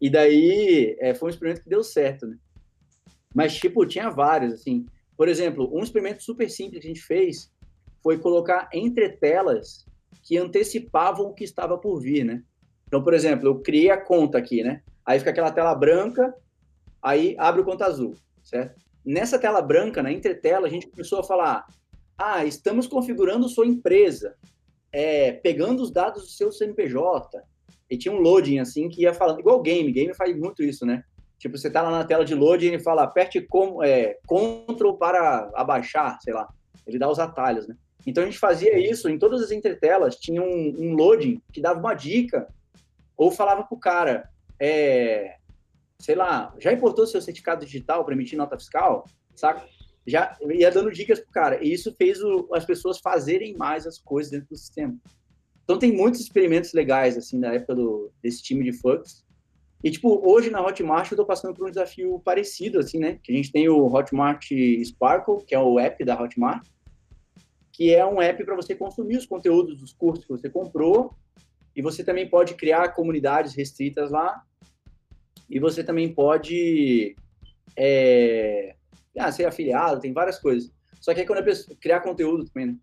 E 0.00 0.10
daí 0.10 0.96
é, 1.00 1.14
foi 1.14 1.28
um 1.28 1.30
experimento 1.30 1.62
que 1.62 1.68
deu 1.68 1.82
certo, 1.82 2.26
né? 2.26 2.36
Mas, 3.34 3.56
tipo, 3.56 3.86
tinha 3.86 4.10
vários, 4.10 4.52
assim. 4.52 4.84
Por 5.16 5.28
exemplo, 5.28 5.70
um 5.72 5.82
experimento 5.82 6.22
super 6.22 6.50
simples 6.50 6.80
que 6.80 6.88
a 6.88 6.90
gente 6.90 7.02
fez 7.02 7.52
foi 8.02 8.18
colocar 8.18 8.68
entre 8.72 9.08
telas 9.10 9.86
que 10.22 10.36
antecipavam 10.36 11.26
o 11.26 11.34
que 11.34 11.44
estava 11.44 11.78
por 11.78 12.00
vir, 12.00 12.24
né? 12.24 12.42
Então, 12.86 13.02
por 13.02 13.14
exemplo, 13.14 13.48
eu 13.48 13.60
criei 13.60 13.90
a 13.90 14.00
conta 14.00 14.38
aqui, 14.38 14.62
né? 14.62 14.82
Aí 15.04 15.18
fica 15.18 15.30
aquela 15.30 15.50
tela 15.50 15.74
branca, 15.74 16.34
aí 17.02 17.34
abre 17.38 17.62
o 17.62 17.64
conta 17.64 17.86
azul, 17.86 18.14
certo? 18.42 18.80
Nessa 19.04 19.38
tela 19.38 19.60
branca, 19.60 20.02
na 20.02 20.12
entretela, 20.12 20.66
a 20.66 20.70
gente 20.70 20.88
começou 20.88 21.20
a 21.20 21.24
falar: 21.24 21.66
ah, 22.16 22.44
estamos 22.44 22.86
configurando 22.86 23.48
sua 23.48 23.66
empresa, 23.66 24.36
é, 24.92 25.32
pegando 25.32 25.82
os 25.82 25.90
dados 25.90 26.22
do 26.22 26.28
seu 26.28 26.52
CNPJ, 26.52 27.42
e 27.90 27.98
tinha 27.98 28.14
um 28.14 28.20
loading, 28.20 28.58
assim, 28.58 28.88
que 28.88 29.02
ia 29.02 29.12
falando, 29.12 29.40
igual 29.40 29.60
game, 29.60 29.90
game 29.90 30.14
faz 30.14 30.36
muito 30.36 30.62
isso, 30.62 30.86
né? 30.86 31.02
Tipo, 31.42 31.58
você 31.58 31.68
tá 31.68 31.82
lá 31.82 31.90
na 31.90 32.04
tela 32.04 32.24
de 32.24 32.36
loading 32.36 32.66
e 32.66 32.68
ele 32.68 32.78
fala, 32.78 33.02
aperte 33.02 33.40
com, 33.40 33.82
é, 33.82 34.16
Ctrl 34.28 34.92
para 34.92 35.50
abaixar, 35.56 36.16
sei 36.22 36.32
lá. 36.32 36.48
Ele 36.86 37.00
dá 37.00 37.10
os 37.10 37.18
atalhos, 37.18 37.66
né? 37.66 37.76
Então 38.06 38.22
a 38.22 38.26
gente 38.26 38.38
fazia 38.38 38.78
isso 38.78 39.08
em 39.08 39.18
todas 39.18 39.42
as 39.42 39.50
entretelas, 39.50 40.14
tinha 40.14 40.40
um, 40.40 40.74
um 40.78 40.94
loading 40.94 41.42
que 41.52 41.60
dava 41.60 41.80
uma 41.80 41.94
dica, 41.94 42.46
ou 43.16 43.32
falava 43.32 43.64
pro 43.64 43.76
cara, 43.76 44.30
é, 44.56 45.34
sei 45.98 46.14
lá, 46.14 46.54
já 46.60 46.72
importou 46.72 47.08
seu 47.08 47.20
certificado 47.20 47.66
digital 47.66 48.04
para 48.04 48.14
emitir 48.14 48.38
nota 48.38 48.56
fiscal? 48.56 49.04
Saca? 49.34 49.66
Já 50.06 50.38
ia 50.48 50.70
dando 50.70 50.92
dicas 50.92 51.18
pro 51.18 51.32
cara. 51.32 51.60
E 51.60 51.72
isso 51.72 51.92
fez 51.98 52.22
o, 52.22 52.48
as 52.54 52.64
pessoas 52.64 53.00
fazerem 53.00 53.56
mais 53.56 53.84
as 53.84 53.98
coisas 53.98 54.30
dentro 54.30 54.48
do 54.48 54.56
sistema. 54.56 54.96
Então 55.64 55.76
tem 55.76 55.90
muitos 55.90 56.20
experimentos 56.20 56.72
legais, 56.72 57.16
assim, 57.16 57.36
na 57.36 57.52
época 57.52 57.74
do, 57.74 58.12
desse 58.22 58.40
time 58.44 58.62
de 58.62 58.72
Flux. 58.72 59.24
E, 59.82 59.90
tipo, 59.90 60.20
hoje 60.24 60.48
na 60.48 60.64
Hotmart 60.64 61.10
eu 61.10 61.16
tô 61.16 61.26
passando 61.26 61.54
por 61.54 61.66
um 61.66 61.70
desafio 61.70 62.20
parecido, 62.20 62.78
assim, 62.78 62.98
né? 62.98 63.18
Que 63.22 63.32
a 63.32 63.34
gente 63.34 63.50
tem 63.50 63.68
o 63.68 63.92
Hotmart 63.92 64.48
Sparkle, 64.84 65.44
que 65.44 65.54
é 65.54 65.58
o 65.58 65.78
app 65.78 66.04
da 66.04 66.20
Hotmart, 66.20 66.64
que 67.72 67.92
é 67.92 68.06
um 68.06 68.22
app 68.22 68.44
para 68.44 68.54
você 68.54 68.74
consumir 68.74 69.16
os 69.16 69.26
conteúdos 69.26 69.78
dos 69.78 69.92
cursos 69.92 70.24
que 70.24 70.30
você 70.30 70.48
comprou, 70.48 71.14
e 71.74 71.82
você 71.82 72.04
também 72.04 72.28
pode 72.28 72.54
criar 72.54 72.90
comunidades 72.90 73.54
restritas 73.54 74.10
lá, 74.10 74.42
e 75.50 75.58
você 75.58 75.82
também 75.82 76.12
pode 76.14 77.16
é, 77.76 78.76
ah, 79.18 79.32
ser 79.32 79.46
afiliado, 79.46 80.00
tem 80.00 80.12
várias 80.12 80.38
coisas. 80.38 80.70
Só 81.00 81.12
que 81.12 81.20
aí 81.20 81.26
quando 81.26 81.40
a 81.40 81.44
pessoa 81.44 81.76
criar 81.80 82.00
conteúdo 82.00 82.44
também, 82.44 82.68
né? 82.68 82.76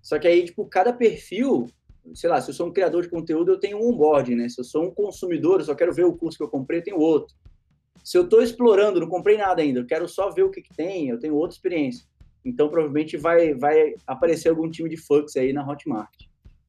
Só 0.00 0.18
que 0.18 0.28
aí, 0.28 0.44
tipo, 0.44 0.64
cada 0.66 0.92
perfil 0.92 1.66
sei 2.12 2.28
lá, 2.28 2.40
se 2.40 2.50
eu 2.50 2.54
sou 2.54 2.68
um 2.68 2.72
criador 2.72 3.02
de 3.02 3.08
conteúdo, 3.08 3.52
eu 3.52 3.58
tenho 3.58 3.78
um 3.78 3.88
onboarding, 3.88 4.34
né? 4.34 4.48
Se 4.48 4.60
eu 4.60 4.64
sou 4.64 4.84
um 4.84 4.90
consumidor, 4.90 5.60
eu 5.60 5.66
só 5.66 5.74
quero 5.74 5.92
ver 5.92 6.04
o 6.04 6.16
curso 6.16 6.36
que 6.36 6.44
eu 6.44 6.48
comprei, 6.48 6.80
eu 6.80 6.84
tenho 6.84 6.98
outro. 6.98 7.34
Se 8.02 8.18
eu 8.18 8.24
estou 8.24 8.42
explorando, 8.42 9.00
não 9.00 9.08
comprei 9.08 9.38
nada 9.38 9.62
ainda, 9.62 9.80
eu 9.80 9.86
quero 9.86 10.06
só 10.06 10.30
ver 10.30 10.42
o 10.42 10.50
que, 10.50 10.60
que 10.60 10.74
tem, 10.74 11.08
eu 11.08 11.18
tenho 11.18 11.34
outra 11.34 11.56
experiência. 11.56 12.06
Então, 12.44 12.68
provavelmente 12.68 13.16
vai, 13.16 13.54
vai 13.54 13.94
aparecer 14.06 14.50
algum 14.50 14.70
time 14.70 14.90
de 14.90 14.98
Fux 14.98 15.34
aí 15.36 15.52
na 15.52 15.66
Hotmart. 15.66 16.26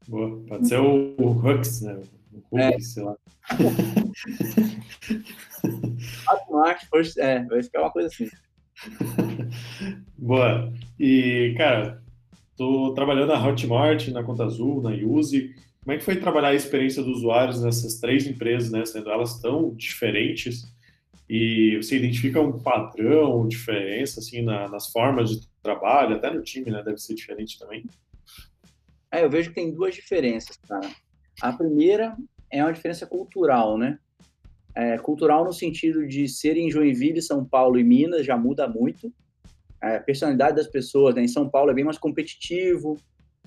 Boa, 0.08 0.42
pode 0.48 0.68
ser 0.68 0.80
o, 0.80 1.16
o 1.18 1.32
Hux, 1.32 1.82
né? 1.82 2.00
O 2.32 2.38
Hux, 2.56 2.64
é. 2.64 2.80
sei 2.80 3.04
lá. 3.04 3.18
Hotmart, 6.32 6.88
é, 7.18 7.44
vai 7.44 7.62
ficar 7.62 7.82
uma 7.82 7.92
coisa 7.92 8.08
assim. 8.08 8.30
Boa. 10.18 10.72
E, 10.98 11.54
cara, 11.58 12.02
Estou 12.56 12.94
trabalhando 12.94 13.28
na 13.28 13.46
Hotmart, 13.46 14.08
na 14.08 14.24
Conta 14.24 14.46
Azul, 14.46 14.82
na 14.82 14.92
Use. 14.92 15.54
Como 15.84 15.94
é 15.94 15.98
que 15.98 16.06
foi 16.06 16.16
trabalhar 16.16 16.48
a 16.48 16.56
experiência 16.56 17.04
dos 17.04 17.18
usuários 17.18 17.62
nessas 17.62 18.00
três 18.00 18.26
empresas, 18.26 18.72
né, 18.72 18.86
sendo 18.86 19.12
elas 19.12 19.42
tão 19.42 19.76
diferentes? 19.76 20.64
E 21.30 21.76
você 21.76 21.98
identifica 21.98 22.40
um 22.40 22.58
padrão, 22.58 23.46
diferença, 23.46 24.22
assim, 24.22 24.42
na, 24.42 24.70
nas 24.70 24.90
formas 24.90 25.32
de 25.32 25.50
trabalho, 25.62 26.16
até 26.16 26.34
no 26.34 26.42
time, 26.42 26.72
né, 26.72 26.82
deve 26.82 26.98
ser 26.98 27.14
diferente 27.14 27.60
também? 27.60 27.84
É, 29.12 29.26
eu 29.26 29.30
vejo 29.30 29.50
que 29.50 29.56
tem 29.56 29.74
duas 29.74 29.94
diferenças, 29.94 30.56
cara. 30.66 30.90
A 31.42 31.52
primeira 31.52 32.16
é 32.50 32.64
uma 32.64 32.72
diferença 32.72 33.06
cultural, 33.06 33.78
né? 33.78 34.00
É, 34.74 34.98
cultural 34.98 35.44
no 35.44 35.52
sentido 35.52 36.08
de 36.08 36.30
ser 36.30 36.56
em 36.56 36.72
Joinville, 36.72 37.22
São 37.22 37.44
Paulo 37.44 37.78
e 37.78 37.84
Minas 37.84 38.26
já 38.26 38.38
muda 38.38 38.66
muito. 38.66 39.12
A 39.86 40.00
personalidade 40.00 40.56
das 40.56 40.68
pessoas, 40.68 41.14
né? 41.16 41.24
Em 41.24 41.28
São 41.28 41.50
Paulo 41.50 41.72
é 41.72 41.74
bem 41.74 41.84
mais 41.84 41.98
competitivo, 41.98 42.98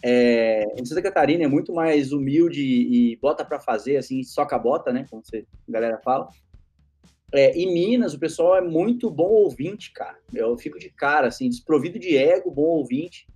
é, 0.03 0.65
em 0.81 0.85
Santa 0.85 1.03
Catarina 1.03 1.45
é 1.45 1.49
muito 1.49 1.73
mais 1.73 2.13
humilde 2.13 2.63
e, 2.63 3.17
bota 3.17 3.45
para 3.45 3.59
fazer, 3.59 3.97
assim, 3.97 4.23
soca 4.23 4.59
bota, 4.59 4.93
né? 4.93 5.05
Como 5.11 5.25
você, 5.25 5.45
a 5.69 5.73
galera 5.73 5.99
fala. 5.99 6.29
É, 7.33 7.51
em 7.59 7.73
Minas, 7.73 8.15
o 8.15 8.19
pessoal 8.19 8.57
é 8.57 8.61
muito 8.61 9.11
bom 9.11 9.29
ouvinte, 9.29 9.93
cara. 9.93 10.19
Eu 10.33 10.57
fico 10.57 10.79
de 10.79 10.89
cara, 10.89 11.29
assim, 11.29 11.49
desprovido 11.49 11.99
de 11.99 12.17
ego, 12.17 12.51
bom 12.51 12.63
ouvinte. 12.63 13.27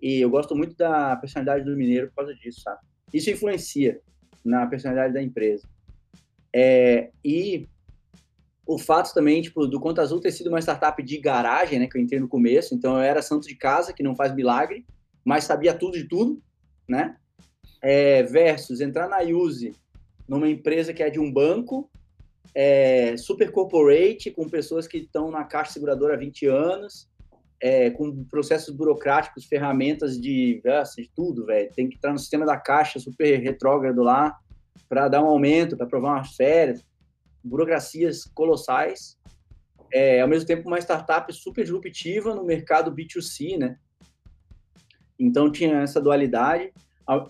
E 0.00 0.20
eu 0.20 0.28
gosto 0.28 0.54
muito 0.54 0.76
da 0.76 1.16
personalidade 1.16 1.64
do 1.64 1.76
mineiro 1.76 2.08
por 2.08 2.16
causa 2.16 2.34
disso, 2.34 2.60
sabe? 2.60 2.80
Isso 3.14 3.30
influencia 3.30 4.00
na 4.44 4.66
personalidade 4.66 5.14
da 5.14 5.22
empresa. 5.22 5.66
É, 6.52 7.10
e 7.24 7.68
o 8.66 8.78
fato 8.78 9.12
também, 9.12 9.42
tipo, 9.42 9.66
do 9.66 9.80
Conta 9.80 10.02
Azul 10.02 10.20
ter 10.20 10.32
sido 10.32 10.48
uma 10.48 10.60
startup 10.60 11.02
de 11.02 11.18
garagem, 11.18 11.78
né? 11.78 11.86
Que 11.86 11.98
eu 11.98 12.02
entrei 12.02 12.20
no 12.20 12.28
começo. 12.28 12.74
Então, 12.74 12.94
eu 12.94 13.02
era 13.02 13.22
santo 13.22 13.46
de 13.46 13.54
casa, 13.54 13.92
que 13.92 14.02
não 14.02 14.14
faz 14.14 14.34
milagre 14.34 14.84
mas 15.24 15.44
sabia 15.44 15.74
tudo 15.74 15.96
de 15.96 16.04
tudo, 16.04 16.42
né? 16.88 17.16
É, 17.80 18.22
versus 18.22 18.80
entrar 18.80 19.08
na 19.08 19.20
Use, 19.20 19.74
numa 20.28 20.48
empresa 20.48 20.92
que 20.92 21.02
é 21.02 21.10
de 21.10 21.18
um 21.18 21.32
banco, 21.32 21.90
é, 22.54 23.16
super 23.16 23.50
corporate, 23.50 24.30
com 24.30 24.48
pessoas 24.48 24.86
que 24.86 24.98
estão 24.98 25.30
na 25.30 25.44
caixa 25.44 25.72
seguradora 25.72 26.14
há 26.14 26.18
20 26.18 26.46
anos, 26.46 27.08
é, 27.60 27.90
com 27.90 28.24
processos 28.24 28.74
burocráticos, 28.74 29.44
ferramentas 29.44 30.20
de, 30.20 30.60
nossa, 30.64 31.00
de 31.00 31.10
tudo, 31.14 31.46
velho. 31.46 31.70
Tem 31.74 31.88
que 31.88 31.96
entrar 31.96 32.12
no 32.12 32.18
sistema 32.18 32.44
da 32.44 32.56
caixa 32.56 32.98
super 32.98 33.40
retrógrado 33.40 34.02
lá 34.02 34.36
para 34.88 35.08
dar 35.08 35.22
um 35.22 35.28
aumento, 35.28 35.76
para 35.76 35.86
provar 35.86 36.16
umas 36.16 36.34
férias, 36.34 36.84
burocracias 37.44 38.24
colossais. 38.24 39.18
É, 39.92 40.20
ao 40.20 40.28
mesmo 40.28 40.46
tempo, 40.46 40.68
uma 40.68 40.78
startup 40.78 41.32
super 41.32 41.62
disruptiva 41.62 42.34
no 42.34 42.44
mercado 42.44 42.94
B2C, 42.94 43.58
né? 43.58 43.78
Então 45.18 45.50
tinha 45.52 45.82
essa 45.82 46.00
dualidade. 46.00 46.72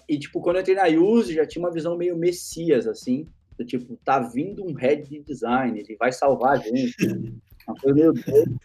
E, 0.08 0.18
tipo, 0.18 0.40
quando 0.40 0.56
eu 0.56 0.62
entrei 0.62 0.76
na 0.76 0.86
Use, 0.86 1.34
já 1.34 1.46
tinha 1.46 1.64
uma 1.64 1.72
visão 1.72 1.96
meio 1.96 2.16
messias, 2.16 2.86
assim. 2.86 3.26
Do, 3.58 3.64
tipo, 3.64 3.98
tá 4.04 4.20
vindo 4.20 4.64
um 4.64 4.72
head 4.74 5.08
de 5.08 5.20
design, 5.20 5.78
ele 5.78 5.96
vai 5.96 6.12
salvar 6.12 6.52
a 6.52 6.56
gente. 6.56 6.96
Uma 7.66 7.76
coisa 7.76 7.94
meio 7.94 8.12
doida. 8.12 8.56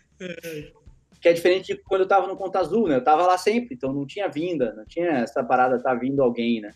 Que 1.21 1.29
é 1.29 1.33
diferente 1.33 1.67
de 1.67 1.81
quando 1.83 2.01
eu 2.01 2.07
tava 2.07 2.27
no 2.27 2.35
Conta 2.35 2.59
Azul, 2.59 2.87
né? 2.87 2.95
Eu 2.95 3.03
tava 3.03 3.27
lá 3.27 3.37
sempre, 3.37 3.75
então 3.75 3.93
não 3.93 4.07
tinha 4.07 4.27
vinda, 4.27 4.73
não 4.73 4.85
tinha 4.85 5.09
essa 5.19 5.43
parada, 5.43 5.81
tá 5.81 5.93
vindo 5.93 6.21
alguém, 6.21 6.61
né? 6.61 6.71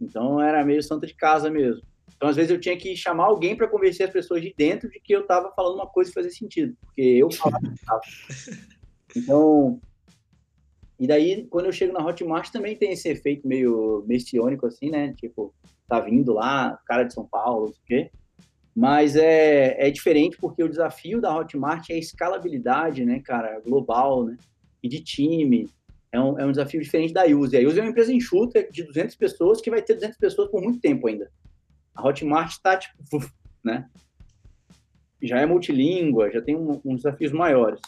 Então 0.00 0.40
era 0.40 0.64
meio 0.64 0.82
santa 0.82 1.06
de 1.06 1.14
casa 1.14 1.50
mesmo. 1.50 1.82
Então, 2.16 2.28
às 2.28 2.36
vezes, 2.36 2.50
eu 2.50 2.60
tinha 2.60 2.76
que 2.76 2.96
chamar 2.96 3.24
alguém 3.24 3.56
para 3.56 3.68
convencer 3.68 4.06
as 4.06 4.12
pessoas 4.12 4.40
de 4.40 4.54
dentro 4.56 4.88
de 4.88 5.00
que 5.00 5.12
eu 5.12 5.22
estava 5.22 5.52
falando 5.54 5.74
uma 5.74 5.86
coisa 5.86 6.10
que 6.10 6.14
fazia 6.14 6.30
sentido, 6.30 6.76
porque 6.80 7.02
eu 7.02 7.30
falava. 7.30 7.60
Então, 9.14 9.78
e 11.02 11.06
daí, 11.06 11.48
quando 11.50 11.66
eu 11.66 11.72
chego 11.72 11.92
na 11.92 12.06
Hotmart, 12.06 12.50
também 12.50 12.76
tem 12.76 12.92
esse 12.92 13.08
efeito 13.08 13.46
meio 13.46 14.04
messiônico, 14.06 14.66
assim, 14.66 14.88
né? 14.88 15.12
Tipo, 15.18 15.52
tá 15.88 15.98
vindo 15.98 16.32
lá, 16.32 16.80
cara 16.86 17.02
de 17.02 17.12
São 17.12 17.26
Paulo, 17.26 17.66
não 17.66 17.72
sei 17.72 17.82
o 17.82 17.86
quê. 17.86 18.10
Mas 18.72 19.16
é, 19.16 19.88
é 19.88 19.90
diferente 19.90 20.38
porque 20.40 20.62
o 20.62 20.68
desafio 20.68 21.20
da 21.20 21.36
Hotmart 21.36 21.90
é 21.90 21.94
a 21.94 21.98
escalabilidade, 21.98 23.04
né, 23.04 23.20
cara, 23.20 23.60
global, 23.60 24.24
né? 24.24 24.36
E 24.80 24.88
de 24.88 25.02
time. 25.02 25.68
É 26.12 26.20
um, 26.20 26.38
é 26.38 26.46
um 26.46 26.52
desafio 26.52 26.80
diferente 26.80 27.12
da 27.12 27.24
Use. 27.24 27.56
A 27.56 27.60
Use 27.60 27.80
é 27.80 27.82
uma 27.82 27.90
empresa 27.90 28.12
enxuta 28.12 28.62
de 28.70 28.84
200 28.84 29.16
pessoas 29.16 29.60
que 29.60 29.70
vai 29.70 29.82
ter 29.82 29.94
200 29.94 30.16
pessoas 30.18 30.50
por 30.50 30.62
muito 30.62 30.78
tempo 30.78 31.08
ainda. 31.08 31.30
A 31.94 32.06
Hotmart 32.06 32.50
está, 32.50 32.76
tipo, 32.76 33.18
né? 33.64 33.88
Já 35.22 35.38
é 35.38 35.46
multilíngua, 35.46 36.30
já 36.30 36.40
tem 36.40 36.56
um, 36.56 36.80
uns 36.84 37.02
desafios 37.02 37.32
maiores. 37.32 37.80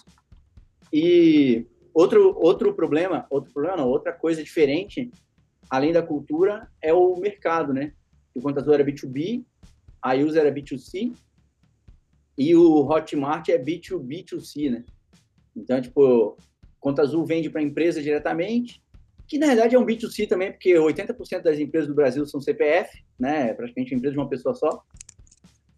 E 0.93 1.67
Outro, 1.95 2.37
outro 2.41 2.75
problema, 2.75 3.25
outro 3.31 3.53
problema 3.53 3.77
não, 3.77 3.89
outra 3.89 4.13
coisa 4.13 4.43
diferente, 4.43 5.13
além 5.71 5.93
da 5.93 6.03
cultura, 6.03 6.69
é 6.83 6.93
o 6.93 7.17
mercado, 7.17 7.73
né? 7.73 7.93
O 8.35 8.41
contador 8.41 8.75
era 8.75 8.85
B2B, 8.85 9.45
a 10.03 10.17
user 10.17 10.45
era 10.45 10.53
B2C 10.53 11.15
e 12.37 12.57
o 12.57 12.81
Hotmart 12.81 13.49
é 13.49 13.57
B2B2C, 13.57 14.73
né? 14.73 14.85
Então, 15.55 15.81
tipo, 15.81 16.37
Conta 16.81 17.03
Azul 17.03 17.25
vende 17.25 17.49
para 17.49 17.61
a 17.61 17.65
empresa 17.65 18.03
diretamente, 18.03 18.83
que 19.27 19.39
na 19.39 19.47
verdade 19.47 19.75
é 19.75 19.79
um 19.79 19.87
B2C 19.87 20.29
também, 20.29 20.53
porque 20.53 20.75
80% 20.75 21.43
das 21.43 21.59
empresas 21.59 21.89
do 21.89 21.95
Brasil 21.95 22.27
são 22.27 22.41
CPF, 22.41 23.03
né? 23.19 23.55
Praticamente 23.55 23.95
empresa 23.95 24.13
de 24.13 24.19
uma 24.19 24.29
pessoa 24.29 24.55
só. 24.55 24.83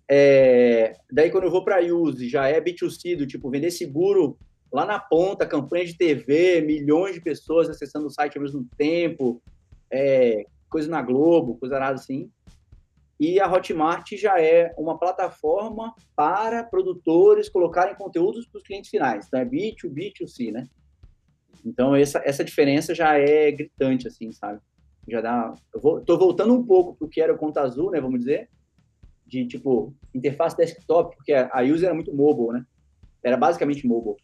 É, 0.08 0.96
daí, 1.10 1.30
quando 1.30 1.44
eu 1.44 1.50
vou 1.50 1.64
para 1.64 1.78
a 1.78 1.84
Use, 1.84 2.28
já 2.28 2.48
é 2.48 2.60
B2C, 2.60 3.16
do 3.16 3.26
tipo, 3.26 3.50
vender 3.50 3.70
seguro 3.70 4.38
lá 4.72 4.84
na 4.84 4.98
ponta, 4.98 5.46
campanha 5.46 5.84
de 5.84 5.96
TV, 5.96 6.60
milhões 6.60 7.14
de 7.14 7.20
pessoas 7.20 7.68
acessando 7.68 8.06
o 8.06 8.10
site 8.10 8.36
ao 8.36 8.42
mesmo 8.42 8.66
tempo, 8.76 9.42
é, 9.90 10.44
coisa 10.68 10.88
na 10.88 11.02
Globo, 11.02 11.56
coisa 11.56 11.78
nada 11.78 11.94
assim. 11.94 12.30
E 13.18 13.40
a 13.40 13.50
Hotmart 13.50 14.12
já 14.16 14.40
é 14.40 14.74
uma 14.76 14.98
plataforma 14.98 15.94
para 16.14 16.62
produtores 16.62 17.48
colocarem 17.48 17.94
conteúdos 17.94 18.46
para 18.46 18.58
os 18.58 18.64
clientes 18.64 18.90
finais. 18.90 19.26
Então 19.26 19.40
é 19.40 19.44
B2B, 19.44 20.12
B2C, 20.20 20.52
né? 20.52 20.68
Então 21.66 21.94
essa, 21.94 22.22
essa 22.24 22.44
diferença 22.44 22.94
já 22.94 23.18
é 23.18 23.50
gritante, 23.50 24.06
assim, 24.06 24.30
sabe? 24.32 24.60
Já 25.08 25.20
dá. 25.20 25.54
Eu 25.74 25.80
vou, 25.80 26.00
tô 26.00 26.16
voltando 26.16 26.54
um 26.54 26.64
pouco 26.64 26.94
para 26.96 27.06
o 27.06 27.08
que 27.08 27.20
era 27.20 27.34
o 27.34 27.38
Conta 27.38 27.60
Azul, 27.60 27.90
né? 27.90 28.00
Vamos 28.00 28.20
dizer, 28.20 28.48
de 29.26 29.46
tipo 29.46 29.92
interface 30.14 30.56
desktop, 30.56 31.16
porque 31.16 31.32
a 31.32 31.62
user 31.62 31.86
era 31.86 31.94
muito 31.94 32.14
mobile, 32.14 32.52
né? 32.58 32.66
Era 33.22 33.36
basicamente 33.36 33.86
mobile. 33.86 34.16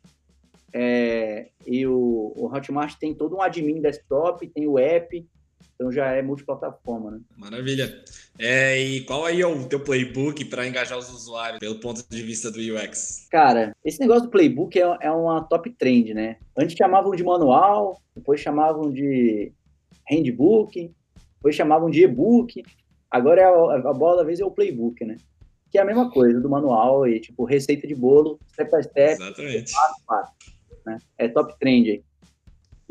É, 0.72 1.50
e 1.66 1.86
o, 1.86 2.32
o 2.36 2.46
Hotmart 2.46 2.96
tem 2.98 3.14
todo 3.14 3.36
um 3.36 3.42
admin 3.42 3.80
desktop, 3.80 4.46
tem 4.48 4.66
o 4.66 4.78
app, 4.78 5.28
então 5.82 5.90
já 5.90 6.12
é 6.12 6.22
multiplataforma, 6.22 7.10
né? 7.10 7.20
Maravilha. 7.36 8.02
É, 8.38 8.80
e 8.80 9.00
qual 9.04 9.24
aí 9.24 9.40
é 9.40 9.46
o 9.46 9.64
teu 9.66 9.80
playbook 9.80 10.44
para 10.44 10.66
engajar 10.66 10.96
os 10.96 11.10
usuários 11.10 11.58
pelo 11.58 11.80
ponto 11.80 12.04
de 12.08 12.22
vista 12.22 12.52
do 12.52 12.58
UX? 12.58 13.26
Cara, 13.28 13.74
esse 13.84 13.98
negócio 13.98 14.24
do 14.24 14.30
playbook 14.30 14.78
é, 14.78 14.96
é 15.00 15.10
uma 15.10 15.42
top 15.42 15.70
trend, 15.70 16.14
né? 16.14 16.36
Antes 16.56 16.76
chamavam 16.76 17.16
de 17.16 17.24
manual, 17.24 18.00
depois 18.14 18.40
chamavam 18.40 18.92
de 18.92 19.52
handbook, 20.08 20.94
depois 21.34 21.56
chamavam 21.56 21.90
de 21.90 22.04
e-book, 22.04 22.62
agora 23.10 23.40
é 23.40 23.44
a, 23.44 23.90
a 23.90 23.92
bola 23.92 24.18
da 24.18 24.24
vez 24.24 24.38
é 24.38 24.44
o 24.44 24.50
playbook, 24.50 25.04
né? 25.04 25.16
Que 25.68 25.78
é 25.78 25.80
a 25.80 25.84
mesma 25.84 26.10
coisa 26.10 26.38
do 26.40 26.48
manual 26.48 27.08
e, 27.08 27.18
tipo, 27.18 27.44
receita 27.44 27.88
de 27.88 27.94
bolo, 27.94 28.38
step 28.52 28.70
by 28.70 28.84
step. 28.84 29.12
Exatamente. 29.14 29.72
Passo, 29.72 30.04
passo 30.06 30.32
né? 30.86 30.98
É 31.18 31.28
top 31.28 31.58
trend 31.58 31.90
aí. 31.90 32.04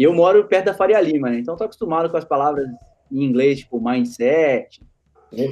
E 0.02 0.04
eu 0.04 0.16
moro 0.16 0.48
perto 0.48 0.66
da 0.66 0.74
Faria 0.74 1.00
Lima, 1.00 1.30
né? 1.30 1.38
Então 1.38 1.56
tô 1.56 1.64
acostumado 1.64 2.10
com 2.10 2.18
as 2.18 2.26
palavras 2.26 2.68
em 3.12 3.24
inglês, 3.24 3.60
tipo 3.60 3.80
mindset, 3.80 4.82
é 5.32 5.48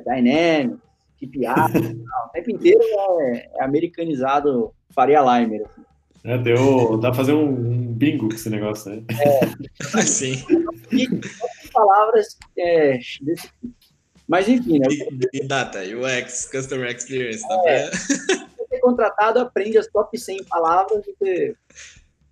dynamic, 0.00 0.78
KPI, 1.18 1.48
o 1.48 2.28
tempo 2.32 2.52
inteiro 2.52 2.78
é, 2.80 3.50
é 3.56 3.64
americanizado 3.64 4.72
Faria 4.90 5.20
Limer. 5.20 5.66
Assim. 5.66 5.82
É, 6.22 6.38
deu, 6.38 6.96
dá 6.98 7.08
pra 7.08 7.16
fazer 7.16 7.32
um, 7.32 7.48
um, 7.48 7.92
bingo 7.92 8.28
com 8.28 8.36
esse 8.36 8.48
negócio, 8.48 8.92
né? 8.92 9.02
É. 9.10 9.40
Sim. 10.02 10.34
E 10.92 11.08
palavras 11.72 12.38
é, 12.56 12.98
desse 13.20 13.48
tipo. 13.48 13.74
Mas 14.28 14.48
enfim, 14.48 14.78
né? 14.78 14.86
Big 15.10 15.48
Data, 15.48 15.80
UX, 15.80 16.48
Customer 16.52 16.88
Experience, 16.88 17.42
tá 17.48 17.62
é. 17.66 17.90
pra 17.90 18.80
contratado, 18.80 19.40
aprende 19.40 19.76
as 19.76 19.88
top 19.88 20.16
100 20.16 20.44
palavras 20.44 21.04
e 21.04 21.14
você, 21.18 21.56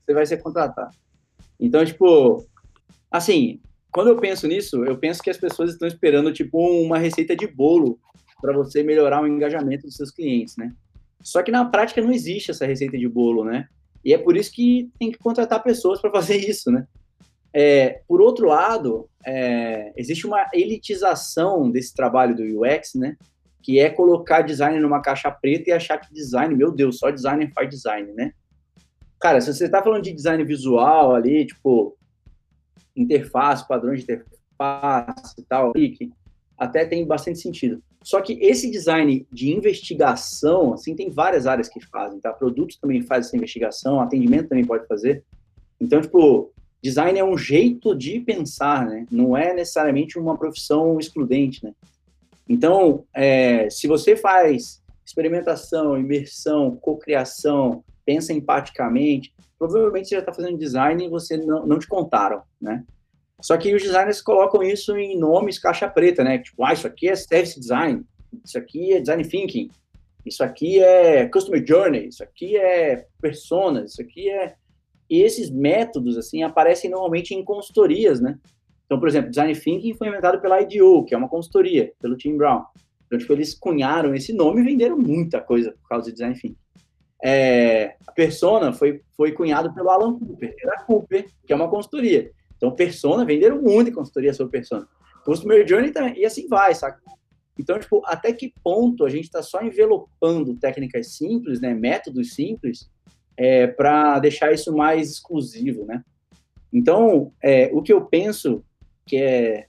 você 0.04 0.14
vai 0.14 0.26
ser 0.26 0.38
contratado. 0.38 0.94
Então, 1.58 1.84
tipo, 1.84 2.46
assim, 3.10 3.60
quando 3.90 4.08
eu 4.08 4.16
penso 4.16 4.46
nisso, 4.46 4.84
eu 4.84 4.96
penso 4.98 5.22
que 5.22 5.30
as 5.30 5.36
pessoas 5.36 5.70
estão 5.70 5.86
esperando, 5.86 6.32
tipo, 6.32 6.58
uma 6.58 6.98
receita 6.98 7.36
de 7.36 7.46
bolo 7.46 7.98
para 8.40 8.52
você 8.52 8.82
melhorar 8.82 9.22
o 9.22 9.26
engajamento 9.26 9.86
dos 9.86 9.96
seus 9.96 10.10
clientes, 10.10 10.56
né? 10.56 10.72
Só 11.22 11.42
que 11.42 11.52
na 11.52 11.64
prática 11.64 12.02
não 12.02 12.10
existe 12.10 12.50
essa 12.50 12.66
receita 12.66 12.98
de 12.98 13.08
bolo, 13.08 13.44
né? 13.44 13.68
E 14.04 14.12
é 14.12 14.18
por 14.18 14.36
isso 14.36 14.50
que 14.50 14.90
tem 14.98 15.12
que 15.12 15.18
contratar 15.18 15.62
pessoas 15.62 16.00
para 16.00 16.10
fazer 16.10 16.36
isso, 16.48 16.70
né? 16.70 16.86
É, 17.54 18.00
por 18.08 18.20
outro 18.20 18.48
lado, 18.48 19.08
é, 19.24 19.92
existe 19.96 20.26
uma 20.26 20.46
elitização 20.54 21.70
desse 21.70 21.94
trabalho 21.94 22.34
do 22.34 22.42
UX, 22.42 22.94
né? 22.94 23.16
que 23.62 23.78
é 23.78 23.88
colocar 23.88 24.42
design 24.42 24.78
numa 24.80 25.00
caixa 25.00 25.30
preta 25.30 25.70
e 25.70 25.72
achar 25.72 25.98
que 25.98 26.12
design, 26.12 26.54
meu 26.54 26.70
Deus, 26.72 26.98
só 26.98 27.10
designer 27.10 27.52
faz 27.54 27.70
design, 27.70 28.12
né? 28.12 28.32
Cara, 29.22 29.40
se 29.40 29.54
você 29.54 29.66
está 29.66 29.80
falando 29.80 30.02
de 30.02 30.12
design 30.12 30.42
visual 30.42 31.14
ali, 31.14 31.46
tipo, 31.46 31.96
interface, 32.96 33.66
padrões 33.68 34.04
de 34.04 34.20
passe 34.58 35.34
e 35.38 35.44
tal, 35.44 35.72
até 36.58 36.84
tem 36.84 37.06
bastante 37.06 37.38
sentido. 37.38 37.80
Só 38.02 38.20
que 38.20 38.32
esse 38.42 38.68
design 38.68 39.24
de 39.30 39.52
investigação, 39.52 40.74
assim, 40.74 40.96
tem 40.96 41.08
várias 41.08 41.46
áreas 41.46 41.68
que 41.68 41.80
fazem, 41.86 42.18
tá? 42.18 42.32
Produtos 42.32 42.78
também 42.78 43.00
fazem 43.02 43.28
essa 43.28 43.36
investigação, 43.36 44.00
atendimento 44.00 44.48
também 44.48 44.64
pode 44.64 44.88
fazer. 44.88 45.22
Então, 45.80 46.00
tipo, 46.00 46.52
design 46.82 47.16
é 47.16 47.24
um 47.24 47.38
jeito 47.38 47.94
de 47.94 48.18
pensar, 48.18 48.86
né? 48.88 49.06
Não 49.08 49.36
é 49.36 49.54
necessariamente 49.54 50.18
uma 50.18 50.36
profissão 50.36 50.98
excludente, 50.98 51.64
né? 51.64 51.72
Então, 52.48 53.04
é, 53.14 53.70
se 53.70 53.86
você 53.86 54.16
faz 54.16 54.82
experimentação, 55.06 55.96
imersão, 55.96 56.74
cocriação, 56.74 57.84
pensa 58.04 58.32
empaticamente, 58.32 59.32
provavelmente 59.58 60.08
você 60.08 60.16
já 60.16 60.20
está 60.20 60.32
fazendo 60.32 60.58
design 60.58 61.04
e 61.04 61.08
você 61.08 61.36
não, 61.36 61.66
não 61.66 61.78
te 61.78 61.86
contaram, 61.86 62.42
né? 62.60 62.84
Só 63.40 63.56
que 63.56 63.74
os 63.74 63.82
designers 63.82 64.22
colocam 64.22 64.62
isso 64.62 64.96
em 64.96 65.18
nomes 65.18 65.58
caixa 65.58 65.88
preta, 65.88 66.22
né? 66.22 66.38
Tipo, 66.38 66.64
ah, 66.64 66.72
isso 66.72 66.86
aqui 66.86 67.08
é 67.08 67.16
service 67.16 67.58
design, 67.58 68.04
isso 68.44 68.56
aqui 68.56 68.92
é 68.92 69.00
design 69.00 69.24
thinking, 69.26 69.68
isso 70.24 70.44
aqui 70.44 70.80
é 70.80 71.26
customer 71.28 71.64
journey, 71.66 72.08
isso 72.08 72.22
aqui 72.22 72.56
é 72.56 73.06
personas, 73.20 73.92
isso 73.92 74.02
aqui 74.02 74.30
é... 74.30 74.54
E 75.10 75.20
esses 75.20 75.50
métodos, 75.50 76.16
assim, 76.16 76.42
aparecem 76.42 76.88
normalmente 76.88 77.34
em 77.34 77.44
consultorias, 77.44 78.20
né? 78.20 78.38
Então, 78.86 78.98
por 78.98 79.08
exemplo, 79.08 79.30
design 79.30 79.54
thinking 79.54 79.94
foi 79.94 80.08
inventado 80.08 80.40
pela 80.40 80.60
IDEO, 80.60 81.04
que 81.04 81.14
é 81.14 81.18
uma 81.18 81.28
consultoria, 81.28 81.92
pelo 82.00 82.16
Tim 82.16 82.36
Brown. 82.36 82.64
Então, 83.06 83.18
tipo, 83.18 83.32
eles 83.32 83.54
cunharam 83.54 84.14
esse 84.14 84.32
nome 84.32 84.62
e 84.62 84.64
venderam 84.64 84.96
muita 84.96 85.40
coisa 85.40 85.72
por 85.72 85.88
causa 85.88 86.06
de 86.06 86.12
design 86.12 86.34
thinking. 86.34 86.56
É, 87.22 87.94
a 88.06 88.12
Persona 88.12 88.72
foi, 88.72 89.00
foi 89.16 89.32
cunhado 89.32 89.72
pelo 89.72 89.90
Alan 89.90 90.18
Cooper, 90.18 90.54
da 90.64 90.82
Cooper, 90.82 91.26
que 91.46 91.52
é 91.52 91.56
uma 91.56 91.68
consultoria. 91.68 92.30
Então, 92.56 92.72
Persona, 92.72 93.24
venderam 93.24 93.60
muito 93.60 93.90
em 93.90 93.94
consultoria 93.94 94.34
sobre 94.34 94.52
Persona. 94.52 94.86
Customer 95.24 95.66
Journey 95.66 95.92
também, 95.92 96.18
e 96.18 96.24
assim 96.24 96.48
vai, 96.48 96.74
saca? 96.74 97.00
Então, 97.58 97.78
tipo, 97.78 98.02
até 98.06 98.32
que 98.32 98.52
ponto 98.62 99.04
a 99.04 99.08
gente 99.08 99.24
está 99.24 99.42
só 99.42 99.62
envelopando 99.62 100.56
técnicas 100.56 101.14
simples, 101.14 101.60
né, 101.60 101.74
métodos 101.74 102.34
simples, 102.34 102.90
é, 103.36 103.66
para 103.66 104.18
deixar 104.18 104.52
isso 104.52 104.74
mais 104.74 105.10
exclusivo, 105.10 105.84
né? 105.84 106.02
Então, 106.72 107.32
é, 107.42 107.70
o 107.72 107.82
que 107.82 107.92
eu 107.92 108.04
penso 108.04 108.64
que 109.06 109.16
é, 109.16 109.66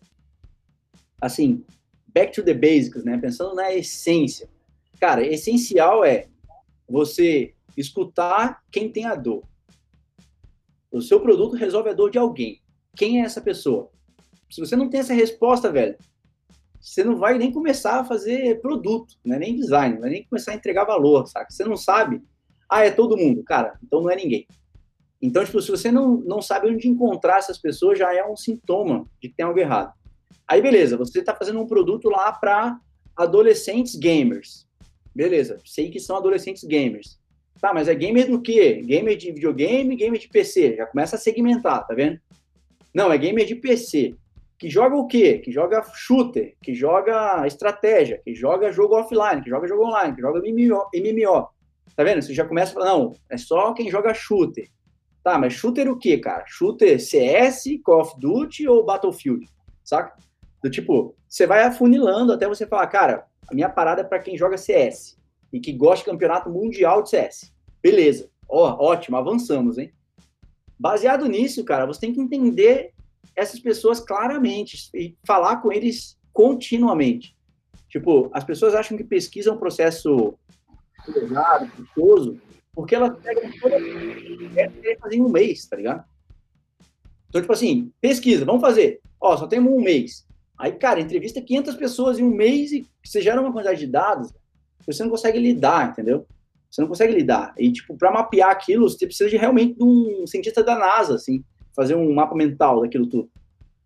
assim, 1.19 1.63
back 2.07 2.33
to 2.33 2.43
the 2.43 2.53
basics, 2.53 3.03
né, 3.03 3.17
pensando 3.17 3.55
na 3.55 3.73
essência. 3.73 4.49
Cara, 4.99 5.25
essencial 5.25 6.03
é 6.03 6.27
você 6.87 7.53
escutar 7.77 8.61
quem 8.71 8.91
tem 8.91 9.05
a 9.05 9.15
dor. 9.15 9.43
O 10.91 11.01
seu 11.01 11.19
produto 11.19 11.55
resolve 11.55 11.89
a 11.89 11.93
dor 11.93 12.11
de 12.11 12.17
alguém. 12.17 12.61
Quem 12.95 13.21
é 13.21 13.25
essa 13.25 13.41
pessoa? 13.41 13.89
Se 14.49 14.59
você 14.59 14.75
não 14.75 14.89
tem 14.89 14.99
essa 14.99 15.13
resposta, 15.13 15.71
velho, 15.71 15.97
você 16.79 17.03
não 17.03 17.15
vai 17.17 17.37
nem 17.37 17.51
começar 17.51 18.01
a 18.01 18.03
fazer 18.03 18.61
produto, 18.61 19.15
né? 19.25 19.39
nem 19.39 19.55
design, 19.55 19.99
vai 19.99 20.09
nem 20.09 20.23
começar 20.25 20.51
a 20.51 20.55
entregar 20.55 20.83
valor, 20.83 21.25
saca? 21.27 21.49
Você 21.49 21.63
não 21.63 21.77
sabe, 21.77 22.21
ah, 22.69 22.85
é 22.85 22.91
todo 22.91 23.17
mundo, 23.17 23.43
cara, 23.43 23.79
então 23.81 24.01
não 24.01 24.09
é 24.09 24.15
ninguém. 24.15 24.45
Então, 25.21 25.45
tipo, 25.45 25.61
se 25.61 25.71
você 25.71 25.89
não, 25.89 26.17
não 26.17 26.41
sabe 26.41 26.67
onde 26.67 26.89
encontrar 26.89 27.37
essas 27.37 27.57
pessoas, 27.57 27.97
já 27.97 28.13
é 28.13 28.29
um 28.29 28.35
sintoma 28.35 29.07
de 29.21 29.29
que 29.29 29.35
tem 29.35 29.45
algo 29.45 29.57
errado. 29.57 29.93
Aí, 30.45 30.61
beleza, 30.61 30.97
você 30.97 31.21
está 31.21 31.33
fazendo 31.33 31.61
um 31.61 31.65
produto 31.65 32.09
lá 32.09 32.31
para 32.33 32.77
adolescentes 33.15 33.95
gamers. 33.95 34.62
Beleza, 35.15 35.59
sei 35.65 35.89
que 35.89 35.99
são 35.99 36.17
adolescentes 36.17 36.63
gamers. 36.63 37.19
Tá, 37.61 37.73
mas 37.73 37.87
é 37.87 37.95
gamer 37.95 38.29
do 38.29 38.41
quê? 38.41 38.81
Gamer 38.83 39.15
de 39.15 39.31
videogame, 39.31 39.95
gamer 39.95 40.19
de 40.19 40.27
PC. 40.27 40.75
Já 40.75 40.85
começa 40.85 41.15
a 41.15 41.19
segmentar, 41.19 41.85
tá 41.87 41.93
vendo? 41.93 42.19
Não, 42.93 43.11
é 43.11 43.17
gamer 43.17 43.45
de 43.45 43.55
PC. 43.55 44.15
Que 44.57 44.69
joga 44.69 44.95
o 44.95 45.07
quê? 45.07 45.39
Que 45.39 45.51
joga 45.51 45.83
shooter, 45.93 46.55
que 46.61 46.73
joga 46.73 47.45
estratégia, 47.47 48.21
que 48.23 48.33
joga 48.35 48.71
jogo 48.71 48.95
offline, 48.95 49.41
que 49.41 49.49
joga 49.49 49.67
jogo 49.67 49.85
online, 49.85 50.15
que 50.15 50.21
joga 50.21 50.39
MMO. 50.39 51.47
Tá 51.95 52.03
vendo? 52.03 52.21
Você 52.21 52.33
já 52.33 52.45
começa 52.45 52.71
a 52.71 52.73
falar, 52.73 52.85
não, 52.97 53.15
é 53.29 53.37
só 53.37 53.73
quem 53.73 53.89
joga 53.89 54.13
shooter. 54.13 54.69
Tá, 55.23 55.37
mas 55.37 55.53
shooter 55.53 55.89
o 55.89 55.97
quê, 55.97 56.17
cara? 56.17 56.43
Shooter 56.47 56.99
CS, 56.99 57.63
Call 57.83 58.01
of 58.01 58.19
Duty 58.19 58.67
ou 58.67 58.85
Battlefield? 58.85 59.47
Saca? 59.83 60.17
Do 60.61 60.69
tipo, 60.69 61.15
você 61.27 61.45
vai 61.45 61.63
afunilando 61.63 62.33
até 62.33 62.47
você 62.47 62.65
falar, 62.65 62.87
cara, 62.87 63.25
a 63.49 63.53
minha 63.53 63.69
parada 63.69 64.01
é 64.01 64.03
para 64.03 64.19
quem 64.19 64.37
joga 64.37 64.57
CS 64.57 65.17
e 65.51 65.59
que 65.59 65.71
gosta 65.71 66.05
de 66.05 66.11
campeonato 66.11 66.49
mundial 66.49 67.03
de 67.03 67.09
CS. 67.09 67.53
Beleza. 67.81 68.29
Ó, 68.47 68.91
ótimo, 68.91 69.17
avançamos, 69.17 69.77
hein? 69.77 69.91
Baseado 70.79 71.27
nisso, 71.27 71.63
cara, 71.63 71.85
você 71.85 72.01
tem 72.01 72.13
que 72.13 72.21
entender 72.21 72.93
essas 73.35 73.59
pessoas 73.59 73.99
claramente 73.99 74.89
e 74.93 75.15
falar 75.25 75.57
com 75.57 75.71
eles 75.71 76.17
continuamente. 76.31 77.35
Tipo, 77.89 78.29
as 78.33 78.43
pessoas 78.43 78.73
acham 78.73 78.97
que 78.97 79.03
pesquisa 79.03 79.49
é 79.49 79.53
um 79.53 79.57
processo 79.57 80.35
pesado, 81.05 81.69
custoso, 81.71 82.41
porque 82.73 82.95
elas 82.95 83.17
pegam 83.19 83.51
toda 83.59 85.15
em 85.15 85.21
um 85.21 85.29
mês, 85.29 85.65
tá 85.67 85.77
ligado? 85.77 86.03
Então, 87.29 87.41
tipo 87.41 87.53
assim, 87.53 87.91
pesquisa, 88.01 88.45
vamos 88.45 88.61
fazer. 88.61 88.99
Ó, 89.19 89.35
só 89.37 89.47
temos 89.47 89.71
um 89.71 89.81
mês. 89.81 90.25
Aí, 90.63 90.71
cara, 90.71 91.01
entrevista 91.01 91.41
500 91.41 91.75
pessoas 91.75 92.17
em 92.17 92.23
um 92.23 92.33
mês 92.33 92.71
e 92.71 92.87
você 93.03 93.21
gera 93.21 93.41
uma 93.41 93.51
quantidade 93.51 93.81
de 93.81 93.87
dados 93.87 94.31
que 94.31 94.85
você 94.85 95.03
não 95.03 95.09
consegue 95.09 95.37
lidar, 95.37 95.89
entendeu? 95.89 96.25
Você 96.71 96.79
não 96.79 96.87
consegue 96.87 97.11
lidar. 97.11 97.53
E, 97.57 97.69
tipo, 97.69 97.97
para 97.97 98.09
mapear 98.09 98.49
aquilo, 98.49 98.89
você 98.89 99.05
precisa 99.05 99.29
de 99.29 99.35
realmente 99.35 99.75
de 99.75 99.83
um 99.83 100.25
cientista 100.25 100.63
da 100.63 100.79
NASA, 100.79 101.15
assim, 101.15 101.43
fazer 101.75 101.95
um 101.95 102.13
mapa 102.13 102.33
mental 102.33 102.79
daquilo 102.79 103.07
tudo. 103.07 103.29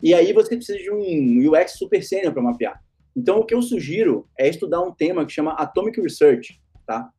E 0.04 0.14
aí 0.14 0.32
você 0.32 0.56
precisa 0.56 0.78
de 0.78 0.92
um 0.92 1.50
UX 1.50 1.80
super 1.80 2.04
sênior 2.04 2.32
para 2.32 2.44
mapear. 2.44 2.80
Então, 3.16 3.40
o 3.40 3.44
que 3.44 3.56
eu 3.56 3.62
sugiro 3.64 4.30
é 4.38 4.48
estudar 4.48 4.80
um 4.84 4.94
tema 4.94 5.26
que 5.26 5.34
chama 5.34 5.54
Atomic 5.54 6.00
Research, 6.00 6.62
tá? 6.86 7.10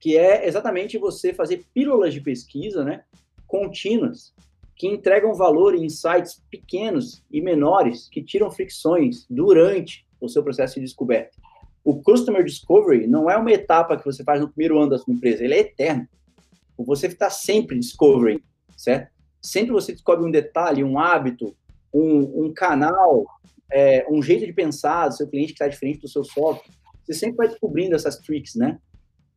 Que 0.00 0.18
é 0.18 0.44
exatamente 0.48 0.98
você 0.98 1.32
fazer 1.32 1.64
pílulas 1.72 2.12
de 2.12 2.20
pesquisa, 2.20 2.82
né, 2.82 3.04
contínuas, 3.46 4.34
que 4.76 4.88
entregam 4.88 5.34
valor 5.34 5.74
em 5.74 5.84
insights 5.84 6.42
pequenos 6.50 7.24
e 7.30 7.40
menores 7.40 8.08
que 8.08 8.22
tiram 8.22 8.50
fricções 8.50 9.26
durante 9.28 10.06
o 10.20 10.28
seu 10.28 10.42
processo 10.42 10.74
de 10.74 10.82
descoberta 10.82 11.36
o 11.84 12.02
Customer 12.02 12.42
Discovery 12.42 13.06
não 13.06 13.30
é 13.30 13.36
uma 13.36 13.52
etapa 13.52 13.96
que 13.96 14.04
você 14.04 14.24
faz 14.24 14.40
no 14.40 14.48
primeiro 14.48 14.78
ano 14.78 14.90
da 14.90 14.98
sua 14.98 15.12
empresa, 15.12 15.44
ele 15.44 15.54
é 15.54 15.58
eterno. 15.58 16.08
Você 16.78 17.06
está 17.06 17.28
sempre 17.28 17.78
discovering, 17.78 18.42
certo? 18.76 19.12
Sempre 19.40 19.72
você 19.72 19.92
descobre 19.92 20.26
um 20.26 20.30
detalhe, 20.30 20.82
um 20.82 20.98
hábito, 20.98 21.54
um, 21.92 22.46
um 22.46 22.54
canal, 22.54 23.26
é, 23.70 24.06
um 24.10 24.22
jeito 24.22 24.46
de 24.46 24.52
pensar 24.52 25.08
do 25.08 25.14
seu 25.14 25.28
cliente 25.28 25.48
que 25.48 25.52
está 25.52 25.68
diferente 25.68 26.00
do 26.00 26.08
seu 26.08 26.24
software. 26.24 26.72
Você 27.04 27.12
sempre 27.12 27.36
vai 27.36 27.48
descobrindo 27.48 27.94
essas 27.94 28.16
tricks, 28.18 28.54
né? 28.54 28.78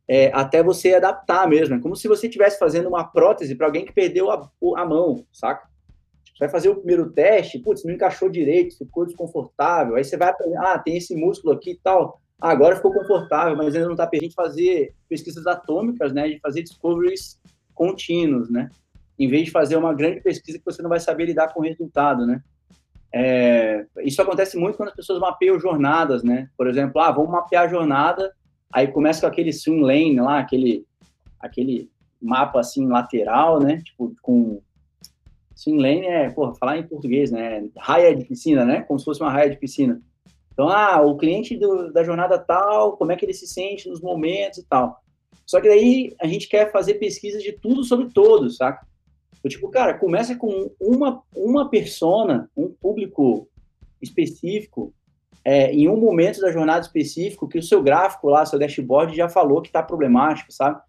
É, 0.08 0.30
até 0.32 0.62
você 0.62 0.94
adaptar 0.94 1.46
mesmo. 1.46 1.74
É 1.74 1.80
como 1.80 1.94
se 1.94 2.08
você 2.08 2.26
estivesse 2.26 2.58
fazendo 2.58 2.88
uma 2.88 3.04
prótese 3.04 3.54
para 3.54 3.66
alguém 3.66 3.84
que 3.84 3.92
perdeu 3.92 4.30
a, 4.30 4.50
a 4.76 4.84
mão, 4.86 5.26
saca? 5.32 5.68
Você 6.24 6.38
vai 6.40 6.48
fazer 6.48 6.70
o 6.70 6.76
primeiro 6.76 7.10
teste, 7.10 7.58
putz, 7.58 7.84
não 7.84 7.92
encaixou 7.92 8.30
direito, 8.30 8.78
ficou 8.78 9.04
desconfortável. 9.04 9.96
Aí 9.96 10.04
você 10.04 10.16
vai 10.16 10.30
aprender, 10.30 10.56
ah, 10.56 10.78
tem 10.78 10.96
esse 10.96 11.14
músculo 11.14 11.52
aqui 11.52 11.72
e 11.72 11.78
tal 11.78 12.20
agora 12.40 12.76
ficou 12.76 12.92
confortável, 12.92 13.56
mas 13.56 13.74
ainda 13.74 13.86
não 13.86 13.94
está 13.94 14.06
permitindo 14.06 14.34
fazer 14.34 14.94
pesquisas 15.08 15.46
atômicas, 15.46 16.12
né, 16.12 16.28
de 16.28 16.38
fazer 16.40 16.62
discoveries 16.62 17.40
contínuos, 17.74 18.48
né, 18.48 18.70
em 19.18 19.28
vez 19.28 19.46
de 19.46 19.50
fazer 19.50 19.76
uma 19.76 19.92
grande 19.92 20.20
pesquisa 20.20 20.58
que 20.58 20.64
você 20.64 20.80
não 20.80 20.88
vai 20.88 21.00
saber 21.00 21.26
lidar 21.26 21.52
com 21.52 21.60
o 21.60 21.64
resultado, 21.64 22.26
né. 22.26 22.40
É, 23.12 23.86
isso 24.04 24.20
acontece 24.20 24.56
muito 24.56 24.76
quando 24.76 24.90
as 24.90 24.94
pessoas 24.94 25.18
mapeiam 25.18 25.58
jornadas, 25.58 26.22
né, 26.22 26.48
por 26.56 26.68
exemplo, 26.68 27.00
ah, 27.00 27.10
vamos 27.10 27.30
mapear 27.30 27.64
a 27.64 27.68
jornada, 27.68 28.32
aí 28.72 28.88
começa 28.88 29.20
com 29.20 29.26
aquele 29.26 29.52
swim 29.52 29.80
lane 29.80 30.20
lá, 30.20 30.38
aquele, 30.38 30.86
aquele 31.40 31.90
mapa 32.20 32.60
assim 32.60 32.86
lateral, 32.86 33.60
né, 33.60 33.82
tipo 33.82 34.14
com 34.22 34.60
swim 35.54 35.78
lane 35.78 36.06
é, 36.06 36.30
porra, 36.30 36.54
falar 36.54 36.78
em 36.78 36.86
português, 36.86 37.30
né, 37.30 37.68
raia 37.76 38.14
de 38.14 38.24
piscina, 38.24 38.64
né, 38.64 38.82
como 38.82 38.98
se 38.98 39.04
fosse 39.04 39.20
uma 39.20 39.32
raia 39.32 39.50
de 39.50 39.56
piscina. 39.56 40.00
Então, 40.52 40.68
ah, 40.68 41.00
o 41.00 41.16
cliente 41.16 41.56
do, 41.56 41.92
da 41.92 42.02
jornada 42.02 42.36
tal, 42.36 42.96
como 42.96 43.12
é 43.12 43.16
que 43.16 43.24
ele 43.24 43.32
se 43.32 43.46
sente 43.46 43.88
nos 43.88 44.00
momentos 44.00 44.58
e 44.58 44.66
tal. 44.66 45.00
Só 45.46 45.60
que 45.60 45.68
daí 45.68 46.14
a 46.20 46.26
gente 46.26 46.48
quer 46.48 46.72
fazer 46.72 46.94
pesquisa 46.94 47.38
de 47.38 47.52
tudo 47.52 47.84
sobre 47.84 48.10
todos, 48.12 48.56
saca? 48.56 48.84
Eu, 49.42 49.48
tipo, 49.48 49.68
cara, 49.70 49.96
começa 49.96 50.34
com 50.34 50.70
uma, 50.80 51.22
uma 51.34 51.70
persona, 51.70 52.50
um 52.56 52.68
público 52.68 53.48
específico, 54.02 54.92
é, 55.44 55.72
em 55.72 55.88
um 55.88 55.96
momento 55.96 56.40
da 56.40 56.50
jornada 56.50 56.80
específico, 56.80 57.48
que 57.48 57.58
o 57.58 57.62
seu 57.62 57.82
gráfico 57.82 58.28
lá, 58.28 58.44
seu 58.44 58.58
dashboard 58.58 59.16
já 59.16 59.28
falou 59.28 59.62
que 59.62 59.68
está 59.68 59.82
problemático, 59.82 60.52
sabe? 60.52 60.80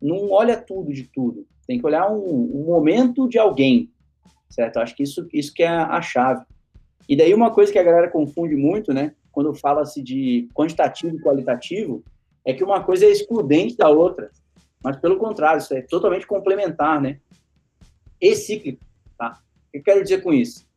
Não 0.00 0.30
olha 0.30 0.56
tudo 0.56 0.92
de 0.92 1.04
tudo. 1.04 1.46
Tem 1.66 1.78
que 1.78 1.86
olhar 1.86 2.10
um, 2.10 2.60
um 2.60 2.64
momento 2.64 3.28
de 3.28 3.38
alguém, 3.38 3.90
certo? 4.48 4.78
Acho 4.78 4.96
que 4.96 5.02
isso, 5.02 5.28
isso 5.32 5.52
que 5.52 5.62
é 5.62 5.68
a 5.68 6.00
chave. 6.02 6.44
E 7.08 7.16
daí 7.16 7.34
uma 7.34 7.50
coisa 7.50 7.72
que 7.72 7.78
a 7.78 7.82
galera 7.82 8.08
confunde 8.08 8.56
muito, 8.56 8.92
né, 8.92 9.12
quando 9.32 9.54
fala-se 9.54 10.02
de 10.02 10.48
quantitativo 10.54 11.16
e 11.16 11.20
qualitativo, 11.20 12.02
é 12.44 12.52
que 12.52 12.64
uma 12.64 12.82
coisa 12.82 13.04
é 13.04 13.10
excludente 13.10 13.76
da 13.76 13.88
outra, 13.88 14.30
mas 14.82 14.96
pelo 14.96 15.16
contrário, 15.16 15.58
isso 15.58 15.74
é 15.74 15.82
totalmente 15.82 16.26
complementar, 16.26 17.00
né? 17.00 17.18
E 18.20 18.34
cíclico, 18.34 18.82
tá? 19.18 19.38
O 19.68 19.70
que 19.72 19.78
eu 19.78 19.82
quero 19.82 20.02
dizer 20.02 20.22
com 20.22 20.32
isso? 20.32 20.68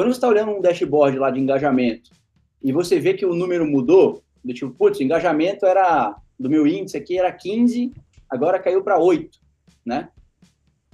quando 0.00 0.08
você 0.08 0.16
está 0.16 0.28
olhando 0.28 0.52
um 0.52 0.62
dashboard 0.62 1.18
lá 1.18 1.30
de 1.30 1.38
engajamento 1.38 2.10
e 2.62 2.72
você 2.72 2.98
vê 2.98 3.14
que 3.14 3.24
o 3.24 3.34
número 3.34 3.66
mudou, 3.66 4.22
do 4.44 4.52
tipo, 4.52 4.70
putz, 4.70 4.98
o 4.98 5.02
engajamento 5.02 5.66
era 5.66 6.16
do 6.38 6.48
meu 6.48 6.66
índice 6.66 6.96
aqui 6.96 7.18
era 7.18 7.30
15, 7.30 7.92
agora 8.28 8.58
caiu 8.58 8.82
para 8.82 8.98
8, 8.98 9.38
né? 9.84 10.08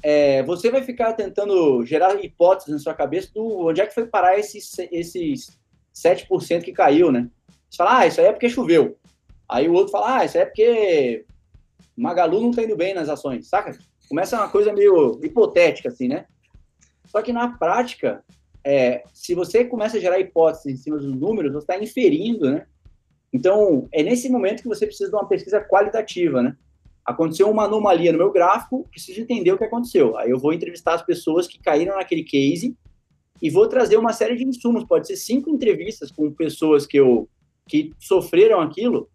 É, 0.03 0.43
você 0.43 0.71
vai 0.71 0.83
ficar 0.83 1.15
tentando 1.15 1.85
gerar 1.85 2.23
hipóteses 2.23 2.73
na 2.73 2.79
sua 2.79 2.95
cabeça 2.95 3.31
do 3.33 3.67
onde 3.67 3.81
é 3.81 3.87
que 3.87 3.95
foi 3.95 4.07
parar 4.07 4.39
esses, 4.39 4.77
esses 4.91 5.59
7% 5.95 6.63
que 6.63 6.73
caiu, 6.73 7.11
né? 7.11 7.31
Você 7.71 7.77
fala, 7.77 7.99
ah, 7.99 8.07
isso 8.07 8.21
aí 8.21 8.27
é 8.27 8.33
porque 8.33 8.49
choveu. 8.49 8.99
Aí 9.49 9.69
o 9.69 9.73
outro 9.73 9.93
fala, 9.93 10.19
ah, 10.19 10.25
isso 10.25 10.37
aí 10.37 10.43
é 10.43 10.47
porque 10.47 11.25
Magalu 11.97 12.41
não 12.41 12.51
tá 12.51 12.63
indo 12.63 12.77
bem 12.77 12.95
nas 12.95 13.09
ações, 13.09 13.49
saca? 13.49 13.77
Começa 14.09 14.37
uma 14.37 14.49
coisa 14.49 14.73
meio 14.73 15.19
hipotética, 15.23 15.89
assim, 15.89 16.09
né? 16.09 16.27
Só 17.07 17.23
que 17.23 17.33
na 17.33 17.57
prática, 17.57 18.23
é, 18.67 19.05
se 19.15 19.33
você 19.33 19.65
começa 19.65 19.97
a 19.97 20.01
gerar 20.01 20.19
hipóteses 20.19 20.67
em 20.67 20.77
cima 20.77 20.99
dos 20.99 21.15
números, 21.15 21.53
você 21.53 21.59
está 21.59 21.79
inferindo, 21.79 22.51
né? 22.51 22.67
Então, 23.33 23.87
é 23.93 24.03
nesse 24.03 24.29
momento 24.29 24.61
que 24.61 24.69
você 24.69 24.85
precisa 24.85 25.09
de 25.09 25.15
uma 25.15 25.29
pesquisa 25.29 25.61
qualitativa, 25.61 26.43
né? 26.43 26.57
Aconteceu 27.05 27.49
uma 27.49 27.67
anomalia 27.67 28.11
no 28.11 28.19
meu 28.19 28.33
gráfico, 28.33 28.85
preciso 28.91 29.21
entender 29.21 29.53
o 29.53 29.57
que 29.57 29.63
aconteceu. 29.63 30.19
Aí 30.19 30.31
eu 30.31 30.39
vou 30.41 30.53
entrevistar 30.53 30.95
as 30.95 31.03
pessoas 31.03 31.47
que 31.47 31.61
caíram 31.61 31.95
naquele 31.95 32.25
case 32.25 32.77
e 33.41 33.49
vou 33.49 33.69
trazer 33.69 33.99
uma 33.99 34.13
série 34.13 34.35
de 34.35 34.45
insumos, 34.45 34.83
pode 34.83 35.07
ser 35.07 35.17
cinco 35.17 35.49
entrevistas 35.49 36.11
com 36.11 36.33
pessoas 36.33 36.85
que 36.85 36.97
eu 36.97 37.29
que 37.69 37.93
sofreram 38.01 38.61
aquilo, 38.61 39.09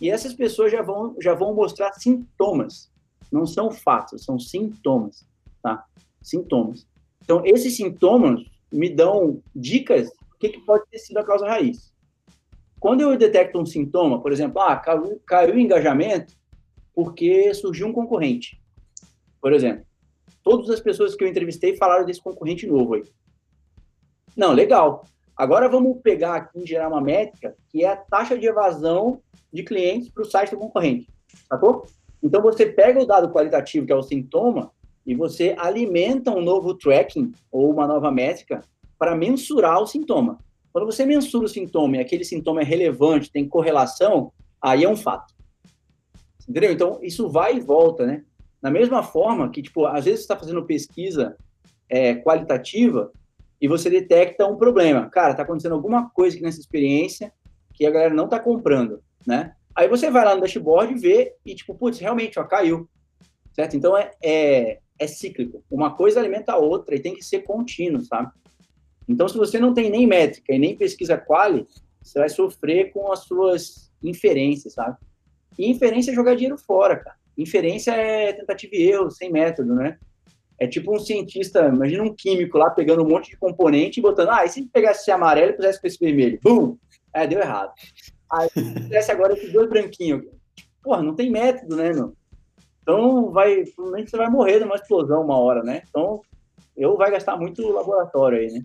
e 0.00 0.10
essas 0.10 0.32
pessoas 0.32 0.72
já 0.72 0.80
vão 0.80 1.14
já 1.20 1.34
vão 1.34 1.54
mostrar 1.54 1.92
sintomas. 1.92 2.90
Não 3.30 3.44
são 3.44 3.70
fatos, 3.70 4.24
são 4.24 4.38
sintomas, 4.38 5.26
tá? 5.62 5.84
Sintomas. 6.22 6.86
Então, 7.22 7.42
esses 7.44 7.76
sintomas 7.76 8.55
me 8.72 8.88
dão 8.88 9.42
dicas 9.54 10.08
do 10.08 10.36
que, 10.38 10.50
que 10.50 10.60
pode 10.60 10.84
ter 10.90 10.98
sido 10.98 11.18
a 11.18 11.24
causa 11.24 11.46
raiz. 11.46 11.92
Quando 12.78 13.00
eu 13.00 13.16
detecto 13.16 13.58
um 13.58 13.66
sintoma, 13.66 14.20
por 14.20 14.32
exemplo, 14.32 14.60
ah, 14.60 14.76
caiu, 14.76 15.20
caiu 15.26 15.54
o 15.54 15.58
engajamento 15.58 16.34
porque 16.94 17.52
surgiu 17.54 17.86
um 17.86 17.92
concorrente. 17.92 18.60
Por 19.40 19.52
exemplo, 19.52 19.84
todas 20.42 20.70
as 20.70 20.80
pessoas 20.80 21.14
que 21.14 21.24
eu 21.24 21.28
entrevistei 21.28 21.76
falaram 21.76 22.04
desse 22.04 22.22
concorrente 22.22 22.66
novo 22.66 22.94
aí. 22.94 23.04
Não, 24.36 24.52
legal. 24.52 25.06
Agora 25.36 25.68
vamos 25.68 26.00
pegar 26.02 26.36
aqui 26.36 26.62
e 26.62 26.66
gerar 26.66 26.88
uma 26.88 27.00
métrica 27.00 27.54
que 27.68 27.84
é 27.84 27.88
a 27.88 27.96
taxa 27.96 28.38
de 28.38 28.46
evasão 28.46 29.20
de 29.52 29.62
clientes 29.62 30.08
para 30.08 30.22
o 30.22 30.26
site 30.26 30.50
do 30.50 30.58
concorrente. 30.58 31.08
Sacou? 31.48 31.86
Então 32.22 32.42
você 32.42 32.66
pega 32.66 33.02
o 33.02 33.06
dado 33.06 33.30
qualitativo, 33.30 33.86
que 33.86 33.92
é 33.92 33.96
o 33.96 34.02
sintoma, 34.02 34.72
e 35.06 35.14
você 35.14 35.54
alimenta 35.56 36.30
um 36.30 36.42
novo 36.42 36.74
tracking 36.74 37.32
ou 37.50 37.70
uma 37.70 37.86
nova 37.86 38.10
métrica 38.10 38.60
para 38.98 39.14
mensurar 39.14 39.80
o 39.80 39.86
sintoma. 39.86 40.38
Quando 40.72 40.86
você 40.86 41.06
mensura 41.06 41.46
o 41.46 41.48
sintoma 41.48 41.96
e 41.96 42.00
aquele 42.00 42.24
sintoma 42.24 42.60
é 42.60 42.64
relevante, 42.64 43.30
tem 43.30 43.48
correlação, 43.48 44.32
aí 44.60 44.84
é 44.84 44.88
um 44.88 44.96
fato. 44.96 45.34
Entendeu? 46.48 46.72
Então, 46.72 46.98
isso 47.02 47.28
vai 47.28 47.56
e 47.56 47.60
volta, 47.60 48.04
né? 48.04 48.24
Da 48.60 48.70
mesma 48.70 49.02
forma 49.02 49.48
que, 49.50 49.62
tipo, 49.62 49.86
às 49.86 50.04
vezes 50.04 50.20
você 50.20 50.24
está 50.24 50.36
fazendo 50.36 50.64
pesquisa 50.64 51.36
é, 51.88 52.14
qualitativa 52.16 53.12
e 53.60 53.68
você 53.68 53.88
detecta 53.88 54.46
um 54.46 54.56
problema. 54.56 55.08
Cara, 55.08 55.30
está 55.30 55.42
acontecendo 55.42 55.74
alguma 55.74 56.10
coisa 56.10 56.36
aqui 56.36 56.44
nessa 56.44 56.60
experiência 56.60 57.32
que 57.72 57.86
a 57.86 57.90
galera 57.90 58.14
não 58.14 58.24
está 58.24 58.38
comprando, 58.38 59.00
né? 59.26 59.54
Aí 59.74 59.88
você 59.88 60.10
vai 60.10 60.24
lá 60.24 60.34
no 60.34 60.40
dashboard 60.40 60.94
vê 60.94 61.34
e, 61.44 61.54
tipo, 61.54 61.74
putz, 61.74 61.98
realmente, 61.98 62.38
ó, 62.38 62.44
caiu. 62.44 62.88
Certo? 63.52 63.76
Então, 63.76 63.96
é, 63.96 64.10
é, 64.22 64.80
é 64.98 65.06
cíclico. 65.06 65.62
Uma 65.70 65.94
coisa 65.94 66.20
alimenta 66.20 66.52
a 66.52 66.58
outra 66.58 66.94
e 66.94 67.00
tem 67.00 67.14
que 67.14 67.24
ser 67.24 67.40
contínuo, 67.40 68.02
sabe? 68.02 68.30
Então, 69.08 69.28
se 69.28 69.36
você 69.36 69.58
não 69.58 69.72
tem 69.72 69.90
nem 69.90 70.06
métrica 70.06 70.54
e 70.54 70.58
nem 70.58 70.76
pesquisa 70.76 71.16
quali, 71.16 71.66
você 72.02 72.18
vai 72.18 72.28
sofrer 72.28 72.92
com 72.92 73.12
as 73.12 73.20
suas 73.20 73.90
inferências, 74.02 74.74
sabe? 74.74 74.96
E 75.58 75.70
inferência 75.70 76.10
é 76.10 76.14
jogar 76.14 76.34
dinheiro 76.34 76.58
fora, 76.58 76.96
cara. 76.96 77.16
Inferência 77.36 77.92
é 77.92 78.32
tentativa 78.32 78.74
e 78.74 78.82
erro, 78.82 79.10
sem 79.10 79.30
método, 79.30 79.74
né? 79.74 79.98
É 80.58 80.66
tipo 80.66 80.94
um 80.94 80.98
cientista, 80.98 81.68
imagina 81.68 82.02
um 82.02 82.14
químico 82.14 82.56
lá 82.56 82.70
pegando 82.70 83.04
um 83.04 83.08
monte 83.08 83.30
de 83.30 83.36
componente 83.36 84.00
e 84.00 84.02
botando, 84.02 84.30
ah, 84.30 84.44
e 84.44 84.48
se 84.48 84.64
pegasse 84.66 85.02
esse 85.02 85.10
amarelo 85.10 85.50
e 85.50 85.54
pusesse 85.54 85.80
esse 85.84 85.98
vermelho? 85.98 86.38
Bum! 86.42 86.78
É, 87.12 87.26
deu 87.26 87.40
errado. 87.40 87.72
Aí, 88.32 88.48
se 89.02 89.12
agora 89.12 89.34
esses 89.34 89.52
dois 89.52 89.68
branquinhos. 89.68 90.24
Porra, 90.82 91.02
não 91.02 91.14
tem 91.14 91.30
método, 91.30 91.76
né, 91.76 91.92
meu? 91.92 92.16
Então, 92.86 93.32
vai, 93.32 93.64
provavelmente 93.64 94.12
você 94.12 94.16
vai 94.16 94.30
morrer 94.30 94.60
numa 94.60 94.76
explosão 94.76 95.24
uma 95.24 95.36
hora, 95.36 95.60
né? 95.64 95.82
Então, 95.90 96.22
eu 96.76 96.96
vai 96.96 97.10
gastar 97.10 97.36
muito 97.36 97.68
laboratório 97.68 98.38
aí, 98.38 98.46
né? 98.46 98.62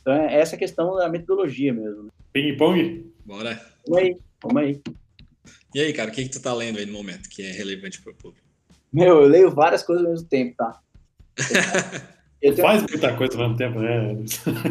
Então, 0.00 0.12
é 0.12 0.40
essa 0.40 0.56
questão 0.56 0.94
da 0.94 1.08
metodologia 1.08 1.72
mesmo. 1.72 2.04
Né? 2.04 2.10
Ping-pong? 2.32 3.12
Bora. 3.26 3.60
Vamos 3.84 4.00
aí, 4.00 4.16
vamos 4.40 4.62
aí. 4.62 4.80
E 5.74 5.80
aí, 5.80 5.92
cara, 5.92 6.12
o 6.12 6.14
que, 6.14 6.22
que 6.22 6.30
tu 6.30 6.40
tá 6.40 6.54
lendo 6.54 6.78
aí 6.78 6.86
no 6.86 6.92
momento 6.92 7.28
que 7.28 7.42
é 7.42 7.50
relevante 7.50 8.00
para 8.00 8.12
o 8.12 8.14
público? 8.14 8.46
Meu, 8.92 9.22
eu 9.22 9.28
leio 9.28 9.50
várias 9.50 9.82
coisas 9.82 10.04
ao 10.04 10.12
mesmo 10.12 10.28
tempo, 10.28 10.54
tá? 10.56 10.80
Eu 12.40 12.54
tenho... 12.56 12.66
Faz 12.66 12.82
muita 12.82 13.16
coisa 13.16 13.34
ao 13.34 13.40
mesmo 13.40 13.56
tempo, 13.56 13.78
né? 13.80 14.16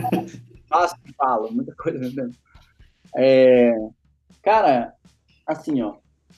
Faço, 0.68 0.96
falo, 1.18 1.52
muita 1.52 1.74
coisa 1.76 1.98
ao 1.98 2.04
mesmo 2.04 2.22
tempo. 2.22 2.38
É... 3.16 3.74
Cara, 4.42 4.94
assim, 5.48 5.82
ó, 5.82 5.96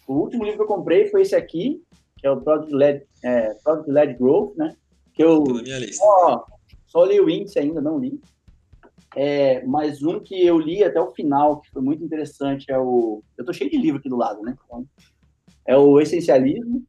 o 0.08 0.14
último 0.14 0.44
livro 0.44 0.58
que 0.58 0.64
eu 0.64 0.76
comprei 0.76 1.10
foi 1.10 1.24
esse 1.24 1.36
aqui, 1.36 1.82
que 2.24 2.28
é 2.28 2.32
o 2.32 2.40
Product 2.40 2.74
Led, 2.74 3.06
é, 3.22 3.54
Product 3.56 3.92
Led 3.92 4.14
Growth, 4.14 4.56
né? 4.56 4.74
Que 5.14 5.26
eu 5.26 5.44
só, 5.92 6.46
só 6.88 7.04
li 7.04 7.20
o 7.20 7.30
índice 7.30 7.60
ainda, 7.60 7.82
não 7.82 8.00
li. 8.00 8.18
É, 9.14 9.62
mas 9.66 10.02
um 10.02 10.22
que 10.22 10.42
eu 10.42 10.58
li 10.58 10.86
até 10.86 11.02
o 11.02 11.12
final, 11.12 11.60
que 11.60 11.70
foi 11.70 11.82
muito 11.82 12.02
interessante, 12.02 12.72
é 12.72 12.80
o. 12.80 13.22
Eu 13.38 13.44
tô 13.44 13.52
cheio 13.52 13.70
de 13.70 13.78
livro 13.78 14.00
aqui 14.00 14.08
do 14.08 14.16
lado, 14.16 14.42
né? 14.42 14.56
Então, 14.66 14.88
é 15.66 15.78
o 15.78 16.00
Essencialismo. 16.00 16.82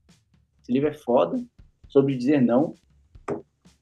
Esse 0.63 0.71
livro 0.71 0.89
é 0.89 0.95
foda, 0.95 1.45
sobre 1.89 2.17
dizer 2.17 2.41
não. 2.41 2.73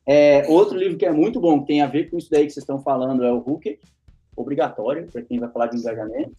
É, 0.06 0.48
outro 0.48 0.78
livro 0.78 0.96
que 0.96 1.04
é 1.04 1.12
muito 1.12 1.38
bom, 1.38 1.60
que 1.60 1.66
tem 1.66 1.82
a 1.82 1.86
ver 1.86 2.08
com 2.08 2.16
isso 2.16 2.30
daí 2.30 2.46
que 2.46 2.52
vocês 2.52 2.62
estão 2.62 2.82
falando, 2.82 3.22
é 3.22 3.30
o 3.30 3.44
Hooker, 3.46 3.78
obrigatório, 4.34 5.06
para 5.06 5.20
quem 5.20 5.38
vai 5.38 5.52
falar 5.52 5.66
de 5.66 5.76
engajamento. 5.76 6.34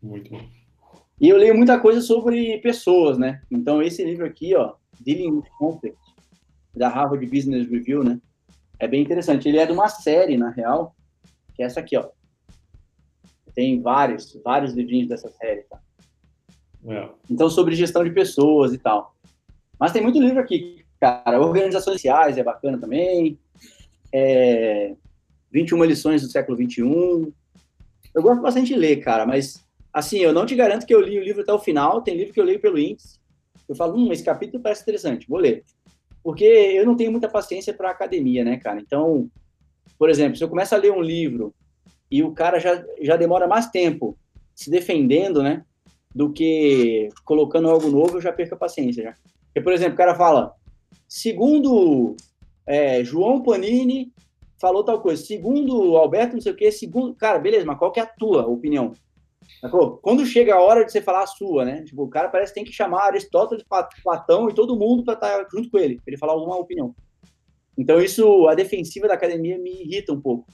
Muito 0.00 0.30
bom. 0.30 0.61
E 1.22 1.28
eu 1.28 1.36
leio 1.36 1.56
muita 1.56 1.78
coisa 1.78 2.00
sobre 2.00 2.58
pessoas, 2.58 3.16
né? 3.16 3.40
Então, 3.48 3.80
esse 3.80 4.04
livro 4.04 4.26
aqui, 4.26 4.56
ó, 4.56 4.74
Dealing 4.98 5.30
with 5.30 5.48
Conflict, 5.56 5.96
da 6.74 6.88
Harvard 6.88 7.24
Business 7.24 7.70
Review, 7.70 8.02
né? 8.02 8.20
É 8.76 8.88
bem 8.88 9.00
interessante. 9.00 9.48
Ele 9.48 9.58
é 9.58 9.64
de 9.64 9.70
uma 9.70 9.86
série, 9.86 10.36
na 10.36 10.50
real, 10.50 10.96
que 11.54 11.62
é 11.62 11.66
essa 11.66 11.78
aqui, 11.78 11.96
ó. 11.96 12.08
Tem 13.54 13.80
vários, 13.80 14.36
vários 14.44 14.72
livrinhos 14.72 15.08
dessa 15.08 15.30
série, 15.30 15.62
tá? 15.62 15.80
É. 16.88 17.08
Então, 17.30 17.48
sobre 17.48 17.76
gestão 17.76 18.02
de 18.02 18.10
pessoas 18.10 18.74
e 18.74 18.78
tal. 18.78 19.14
Mas 19.78 19.92
tem 19.92 20.02
muito 20.02 20.20
livro 20.20 20.40
aqui, 20.40 20.84
cara. 21.00 21.40
Organizações 21.40 21.94
sociais 21.94 22.36
é 22.36 22.42
bacana 22.42 22.78
também. 22.78 23.38
É... 24.12 24.96
21 25.52 25.84
lições 25.84 26.22
do 26.22 26.28
século 26.28 26.56
21. 26.56 27.32
Eu 28.12 28.22
gosto 28.22 28.42
bastante 28.42 28.74
de 28.74 28.74
ler, 28.74 28.96
cara, 28.96 29.24
mas 29.24 29.64
assim, 29.92 30.18
eu 30.18 30.32
não 30.32 30.46
te 30.46 30.54
garanto 30.54 30.86
que 30.86 30.94
eu 30.94 31.00
li 31.00 31.18
o 31.18 31.24
livro 31.24 31.42
até 31.42 31.52
o 31.52 31.58
final. 31.58 32.02
Tem 32.02 32.16
livro 32.16 32.32
que 32.32 32.40
eu 32.40 32.44
leio 32.44 32.60
pelo 32.60 32.78
índice. 32.78 33.20
Eu 33.68 33.74
falo, 33.74 33.96
hum, 33.96 34.12
esse 34.12 34.24
capítulo 34.24 34.62
parece 34.62 34.82
interessante, 34.82 35.28
vou 35.28 35.38
ler. 35.38 35.64
Porque 36.22 36.44
eu 36.44 36.86
não 36.86 36.96
tenho 36.96 37.10
muita 37.10 37.28
paciência 37.28 37.74
para 37.74 37.90
academia, 37.90 38.44
né, 38.44 38.56
cara? 38.56 38.80
Então, 38.80 39.28
por 39.98 40.08
exemplo, 40.08 40.36
se 40.36 40.44
eu 40.44 40.48
começo 40.48 40.74
a 40.74 40.78
ler 40.78 40.92
um 40.92 41.00
livro 41.00 41.54
e 42.10 42.22
o 42.22 42.32
cara 42.32 42.58
já, 42.58 42.84
já 43.00 43.16
demora 43.16 43.46
mais 43.46 43.68
tempo 43.68 44.16
se 44.54 44.70
defendendo, 44.70 45.42
né? 45.42 45.64
Do 46.14 46.32
que 46.32 47.08
colocando 47.24 47.68
algo 47.68 47.88
novo, 47.88 48.16
eu 48.16 48.20
já 48.20 48.32
perco 48.32 48.54
a 48.54 48.58
paciência. 48.58 49.02
Já. 49.02 49.14
Porque, 49.46 49.60
por 49.60 49.72
exemplo, 49.72 49.94
o 49.94 49.96
cara 49.96 50.14
fala, 50.14 50.54
segundo 51.08 52.16
é, 52.66 53.02
João 53.02 53.42
Panini 53.42 54.12
falou 54.60 54.84
tal 54.84 55.00
coisa, 55.00 55.24
segundo 55.24 55.96
Alberto, 55.96 56.34
não 56.34 56.40
sei 56.40 56.52
o 56.52 56.56
quê, 56.56 56.70
segundo. 56.70 57.14
Cara, 57.14 57.38
beleza, 57.38 57.66
mas 57.66 57.78
qual 57.78 57.90
que 57.90 57.98
é 57.98 58.02
a 58.02 58.06
tua 58.06 58.46
opinião? 58.46 58.92
Quando 60.02 60.26
chega 60.26 60.54
a 60.54 60.60
hora 60.60 60.84
de 60.84 60.90
você 60.90 61.00
falar 61.00 61.22
a 61.22 61.26
sua, 61.26 61.64
né? 61.64 61.82
Tipo, 61.84 62.02
o 62.02 62.08
cara 62.08 62.28
parece 62.28 62.52
que 62.52 62.60
tem 62.60 62.64
que 62.64 62.72
chamar 62.72 63.06
Aristóteles, 63.06 63.64
Platão 64.02 64.48
e 64.48 64.54
todo 64.54 64.76
mundo 64.76 65.04
para 65.04 65.14
estar 65.14 65.46
junto 65.52 65.70
com 65.70 65.78
ele, 65.78 65.96
para 65.96 66.04
ele 66.08 66.18
falar 66.18 66.32
alguma 66.32 66.56
opinião. 66.56 66.94
Então, 67.78 68.00
isso, 68.00 68.48
a 68.48 68.54
defensiva 68.54 69.06
da 69.06 69.14
academia 69.14 69.58
me 69.58 69.70
irrita 69.82 70.12
um 70.12 70.20
pouco. 70.20 70.46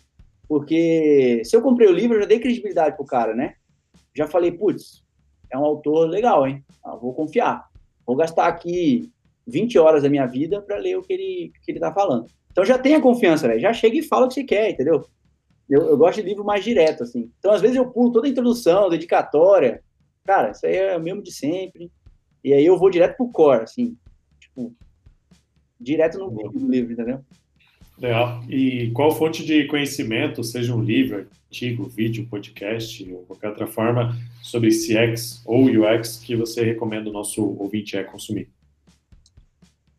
Porque 0.47 1.43
se 1.45 1.57
eu 1.57 1.63
comprei 1.63 1.89
o 1.89 1.93
livro, 1.93 2.17
eu 2.17 2.23
já 2.23 2.27
dei 2.27 2.39
credibilidade 2.39 2.97
pro 2.97 3.05
cara, 3.05 3.35
né? 3.35 3.55
Já 4.15 4.27
falei, 4.27 4.53
putz, 4.53 5.05
é 5.51 5.59
um 5.59 5.65
autor 5.65 6.09
legal, 6.09 6.47
hein? 6.47 6.65
Ah, 6.85 6.97
vou 6.97 7.15
confiar. 7.15 7.67
Vou 8.07 8.17
gastar 8.17 8.47
aqui 8.47 9.11
20 9.47 9.79
horas 9.79 10.03
da 10.03 10.11
minha 10.11 10.27
vida 10.27 10.61
para 10.61 10.77
ler 10.77 10.97
o 10.97 11.03
que 11.03 11.13
ele, 11.13 11.53
que 11.65 11.73
ele 11.73 11.81
tá 11.81 11.93
falando. 11.93 12.27
Então 12.51 12.65
já 12.65 12.79
tenha 12.79 13.01
confiança, 13.01 13.49
velho. 13.49 13.61
Já 13.61 13.73
chega 13.73 13.97
e 13.97 14.03
fala 14.03 14.27
o 14.27 14.29
que 14.29 14.35
você 14.35 14.45
quer, 14.45 14.71
entendeu? 14.71 15.05
Eu, 15.69 15.83
eu, 15.83 15.99
gosto 15.99 16.23
de 16.23 16.29
livro 16.29 16.45
mais 16.45 16.65
direto, 16.65 17.03
assim. 17.03 17.31
Então, 17.39 17.53
às 17.53 17.61
vezes, 17.61 17.77
eu 17.77 17.91
pulo 17.91 18.11
toda 18.11 18.27
a 18.27 18.31
introdução, 18.31 18.89
dedicatória. 18.89 19.83
Cara, 20.25 20.51
isso 20.51 20.67
aí 20.67 20.77
é 20.77 20.97
o 20.97 21.01
mesmo 21.01 21.23
de 21.23 21.33
sempre. 21.33 21.91
E 22.43 22.53
aí 22.53 22.65
eu 22.65 22.79
vou 22.79 22.91
direto 22.91 23.17
pro 23.17 23.31
core, 23.31 23.65
assim. 23.65 23.97
Tipo, 24.41 24.75
direto 25.79 26.19
no, 26.19 26.31
no 26.31 26.71
livro, 26.71 26.93
entendeu? 26.93 27.21
Legal. 27.99 28.43
E 28.49 28.91
qual 28.93 29.11
fonte 29.11 29.45
de 29.45 29.67
conhecimento, 29.67 30.43
seja 30.45 30.75
um 30.75 30.83
livro, 30.83 31.29
artigo, 31.47 31.87
vídeo, 31.89 32.27
podcast 32.29 33.13
ou 33.13 33.25
qualquer 33.25 33.49
outra 33.49 33.67
forma 33.67 34.17
sobre 34.43 34.71
CX 34.71 35.43
ou 35.45 35.65
UX 35.65 36.19
que 36.19 36.37
você 36.37 36.63
recomenda 36.63 37.11
o 37.11 37.13
nosso 37.13 37.45
ouvinte 37.59 37.97
é 37.97 38.05
consumir? 38.05 38.49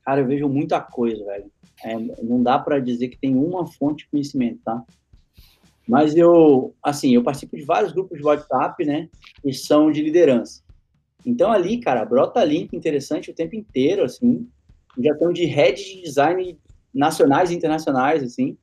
Cara, 0.03 0.21
eu 0.21 0.27
vejo 0.27 0.47
muita 0.47 0.79
coisa, 0.79 1.23
velho. 1.25 1.51
É, 1.83 1.95
não 2.23 2.41
dá 2.41 2.57
para 2.57 2.79
dizer 2.79 3.09
que 3.09 3.17
tem 3.17 3.35
uma 3.35 3.67
fonte 3.67 4.05
de 4.05 4.09
conhecimento, 4.09 4.59
tá? 4.63 4.83
Mas 5.89 6.15
eu, 6.15 6.75
assim, 6.83 7.15
eu 7.15 7.23
participo 7.23 7.57
de 7.57 7.63
vários 7.63 7.91
grupos 7.91 8.15
de 8.15 8.23
WhatsApp, 8.23 8.85
né? 8.85 9.09
Que 9.41 9.51
são 9.51 9.91
de 9.91 10.03
liderança. 10.03 10.61
Então 11.25 11.51
ali, 11.51 11.79
cara, 11.79 12.05
brota 12.05 12.43
link 12.43 12.75
interessante 12.75 13.31
o 13.31 13.33
tempo 13.33 13.55
inteiro, 13.55 14.03
assim. 14.03 14.47
Já 14.99 15.13
estão 15.13 15.33
de 15.33 15.45
head 15.45 15.83
de 15.83 16.03
design 16.03 16.59
nacionais 16.93 17.49
e 17.49 17.55
internacionais, 17.55 18.21
assim. 18.21 18.55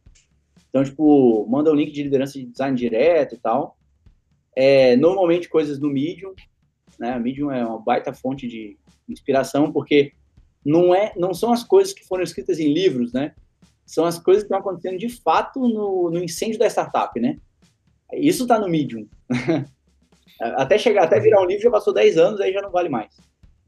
Então, 0.68 0.84
tipo, 0.84 1.44
manda 1.48 1.68
o 1.68 1.72
um 1.72 1.76
link 1.76 1.90
de 1.90 2.04
liderança 2.04 2.34
de 2.34 2.46
design 2.46 2.76
direto 2.76 3.34
e 3.34 3.38
tal. 3.38 3.76
É, 4.54 4.94
normalmente 4.94 5.48
coisas 5.48 5.80
no 5.80 5.90
Medium, 5.90 6.32
né? 6.96 7.18
Medium 7.18 7.50
é 7.50 7.66
uma 7.66 7.80
baita 7.80 8.14
fonte 8.14 8.46
de 8.46 8.78
inspiração, 9.08 9.72
porque 9.72 10.12
não, 10.64 10.94
é, 10.94 11.12
não 11.16 11.34
são 11.34 11.52
as 11.52 11.64
coisas 11.64 11.92
que 11.92 12.06
foram 12.06 12.22
escritas 12.22 12.60
em 12.60 12.72
livros, 12.72 13.12
né? 13.12 13.34
São 13.86 14.04
as 14.04 14.18
coisas 14.18 14.42
que 14.42 14.46
estão 14.46 14.58
acontecendo 14.58 14.98
de 14.98 15.08
fato 15.08 15.60
no, 15.60 16.10
no 16.10 16.22
incêndio 16.22 16.58
da 16.58 16.66
startup, 16.66 17.18
né? 17.20 17.38
Isso 18.12 18.42
está 18.42 18.58
no 18.58 18.68
Medium. 18.68 19.06
até 20.40 20.76
chegar, 20.76 21.04
até 21.04 21.20
virar 21.20 21.40
um 21.40 21.46
livro 21.46 21.62
já 21.62 21.70
passou 21.70 21.94
10 21.94 22.18
anos, 22.18 22.40
aí 22.40 22.52
já 22.52 22.60
não 22.60 22.70
vale 22.70 22.88
mais. 22.88 23.16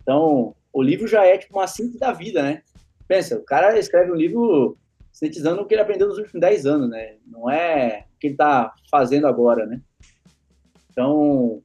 Então, 0.03 0.55
o 0.73 0.83
livro 0.83 1.07
já 1.07 1.25
é 1.25 1.39
tipo 1.39 1.59
uma 1.59 1.67
síntese 1.67 1.99
da 1.99 2.13
vida, 2.13 2.43
né? 2.43 2.63
Pensa, 3.07 3.37
o 3.37 3.45
cara 3.45 3.79
escreve 3.79 4.11
um 4.11 4.17
livro 4.17 4.77
sintetizando 5.13 5.63
o 5.63 5.67
que 5.67 5.75
ele 5.75 5.83
aprendeu 5.83 6.09
nos 6.09 6.19
últimos 6.19 6.41
10 6.41 6.67
anos, 6.67 6.91
né? 6.91 7.17
Não 7.27 7.51
é 7.51 8.07
o 8.15 8.19
que 8.19 8.27
ele 8.29 8.35
está 8.35 8.75
fazendo 8.91 9.27
agora, 9.27 9.67
né? 9.67 9.81
Então, 10.91 11.63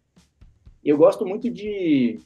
eu 0.84 0.98
gosto 0.98 1.26
muito 1.26 1.50
de, 1.50 2.20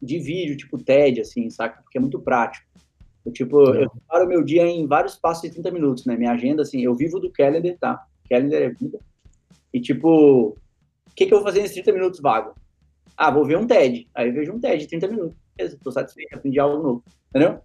de 0.00 0.18
vídeo, 0.18 0.56
tipo 0.56 0.82
TED, 0.82 1.20
assim, 1.20 1.48
saca? 1.50 1.82
Porque 1.82 1.98
é 1.98 2.00
muito 2.00 2.20
prático. 2.20 2.66
Eu, 3.24 3.32
tipo, 3.32 3.74
é. 3.74 3.84
eu 3.84 3.92
paro 4.08 4.28
meu 4.28 4.42
dia 4.42 4.66
em 4.66 4.86
vários 4.86 5.16
passos 5.16 5.42
de 5.42 5.50
30 5.50 5.70
minutos, 5.70 6.06
né? 6.06 6.16
Minha 6.16 6.32
agenda, 6.32 6.62
assim, 6.62 6.82
eu 6.82 6.94
vivo 6.94 7.20
do 7.20 7.30
calendar, 7.30 7.76
tá? 7.78 8.04
Calendar 8.28 8.60
é 8.60 8.70
vida. 8.70 8.98
E, 9.72 9.80
tipo, 9.80 10.48
o 10.48 10.56
que, 11.14 11.26
que 11.26 11.32
eu 11.32 11.38
vou 11.38 11.46
fazer 11.46 11.62
nesses 11.62 11.74
30 11.74 11.92
minutos 11.92 12.20
vago? 12.20 12.54
Ah, 13.16 13.30
vou 13.30 13.44
ver 13.44 13.58
um 13.58 13.66
TED. 13.66 14.08
Aí 14.14 14.28
eu 14.28 14.34
vejo 14.34 14.52
um 14.52 14.60
TED 14.60 14.82
de 14.82 14.88
30 14.88 15.08
minutos. 15.08 15.36
Beleza, 15.56 15.78
tô 15.82 15.92
satisfeito, 15.92 16.34
aprendi 16.34 16.58
algo 16.58 16.82
novo. 16.82 17.04
Entendeu? 17.30 17.60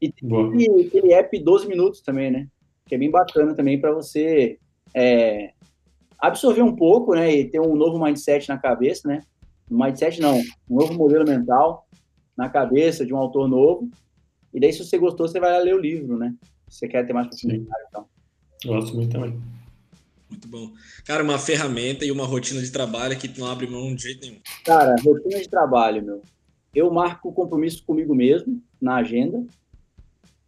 E 0.00 0.10
tem 0.10 0.86
aquele 0.86 1.12
app 1.12 1.38
12 1.38 1.66
minutos 1.66 2.00
também, 2.00 2.30
né? 2.30 2.48
Que 2.86 2.94
é 2.94 2.98
bem 2.98 3.10
bacana 3.10 3.54
também 3.54 3.80
para 3.80 3.92
você 3.92 4.58
é, 4.94 5.52
absorver 6.18 6.62
um 6.62 6.74
pouco, 6.74 7.14
né? 7.14 7.32
E 7.32 7.48
ter 7.48 7.60
um 7.60 7.74
novo 7.74 8.02
mindset 8.02 8.48
na 8.48 8.58
cabeça, 8.58 9.08
né? 9.08 9.22
mindset 9.70 10.20
não, 10.20 10.38
um 10.68 10.76
novo 10.76 10.94
modelo 10.94 11.24
mental 11.24 11.86
na 12.36 12.48
cabeça 12.48 13.06
de 13.06 13.14
um 13.14 13.16
autor 13.16 13.48
novo. 13.48 13.88
E 14.52 14.60
daí, 14.60 14.72
se 14.72 14.84
você 14.84 14.98
gostou, 14.98 15.26
você 15.26 15.40
vai 15.40 15.50
lá 15.50 15.58
ler 15.58 15.74
o 15.74 15.80
livro, 15.80 16.18
né? 16.18 16.34
Se 16.68 16.80
você 16.80 16.88
quer 16.88 17.06
ter 17.06 17.12
mais 17.12 17.26
profundidade, 17.28 17.84
então. 17.88 18.06
Gosto 18.64 18.94
muito 18.94 19.12
também. 19.12 19.40
Muito 20.30 20.48
bom. 20.48 20.72
Cara, 21.04 21.22
uma 21.22 21.38
ferramenta 21.38 22.04
e 22.04 22.10
uma 22.10 22.24
rotina 22.24 22.60
de 22.60 22.70
trabalho 22.70 23.18
que 23.18 23.38
não 23.38 23.46
abre 23.46 23.66
mão 23.66 23.94
de 23.94 24.02
jeito 24.02 24.22
nenhum. 24.22 24.40
Cara, 24.64 24.96
rotina 25.04 25.38
de 25.38 25.48
trabalho, 25.48 26.04
meu. 26.04 26.22
Eu 26.74 26.90
marco 26.90 27.32
compromisso 27.32 27.84
comigo 27.84 28.14
mesmo 28.14 28.62
na 28.80 28.96
agenda. 28.96 29.44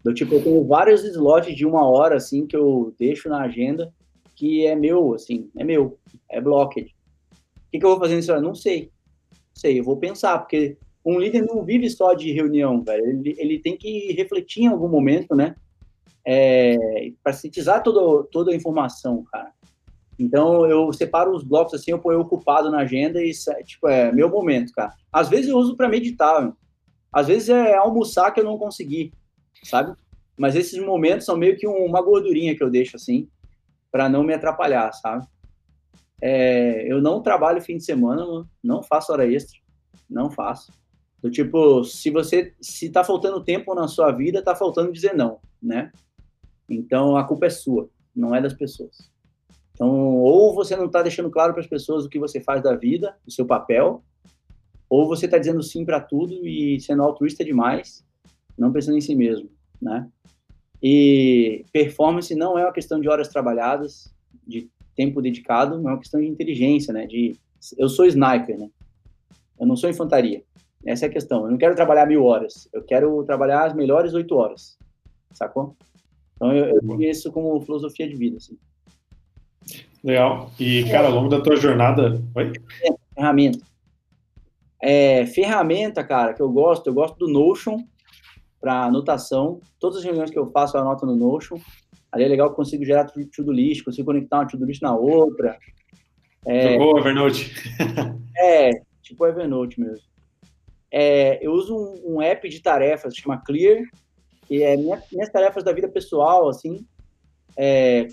Do 0.03 0.15
tipo, 0.15 0.35
eu 0.35 0.43
tenho 0.43 0.65
vários 0.67 1.03
slots 1.05 1.55
de 1.55 1.67
uma 1.67 1.87
hora, 1.87 2.17
assim, 2.17 2.47
que 2.47 2.57
eu 2.57 2.95
deixo 2.99 3.29
na 3.29 3.43
agenda, 3.43 3.93
que 4.35 4.67
é 4.67 4.75
meu, 4.75 5.15
assim, 5.15 5.51
é 5.57 5.65
meu, 5.65 5.99
é 6.31 6.41
blocked. 6.41 6.95
O 7.33 7.71
que, 7.71 7.79
que 7.79 7.85
eu 7.85 7.91
vou 7.91 7.99
fazer 7.99 8.17
nesse 8.17 8.31
hora? 8.31 8.41
Não 8.41 8.55
sei. 8.55 8.91
Não 9.33 9.55
sei, 9.55 9.79
eu 9.79 9.85
vou 9.85 9.97
pensar, 9.97 10.39
porque 10.39 10.77
um 11.05 11.19
líder 11.19 11.43
não 11.43 11.65
vive 11.65 11.89
só 11.91 12.15
de 12.15 12.33
reunião, 12.33 12.83
velho. 12.83 13.07
Ele, 13.07 13.35
ele 13.39 13.59
tem 13.59 13.77
que 13.77 14.13
refletir 14.13 14.63
em 14.63 14.69
algum 14.69 14.89
momento, 14.89 15.35
né? 15.35 15.55
É, 16.25 17.13
para 17.23 17.33
sintetizar 17.33 17.83
toda, 17.83 18.27
toda 18.31 18.51
a 18.51 18.55
informação, 18.55 19.23
cara. 19.31 19.53
Então, 20.19 20.65
eu 20.67 20.93
separo 20.93 21.35
os 21.35 21.43
blocos 21.43 21.75
assim, 21.75 21.91
eu 21.91 21.99
ponho 21.99 22.21
ocupado 22.21 22.71
na 22.71 22.79
agenda 22.79 23.23
e, 23.23 23.33
tipo, 23.65 23.89
é 23.89 24.13
meu 24.13 24.31
momento, 24.31 24.73
cara. 24.73 24.95
Às 25.13 25.29
vezes 25.29 25.49
eu 25.49 25.59
uso 25.59 25.77
para 25.77 25.89
meditar, 25.89 26.53
às 27.13 27.27
vezes 27.27 27.49
é 27.49 27.75
almoçar 27.75 28.31
que 28.31 28.41
eu 28.41 28.45
não 28.45 28.57
consegui, 28.57 29.13
sabe? 29.65 29.95
Mas 30.37 30.57
esses 30.57 30.79
momentos 30.79 31.27
são 31.27 31.37
meio 31.37 31.57
que 31.57 31.67
uma 31.67 32.01
gordurinha 32.01 32.57
que 32.57 32.63
eu 32.63 32.71
deixo 32.71 32.97
assim, 32.97 33.29
para 33.91 34.09
não 34.09 34.23
me 34.23 34.33
atrapalhar, 34.33 34.93
sabe? 34.93 35.27
É, 36.23 36.91
eu 36.91 37.03
não 37.03 37.21
trabalho 37.21 37.61
fim 37.61 37.77
de 37.77 37.85
semana, 37.85 38.25
não 38.63 38.83
faço 38.83 39.13
hora 39.13 39.31
extra, 39.31 39.59
não 40.09 40.31
faço. 40.31 40.73
Do 41.25 41.31
tipo, 41.31 41.83
se 41.85 42.11
você 42.11 42.53
se 42.61 42.91
tá 42.91 43.03
faltando 43.03 43.43
tempo 43.43 43.75
na 43.75 43.89
sua 43.89 44.13
vida, 44.13 44.43
tá 44.43 44.55
faltando 44.55 44.93
dizer 44.93 45.15
não, 45.15 45.39
né? 45.63 45.91
Então 46.69 47.17
a 47.17 47.25
culpa 47.25 47.47
é 47.47 47.49
sua, 47.49 47.89
não 48.15 48.35
é 48.35 48.43
das 48.43 48.53
pessoas. 48.53 49.11
Então, 49.73 50.19
ou 50.19 50.55
você 50.55 50.77
não 50.77 50.85
está 50.85 51.01
deixando 51.01 51.31
claro 51.31 51.55
para 51.55 51.63
as 51.63 51.67
pessoas 51.67 52.05
o 52.05 52.11
que 52.11 52.19
você 52.19 52.43
faz 52.43 52.63
da 52.63 52.77
vida, 52.77 53.17
o 53.27 53.31
seu 53.31 53.47
papel, 53.47 54.05
ou 54.87 55.09
você 55.09 55.25
está 55.25 55.39
dizendo 55.39 55.63
sim 55.63 55.83
para 55.83 55.99
tudo 55.99 56.47
e 56.47 56.79
sendo 56.79 57.03
altruísta 57.03 57.43
demais, 57.43 58.05
não 58.59 58.71
pensando 58.71 58.99
em 58.99 59.01
si 59.01 59.15
mesmo, 59.15 59.49
né? 59.81 60.07
E 60.83 61.65
performance 61.73 62.35
não 62.35 62.59
é 62.59 62.65
uma 62.65 62.73
questão 62.73 63.01
de 63.01 63.09
horas 63.09 63.29
trabalhadas, 63.29 64.15
de 64.47 64.71
tempo 64.95 65.23
dedicado, 65.23 65.77
é 65.77 65.79
uma 65.79 65.99
questão 65.99 66.21
de 66.21 66.27
inteligência, 66.27 66.93
né? 66.93 67.07
De 67.07 67.35
eu 67.79 67.89
sou 67.89 68.05
sniper, 68.05 68.59
né? 68.59 68.69
Eu 69.59 69.67
não 69.67 69.75
sou 69.75 69.89
infantaria. 69.89 70.45
Essa 70.87 71.07
é 71.07 71.09
a 71.09 71.13
questão. 71.13 71.45
Eu 71.45 71.51
não 71.51 71.59
quero 71.59 71.75
trabalhar 71.75 72.07
mil 72.07 72.25
horas. 72.25 72.69
Eu 72.73 72.83
quero 72.83 73.25
trabalhar 73.25 73.65
as 73.65 73.75
melhores 73.75 74.13
oito 74.13 74.37
horas. 74.37 74.77
Sacou? 75.33 75.77
Então, 76.37 76.53
eu, 76.53 76.79
eu 76.81 77.01
isso 77.01 77.33
como 77.33 77.61
filosofia 77.63 78.09
de 78.09 78.15
vida, 78.15 78.37
assim. 78.37 78.59
Legal. 80.03 80.51
E, 80.61 80.85
cara, 80.91 81.09
ao 81.09 81.15
longo 81.15 81.29
da 81.29 81.41
tua 81.41 81.57
jornada... 81.57 82.23
Oi? 82.35 82.53
É, 82.83 82.95
ferramenta. 83.15 83.61
É, 84.83 85.27
ferramenta, 85.27 86.05
cara, 86.05 86.35
que 86.35 86.43
eu 86.43 86.51
gosto, 86.51 86.87
eu 86.89 86.95
gosto 86.95 87.17
do 87.17 87.29
Notion 87.29 87.83
para 88.61 88.85
anotação. 88.85 89.61
Todas 89.81 89.99
as 89.99 90.05
reuniões 90.05 90.31
que 90.31 90.39
eu 90.39 90.51
faço, 90.51 90.77
eu 90.77 90.83
anoto 90.83 91.07
no 91.07 91.17
Notion. 91.17 91.59
Ali 92.13 92.25
é 92.25 92.29
legal 92.29 92.49
que 92.49 92.53
eu 92.53 92.57
consigo 92.57 92.85
gerar 92.85 93.07
to-do 93.07 93.51
list, 93.51 93.83
consigo 93.83 94.07
conectar 94.07 94.41
uma 94.41 94.47
to-do 94.47 94.67
list 94.67 94.83
na 94.83 94.95
outra. 94.95 95.59
É, 96.47 96.75
Evernote. 96.77 97.55
é, 98.37 98.71
tipo 99.03 99.27
Evernote 99.27 99.81
mesmo 99.81 100.14
é, 100.97 101.45
eu 101.45 101.51
uso 101.51 101.77
um, 101.77 102.15
um, 102.15 102.23
app 102.23 102.49
de 102.49 102.63
tarefas, 102.63 103.17
chama 103.17 103.43
Clear, 103.45 103.83
que 104.47 104.63
é 104.63 104.77
minha, 104.77 105.03
minhas 105.11 105.29
tarefas 105.29 105.65
da 105.65 105.73
vida 105.73 105.89
pessoal, 105.89 106.49
assim, 106.49 106.87
é, 107.57 108.07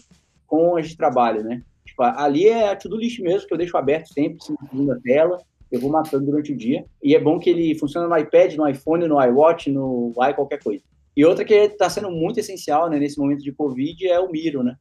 com 0.47 0.75
as 0.75 0.89
de 0.89 0.97
trabalho, 0.97 1.43
né? 1.43 1.61
Tipo, 1.85 2.01
ali 2.01 2.47
é 2.47 2.69
a 2.69 2.75
to-do 2.75 2.97
list 2.97 3.19
mesmo, 3.19 3.47
que 3.47 3.53
eu 3.53 3.57
deixo 3.59 3.77
aberto 3.77 4.11
sempre, 4.11 4.39
assim, 4.41 4.55
na 4.83 4.99
tela, 4.99 5.37
eu 5.71 5.79
vou 5.79 5.91
matando 5.91 6.25
durante 6.25 6.53
o 6.53 6.57
dia. 6.57 6.83
E 7.03 7.15
é 7.15 7.19
bom 7.19 7.37
que 7.37 7.51
ele 7.51 7.77
funciona 7.77 8.07
no 8.07 8.17
iPad, 8.17 8.55
no 8.55 8.67
iPhone, 8.67 9.07
no 9.07 9.23
iWatch, 9.23 9.67
no 9.67 10.11
i 10.17 10.33
qualquer 10.33 10.63
coisa. 10.63 10.83
E 11.15 11.23
outra 11.23 11.45
que 11.45 11.53
está 11.53 11.87
sendo 11.87 12.09
muito 12.09 12.39
essencial, 12.39 12.89
né, 12.89 12.97
nesse 12.97 13.19
momento 13.19 13.43
de 13.43 13.51
Covid, 13.51 14.07
é 14.07 14.19
o 14.19 14.31
Miro, 14.31 14.63
né? 14.63 14.75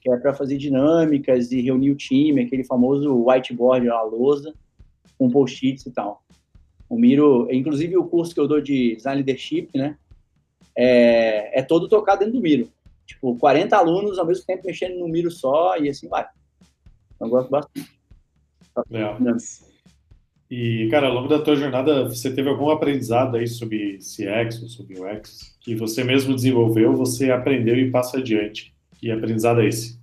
Que 0.00 0.10
é 0.10 0.16
para 0.16 0.32
fazer 0.32 0.56
dinâmicas 0.56 1.52
e 1.52 1.60
reunir 1.60 1.90
o 1.90 1.96
time, 1.96 2.40
aquele 2.40 2.64
famoso 2.64 3.22
whiteboard, 3.28 3.86
a 3.90 4.00
lousa, 4.00 4.54
com 5.18 5.28
post-its 5.28 5.84
e 5.84 5.92
tal. 5.92 6.24
O 6.88 6.98
Miro, 6.98 7.48
inclusive 7.50 7.96
o 7.96 8.04
curso 8.04 8.34
que 8.34 8.40
eu 8.40 8.48
dou 8.48 8.60
de 8.60 8.96
Design 8.96 9.22
Leadership, 9.22 9.68
né, 9.74 9.96
é, 10.76 11.60
é 11.60 11.62
todo 11.62 11.88
tocado 11.88 12.20
dentro 12.20 12.34
do 12.34 12.42
Miro. 12.42 12.68
Tipo, 13.06 13.36
40 13.36 13.76
alunos 13.76 14.18
ao 14.18 14.26
mesmo 14.26 14.44
tempo 14.46 14.66
mexendo 14.66 14.98
no 14.98 15.08
Miro 15.08 15.30
só 15.30 15.76
e 15.76 15.88
assim 15.88 16.08
vai. 16.08 16.26
Eu 17.20 17.28
gosto 17.28 17.50
bastante. 17.50 17.90
Legal. 18.90 19.18
E, 20.50 20.88
cara, 20.90 21.08
ao 21.08 21.14
longo 21.14 21.28
da 21.28 21.40
tua 21.40 21.56
jornada, 21.56 22.08
você 22.08 22.32
teve 22.32 22.48
algum 22.48 22.70
aprendizado 22.70 23.36
aí 23.36 23.46
sobre 23.46 23.98
CX 23.98 24.62
ou 24.62 24.68
sobre 24.68 25.00
UX 25.00 25.56
que 25.60 25.74
você 25.74 26.04
mesmo 26.04 26.34
desenvolveu, 26.34 26.94
você 26.94 27.30
aprendeu 27.30 27.76
e 27.76 27.90
passa 27.90 28.18
adiante? 28.18 28.74
Que 28.98 29.10
aprendizado 29.10 29.62
é 29.62 29.68
esse? 29.68 29.98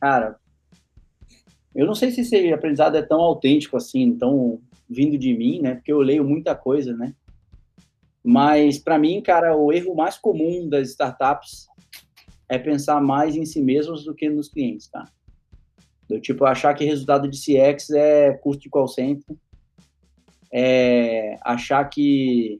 Cara, 0.00 0.36
eu 1.74 1.86
não 1.86 1.94
sei 1.94 2.10
se 2.10 2.20
esse 2.20 2.52
aprendizado 2.52 2.96
é 2.96 3.02
tão 3.02 3.20
autêntico 3.20 3.76
assim, 3.76 4.16
tão 4.16 4.60
vindo 4.88 5.18
de 5.18 5.34
mim, 5.36 5.60
né? 5.60 5.74
Porque 5.74 5.92
eu 5.92 5.98
leio 5.98 6.24
muita 6.24 6.54
coisa, 6.54 6.94
né? 6.96 7.14
Mas 8.22 8.78
para 8.78 8.98
mim, 8.98 9.20
cara, 9.20 9.56
o 9.56 9.72
erro 9.72 9.94
mais 9.94 10.16
comum 10.16 10.68
das 10.68 10.90
startups 10.90 11.66
é 12.48 12.58
pensar 12.58 13.00
mais 13.00 13.36
em 13.36 13.44
si 13.44 13.60
mesmos 13.60 14.04
do 14.04 14.14
que 14.14 14.28
nos 14.30 14.48
clientes, 14.48 14.88
tá? 14.88 15.08
Do 16.08 16.20
tipo 16.20 16.44
achar 16.44 16.74
que 16.74 16.84
resultado 16.84 17.28
de 17.28 17.38
CX 17.38 17.90
é 17.90 18.32
custo 18.34 18.62
de 18.62 18.70
call 18.70 18.88
center, 18.88 19.36
é 20.52 21.36
achar 21.42 21.84
que 21.86 22.58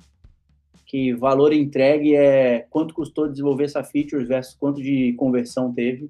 que 0.87 1.13
valor 1.13 1.53
entregue 1.53 2.15
é 2.15 2.61
quanto 2.71 2.95
custou 2.95 3.29
desenvolver 3.29 3.65
essa 3.65 3.83
feature 3.83 4.25
versus 4.25 4.55
quanto 4.55 4.81
de 4.81 5.13
conversão 5.15 5.73
teve, 5.73 6.09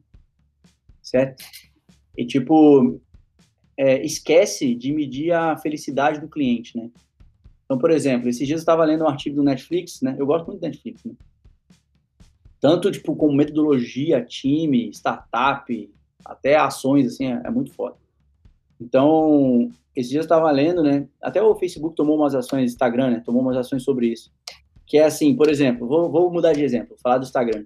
certo? 1.03 1.43
E, 2.17 2.25
tipo, 2.25 3.01
é, 3.77 4.05
esquece 4.05 4.75
de 4.75 4.93
medir 4.93 5.33
a 5.33 5.57
felicidade 5.57 6.21
do 6.21 6.29
cliente, 6.29 6.77
né? 6.77 6.91
Então, 7.65 7.79
por 7.79 7.91
exemplo, 7.91 8.29
esses 8.29 8.47
dias 8.47 8.59
eu 8.59 8.63
estava 8.63 8.85
lendo 8.85 9.05
um 9.05 9.09
artigo 9.09 9.37
do 9.37 9.43
Netflix, 9.43 10.01
né? 10.03 10.15
Eu 10.19 10.27
gosto 10.27 10.47
muito 10.47 10.61
do 10.61 10.67
Netflix, 10.67 11.05
né? 11.05 11.15
Tanto, 12.61 12.91
tipo, 12.91 13.15
como 13.17 13.35
metodologia, 13.35 14.25
time, 14.25 14.91
startup, 14.91 15.91
até 16.25 16.57
ações, 16.57 17.07
assim, 17.07 17.27
é, 17.27 17.43
é 17.45 17.51
muito 17.51 17.73
foda. 17.73 17.97
Então, 18.81 19.71
esses 19.95 20.11
dias 20.11 20.25
eu 20.25 20.27
estava 20.27 20.51
lendo, 20.51 20.83
né? 20.83 21.09
Até 21.21 21.43
o 21.43 21.55
Facebook 21.55 21.95
tomou 21.95 22.17
umas 22.17 22.35
ações, 22.35 22.73
Instagram, 22.73 23.11
né? 23.11 23.23
Tomou 23.25 23.43
umas 23.43 23.57
ações 23.57 23.83
sobre 23.83 24.09
isso 24.09 24.31
que 24.87 24.99
é 24.99 25.05
assim, 25.05 25.35
por 25.35 25.49
exemplo, 25.49 25.87
vou, 25.87 26.11
vou 26.11 26.31
mudar 26.31 26.53
de 26.53 26.63
exemplo, 26.63 26.97
falar 27.03 27.19
do 27.19 27.25
Instagram. 27.25 27.65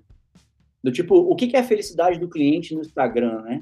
Do 0.82 0.92
tipo, 0.92 1.16
o 1.16 1.34
que, 1.34 1.48
que 1.48 1.56
é 1.56 1.60
a 1.60 1.64
felicidade 1.64 2.18
do 2.18 2.28
cliente 2.28 2.74
no 2.74 2.80
Instagram, 2.80 3.42
né? 3.42 3.60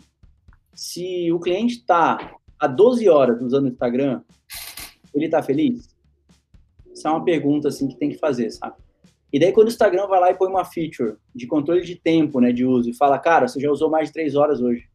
Se 0.77 1.33
o 1.33 1.41
cliente 1.41 1.77
está 1.77 2.37
há 2.59 2.66
12 2.66 3.09
horas 3.09 3.41
usando 3.41 3.64
o 3.64 3.68
Instagram, 3.68 4.20
ele 5.14 5.24
está 5.24 5.43
feliz? 5.43 5.89
Isso 6.93 7.09
é 7.09 7.11
uma 7.11 7.24
pergunta, 7.24 7.68
assim, 7.68 7.89
que 7.89 7.97
tem 7.97 8.11
que 8.11 8.18
fazer, 8.18 8.51
sabe? 8.51 8.77
E 9.33 9.41
daí, 9.41 9.53
quando 9.53 9.68
o 9.68 9.70
Instagram 9.70 10.07
vai 10.07 10.20
lá 10.20 10.31
e 10.31 10.35
põe 10.35 10.51
uma 10.51 10.66
feature 10.66 11.16
de 11.35 11.47
controle 11.47 11.81
de 11.81 11.97
tempo, 11.97 12.41
né, 12.41 12.53
de 12.53 12.66
uso, 12.66 12.91
e 12.91 12.95
fala, 12.95 13.18
cara, 13.18 13.49
você 13.49 13.59
já 13.59 13.70
usou 13.70 13.89
mais 13.89 14.09
de 14.09 14.12
3 14.12 14.37
horas 14.37 14.61
hoje. 14.61 14.87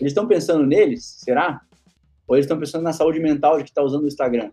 Eles 0.00 0.12
estão 0.12 0.28
pensando 0.28 0.64
neles, 0.64 1.04
será? 1.18 1.60
Ou 2.28 2.36
eles 2.36 2.44
estão 2.44 2.58
pensando 2.58 2.84
na 2.84 2.92
saúde 2.92 3.18
mental 3.18 3.58
de 3.58 3.64
que 3.64 3.70
está 3.70 3.82
usando 3.82 4.04
o 4.04 4.08
Instagram? 4.08 4.52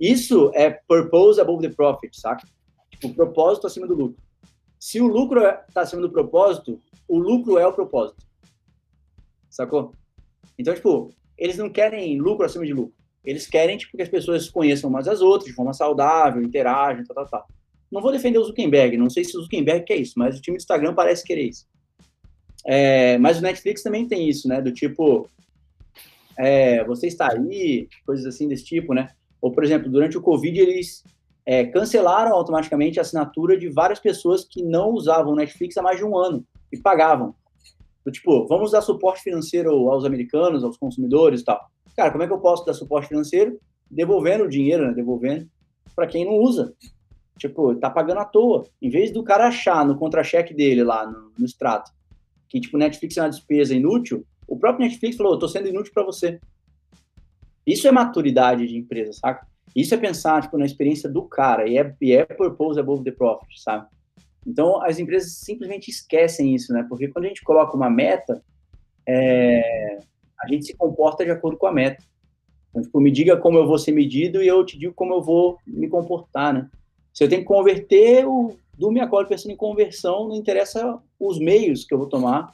Isso 0.00 0.50
é 0.54 0.70
purpose 0.70 1.38
above 1.38 1.60
the 1.60 1.74
profit, 1.74 2.18
saca? 2.18 2.48
Tipo, 2.90 3.14
propósito 3.14 3.66
acima 3.66 3.86
do 3.86 3.94
lucro. 3.94 4.16
Se 4.80 4.98
o 4.98 5.06
lucro 5.06 5.40
está 5.46 5.82
acima 5.82 6.00
do 6.00 6.10
propósito, 6.10 6.80
o 7.06 7.18
lucro 7.18 7.58
é 7.58 7.66
o 7.66 7.72
propósito. 7.72 8.24
Sacou? 9.54 9.92
Então, 10.58 10.74
tipo, 10.74 11.10
eles 11.38 11.56
não 11.56 11.70
querem 11.70 12.18
lucro 12.18 12.44
acima 12.44 12.66
de 12.66 12.72
lucro. 12.72 12.92
Eles 13.24 13.46
querem, 13.46 13.78
tipo, 13.78 13.96
que 13.96 14.02
as 14.02 14.08
pessoas 14.08 14.50
conheçam 14.50 14.90
umas 14.90 15.06
as 15.06 15.20
outras 15.20 15.48
de 15.48 15.54
forma 15.54 15.72
saudável, 15.72 16.42
interagem, 16.42 17.04
tal, 17.04 17.14
tal, 17.14 17.26
tal. 17.28 17.46
Não 17.90 18.02
vou 18.02 18.10
defender 18.10 18.38
o 18.38 18.44
Zuckerberg, 18.44 18.96
não 18.96 19.08
sei 19.08 19.22
se 19.22 19.36
o 19.36 19.42
Zuckerberg 19.42 19.84
quer 19.84 19.96
isso, 19.96 20.14
mas 20.16 20.36
o 20.36 20.40
time 20.40 20.56
do 20.56 20.60
Instagram 20.60 20.92
parece 20.92 21.24
querer 21.24 21.44
isso. 21.44 21.66
É, 22.66 23.16
mas 23.18 23.38
o 23.38 23.42
Netflix 23.42 23.82
também 23.82 24.08
tem 24.08 24.28
isso, 24.28 24.48
né? 24.48 24.60
Do 24.60 24.72
tipo, 24.72 25.28
é, 26.36 26.82
você 26.84 27.06
está 27.06 27.32
aí, 27.32 27.88
coisas 28.04 28.26
assim 28.26 28.48
desse 28.48 28.64
tipo, 28.64 28.92
né? 28.92 29.10
Ou, 29.40 29.52
por 29.52 29.62
exemplo, 29.62 29.88
durante 29.88 30.18
o 30.18 30.22
Covid, 30.22 30.58
eles 30.58 31.04
é, 31.46 31.64
cancelaram 31.64 32.32
automaticamente 32.32 32.98
a 32.98 33.02
assinatura 33.02 33.56
de 33.56 33.68
várias 33.68 34.00
pessoas 34.00 34.44
que 34.44 34.64
não 34.64 34.90
usavam 34.90 35.36
Netflix 35.36 35.76
há 35.76 35.82
mais 35.82 35.98
de 35.98 36.04
um 36.04 36.16
ano 36.18 36.44
e 36.72 36.76
pagavam. 36.76 37.36
Tipo, 38.12 38.46
vamos 38.46 38.72
dar 38.72 38.82
suporte 38.82 39.22
financeiro 39.22 39.70
aos 39.88 40.04
americanos, 40.04 40.64
aos 40.64 40.76
consumidores 40.76 41.40
e 41.40 41.44
tal. 41.44 41.60
Cara, 41.96 42.10
como 42.10 42.24
é 42.24 42.26
que 42.26 42.32
eu 42.32 42.40
posso 42.40 42.64
dar 42.64 42.74
suporte 42.74 43.08
financeiro? 43.08 43.58
Devolvendo 43.90 44.44
o 44.44 44.48
dinheiro, 44.48 44.86
né? 44.86 44.92
Devolvendo 44.92 45.48
para 45.94 46.06
quem 46.06 46.24
não 46.24 46.34
usa. 46.34 46.74
Tipo, 47.38 47.74
tá 47.76 47.88
pagando 47.90 48.20
à 48.20 48.24
toa. 48.24 48.64
Em 48.80 48.90
vez 48.90 49.10
do 49.10 49.22
cara 49.22 49.48
achar 49.48 49.84
no 49.86 49.96
contra-cheque 49.96 50.52
dele 50.54 50.82
lá 50.82 51.06
no, 51.06 51.32
no 51.38 51.44
extrato 51.44 51.90
que, 52.54 52.60
tipo, 52.60 52.78
Netflix 52.78 53.16
é 53.16 53.22
uma 53.22 53.30
despesa 53.30 53.74
inútil, 53.74 54.24
o 54.46 54.56
próprio 54.56 54.86
Netflix 54.86 55.16
falou, 55.16 55.32
eu 55.32 55.38
tô 55.40 55.48
sendo 55.48 55.68
inútil 55.68 55.92
para 55.92 56.04
você. 56.04 56.38
Isso 57.66 57.88
é 57.88 57.90
maturidade 57.90 58.68
de 58.68 58.76
empresa, 58.76 59.12
saca? 59.12 59.44
Isso 59.74 59.92
é 59.92 59.96
pensar, 59.96 60.40
tipo, 60.40 60.56
na 60.56 60.64
experiência 60.64 61.10
do 61.10 61.22
cara, 61.22 61.68
e 61.68 61.76
é, 61.76 61.96
e 62.00 62.12
é 62.12 62.24
purpose 62.24 62.78
above 62.78 63.02
the 63.02 63.10
profit, 63.10 63.60
sabe? 63.60 63.88
Então, 64.46 64.82
as 64.82 64.98
empresas 64.98 65.32
simplesmente 65.32 65.90
esquecem 65.90 66.54
isso, 66.54 66.72
né? 66.72 66.84
Porque 66.88 67.08
quando 67.08 67.24
a 67.24 67.28
gente 67.28 67.42
coloca 67.42 67.76
uma 67.76 67.88
meta, 67.88 68.42
é, 69.06 69.98
a 70.40 70.48
gente 70.48 70.66
se 70.66 70.74
comporta 70.74 71.24
de 71.24 71.30
acordo 71.30 71.56
com 71.56 71.66
a 71.66 71.72
meta. 71.72 72.04
Então, 72.70 72.82
tipo, 72.82 73.00
me 73.00 73.10
diga 73.10 73.36
como 73.36 73.58
eu 73.58 73.66
vou 73.66 73.78
ser 73.78 73.92
medido 73.92 74.42
e 74.42 74.46
eu 74.46 74.64
te 74.64 74.78
digo 74.78 74.92
como 74.94 75.14
eu 75.14 75.22
vou 75.22 75.58
me 75.66 75.88
comportar, 75.88 76.52
né? 76.52 76.68
Se 77.12 77.22
eu 77.22 77.28
tenho 77.28 77.42
que 77.42 77.46
converter, 77.46 78.26
o 78.26 78.56
do 78.76 78.90
me 78.90 79.00
acordo 79.00 79.28
pensando 79.28 79.52
em 79.52 79.56
conversão, 79.56 80.28
não 80.28 80.34
interessa 80.34 80.98
os 81.18 81.38
meios 81.38 81.84
que 81.84 81.94
eu 81.94 81.98
vou 81.98 82.08
tomar 82.08 82.52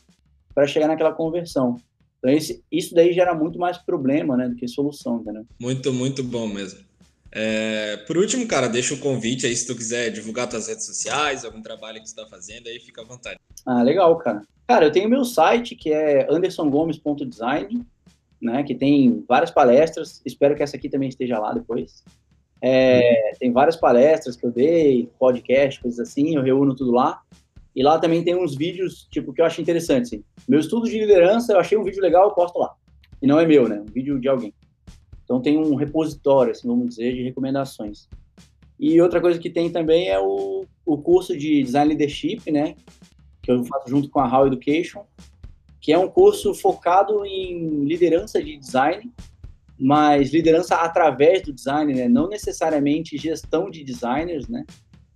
para 0.55 0.67
chegar 0.67 0.87
naquela 0.87 1.13
conversão. 1.13 1.77
Então, 2.19 2.31
esse, 2.31 2.63
isso 2.71 2.95
daí 2.95 3.15
gera 3.15 3.35
muito 3.35 3.59
mais 3.59 3.79
problema, 3.79 4.37
né, 4.37 4.49
do 4.49 4.55
que 4.55 4.69
solução, 4.69 5.21
entendeu? 5.21 5.47
Muito, 5.59 5.91
muito 5.93 6.23
bom 6.23 6.47
mesmo. 6.47 6.90
É, 7.33 7.97
por 8.07 8.17
último, 8.17 8.47
cara, 8.47 8.69
deixa 8.69 8.93
o 8.93 8.97
um 8.97 9.01
convite 9.01 9.47
aí 9.47 9.55
se 9.55 9.67
tu 9.67 9.77
quiser 9.77 10.11
divulgar 10.11 10.49
tuas 10.49 10.69
redes 10.69 10.85
sociais, 10.85 11.45
algum 11.45 11.63
trabalho 11.63 11.97
que 11.99 12.05
tu 12.05 12.07
está 12.07 12.27
fazendo, 12.27 12.67
aí 12.67 12.81
fica 12.81 13.03
à 13.03 13.05
vontade. 13.05 13.39
Ah, 13.65 13.83
legal, 13.83 14.17
cara. 14.19 14.43
Cara, 14.67 14.87
eu 14.87 14.93
tenho 14.93 15.09
meu 15.09 15.25
site 15.25 15.77
que 15.77 15.93
é 15.93 16.27
andersongomes.design, 16.31 17.87
né, 18.41 18.63
que 18.63 18.75
tem 18.75 19.25
várias 19.29 19.51
palestras, 19.51 20.21
espero 20.25 20.57
que 20.57 20.63
essa 20.63 20.77
aqui 20.77 20.89
também 20.89 21.09
esteja 21.09 21.39
lá 21.39 21.53
depois. 21.53 22.03
É, 22.63 23.33
tem 23.39 23.53
várias 23.53 23.77
palestras 23.77 24.37
que 24.37 24.45
eu 24.45 24.51
dei, 24.51 25.09
podcast, 25.19 25.81
coisas 25.81 26.01
assim, 26.01 26.37
eu 26.37 26.43
reúno 26.43 26.75
tudo 26.75 26.91
lá. 26.91 27.23
E 27.75 27.83
lá 27.83 27.99
também 27.99 28.25
tem 28.25 28.35
uns 28.35 28.57
vídeos, 28.57 29.07
tipo, 29.11 29.33
que 29.33 29.41
eu 29.41 29.45
acho 29.45 29.61
interessante, 29.61 30.03
assim. 30.03 30.25
Meu 30.49 30.59
estudo 30.59 30.89
de 30.89 30.99
liderança, 30.99 31.53
eu 31.53 31.61
achei 31.61 31.79
um 31.79 31.85
vídeo 31.85 32.03
legal, 32.03 32.25
eu 32.25 32.35
posto 32.35 32.59
lá. 32.59 32.75
E 33.23 33.27
não 33.27 33.39
é 33.39 33.47
meu, 33.47 33.69
né? 33.69 33.81
Um 33.81 33.87
vídeo 33.87 34.19
de 34.19 34.29
alguém. 34.29 34.53
Então 35.31 35.41
tem 35.41 35.57
um 35.57 35.77
repositório, 35.77 36.51
assim, 36.51 36.67
vamos 36.67 36.89
dizer, 36.89 37.15
de 37.15 37.23
recomendações. 37.23 38.09
E 38.77 39.01
outra 39.01 39.21
coisa 39.21 39.39
que 39.39 39.49
tem 39.49 39.71
também 39.71 40.09
é 40.09 40.19
o, 40.19 40.67
o 40.85 40.99
curso 40.99 41.39
de 41.39 41.63
Design 41.63 41.91
Leadership, 41.91 42.51
né? 42.51 42.75
Que 43.41 43.53
eu 43.53 43.63
faço 43.63 43.89
junto 43.89 44.11
com 44.11 44.19
a 44.19 44.27
How 44.27 44.49
Education, 44.49 45.05
que 45.81 45.93
é 45.93 45.99
um 45.99 46.09
curso 46.09 46.53
focado 46.53 47.25
em 47.25 47.85
liderança 47.85 48.43
de 48.43 48.57
design, 48.57 49.09
mas 49.79 50.33
liderança 50.33 50.75
através 50.75 51.43
do 51.43 51.53
design, 51.53 51.95
né? 51.95 52.09
Não 52.09 52.29
necessariamente 52.29 53.17
gestão 53.17 53.71
de 53.71 53.85
designers, 53.85 54.49
né? 54.49 54.65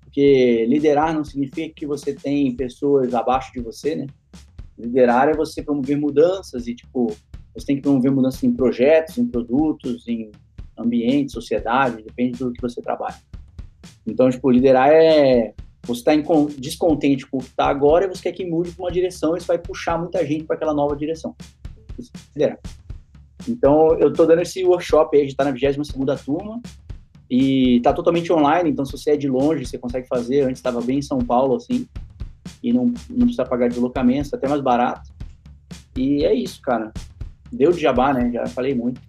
Porque 0.01 0.65
liderar 0.67 1.12
não 1.12 1.25
significa 1.25 1.75
que 1.75 1.87
você 1.89 2.15
tem 2.15 2.55
pessoas 2.55 3.12
abaixo 3.15 3.53
de 3.53 3.61
você, 3.61 3.97
né? 3.97 4.07
Liderar 4.79 5.29
é 5.29 5.35
você 5.35 5.61
promover 5.61 5.97
mudanças 5.97 6.69
e, 6.69 6.75
tipo, 6.77 7.12
você 7.55 7.67
tem 7.67 7.77
que 7.77 7.83
promover 7.83 8.11
mudanças 8.11 8.43
em 8.43 8.53
projetos, 8.53 9.19
em 9.19 9.27
produtos, 9.27 10.07
em 10.09 10.31
ambiente, 10.77 11.33
sociedade, 11.33 12.03
depende 12.03 12.39
do 12.39 12.53
que 12.53 12.61
você 12.61 12.83
trabalha. 12.83 13.17
Então, 14.07 14.29
tipo, 14.31 14.51
liderar 14.51 14.91
é 14.91 15.55
você 15.87 16.01
está 16.01 16.13
descontente 16.59 17.27
com 17.27 17.37
o 17.37 17.41
que 17.41 17.49
está 17.49 17.67
agora 17.67 18.07
e 18.07 18.09
você 18.09 18.23
quer 18.23 18.33
que 18.33 18.47
mude 18.47 18.71
para 18.71 18.85
uma 18.85 18.91
direção, 18.91 19.37
isso 19.37 19.47
vai 19.47 19.59
puxar 19.59 19.99
muita 19.99 20.25
gente 20.27 20.45
para 20.45 20.57
aquela 20.57 20.73
nova 20.73 20.97
direção. 20.97 21.37
Liderar. 22.35 22.59
Então, 23.47 23.95
eu 23.99 24.09
estou 24.09 24.27
dando 24.27 24.41
esse 24.41 24.65
workshop 24.65 25.15
aí, 25.15 25.21
a 25.21 25.25
gente 25.25 25.33
está 25.33 25.45
na 25.45 25.51
22 25.51 26.25
turma, 26.25 26.61
e 27.31 27.81
tá 27.81 27.93
totalmente 27.93 28.33
online, 28.33 28.71
então 28.71 28.85
se 28.85 28.93
você 28.93 29.11
é 29.11 29.17
de 29.17 29.29
longe, 29.29 29.67
você 29.67 29.79
consegue 29.79 30.07
fazer. 30.07 30.43
Antes 30.43 30.59
estava 30.59 30.81
bem 30.81 30.99
em 30.99 31.03
São 31.03 31.19
Paulo, 31.19 31.57
assim, 31.57 31.87
e 32.63 32.73
não, 32.73 32.87
não 33.11 33.27
precisa 33.27 33.45
pagar 33.45 33.69
deslocamento, 33.69 34.31
é 34.33 34.37
até 34.37 34.49
mais 34.49 34.61
barato. 34.61 35.13
E 35.97 36.25
é 36.25 36.35
isso, 36.35 36.61
cara. 36.61 36.93
Deu 37.55 37.71
de 37.71 37.81
jabá, 37.81 38.13
né? 38.13 38.31
Já 38.33 38.47
falei 38.47 38.75
muito. 38.75 39.01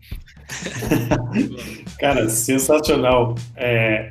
cara, 1.99 2.29
sensacional. 2.29 3.35
É, 3.55 4.09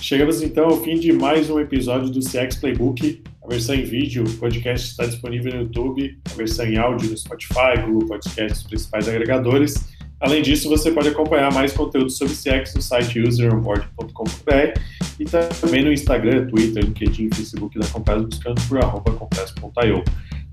chegamos 0.00 0.42
então 0.42 0.64
ao 0.64 0.82
fim 0.82 0.98
de 0.98 1.12
mais 1.12 1.48
um 1.48 1.60
episódio 1.60 2.10
do 2.10 2.20
CX 2.20 2.56
Playbook. 2.56 3.22
A 3.44 3.48
versão 3.48 3.74
em 3.74 3.84
vídeo, 3.84 4.24
o 4.24 4.34
podcast 4.34 4.90
está 4.90 5.06
disponível 5.06 5.54
no 5.54 5.62
YouTube, 5.62 6.18
a 6.30 6.34
versão 6.34 6.66
em 6.66 6.76
áudio 6.76 7.08
no 7.08 7.16
Spotify, 7.16 7.80
Google 7.86 8.08
Podcast, 8.08 8.58
os 8.58 8.62
principais 8.64 9.08
agregadores. 9.08 9.96
Além 10.20 10.42
disso, 10.42 10.68
você 10.68 10.90
pode 10.90 11.08
acompanhar 11.08 11.52
mais 11.52 11.72
conteúdo 11.72 12.10
sobre 12.10 12.34
CX 12.34 12.74
no 12.74 12.82
site 12.82 13.20
useronboard.com.br 13.20 14.80
e 15.20 15.24
também 15.24 15.84
no 15.84 15.92
Instagram, 15.92 16.48
Twitter, 16.48 16.84
LinkedIn 16.84 17.30
Facebook 17.32 17.78
da 17.78 17.86
Compass 17.86 18.22
buscando 18.22 18.60
por 18.68 18.82
arroba 18.82 19.12
compass.io. 19.12 20.02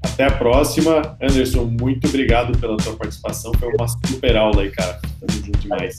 Até 0.06 0.26
a 0.26 0.32
próxima. 0.32 1.18
Anderson, 1.20 1.66
muito 1.66 2.08
obrigado 2.08 2.58
pela 2.60 2.78
tua 2.78 2.95
participação. 2.95 3.51
Foi 3.60 3.74
uma 3.74 3.88
super 3.88 4.38
aula 4.38 4.62
aí, 4.62 4.72
cara. 4.72 4.99
Tamo 5.20 5.43
junto 5.43 5.60
demais. 5.60 5.97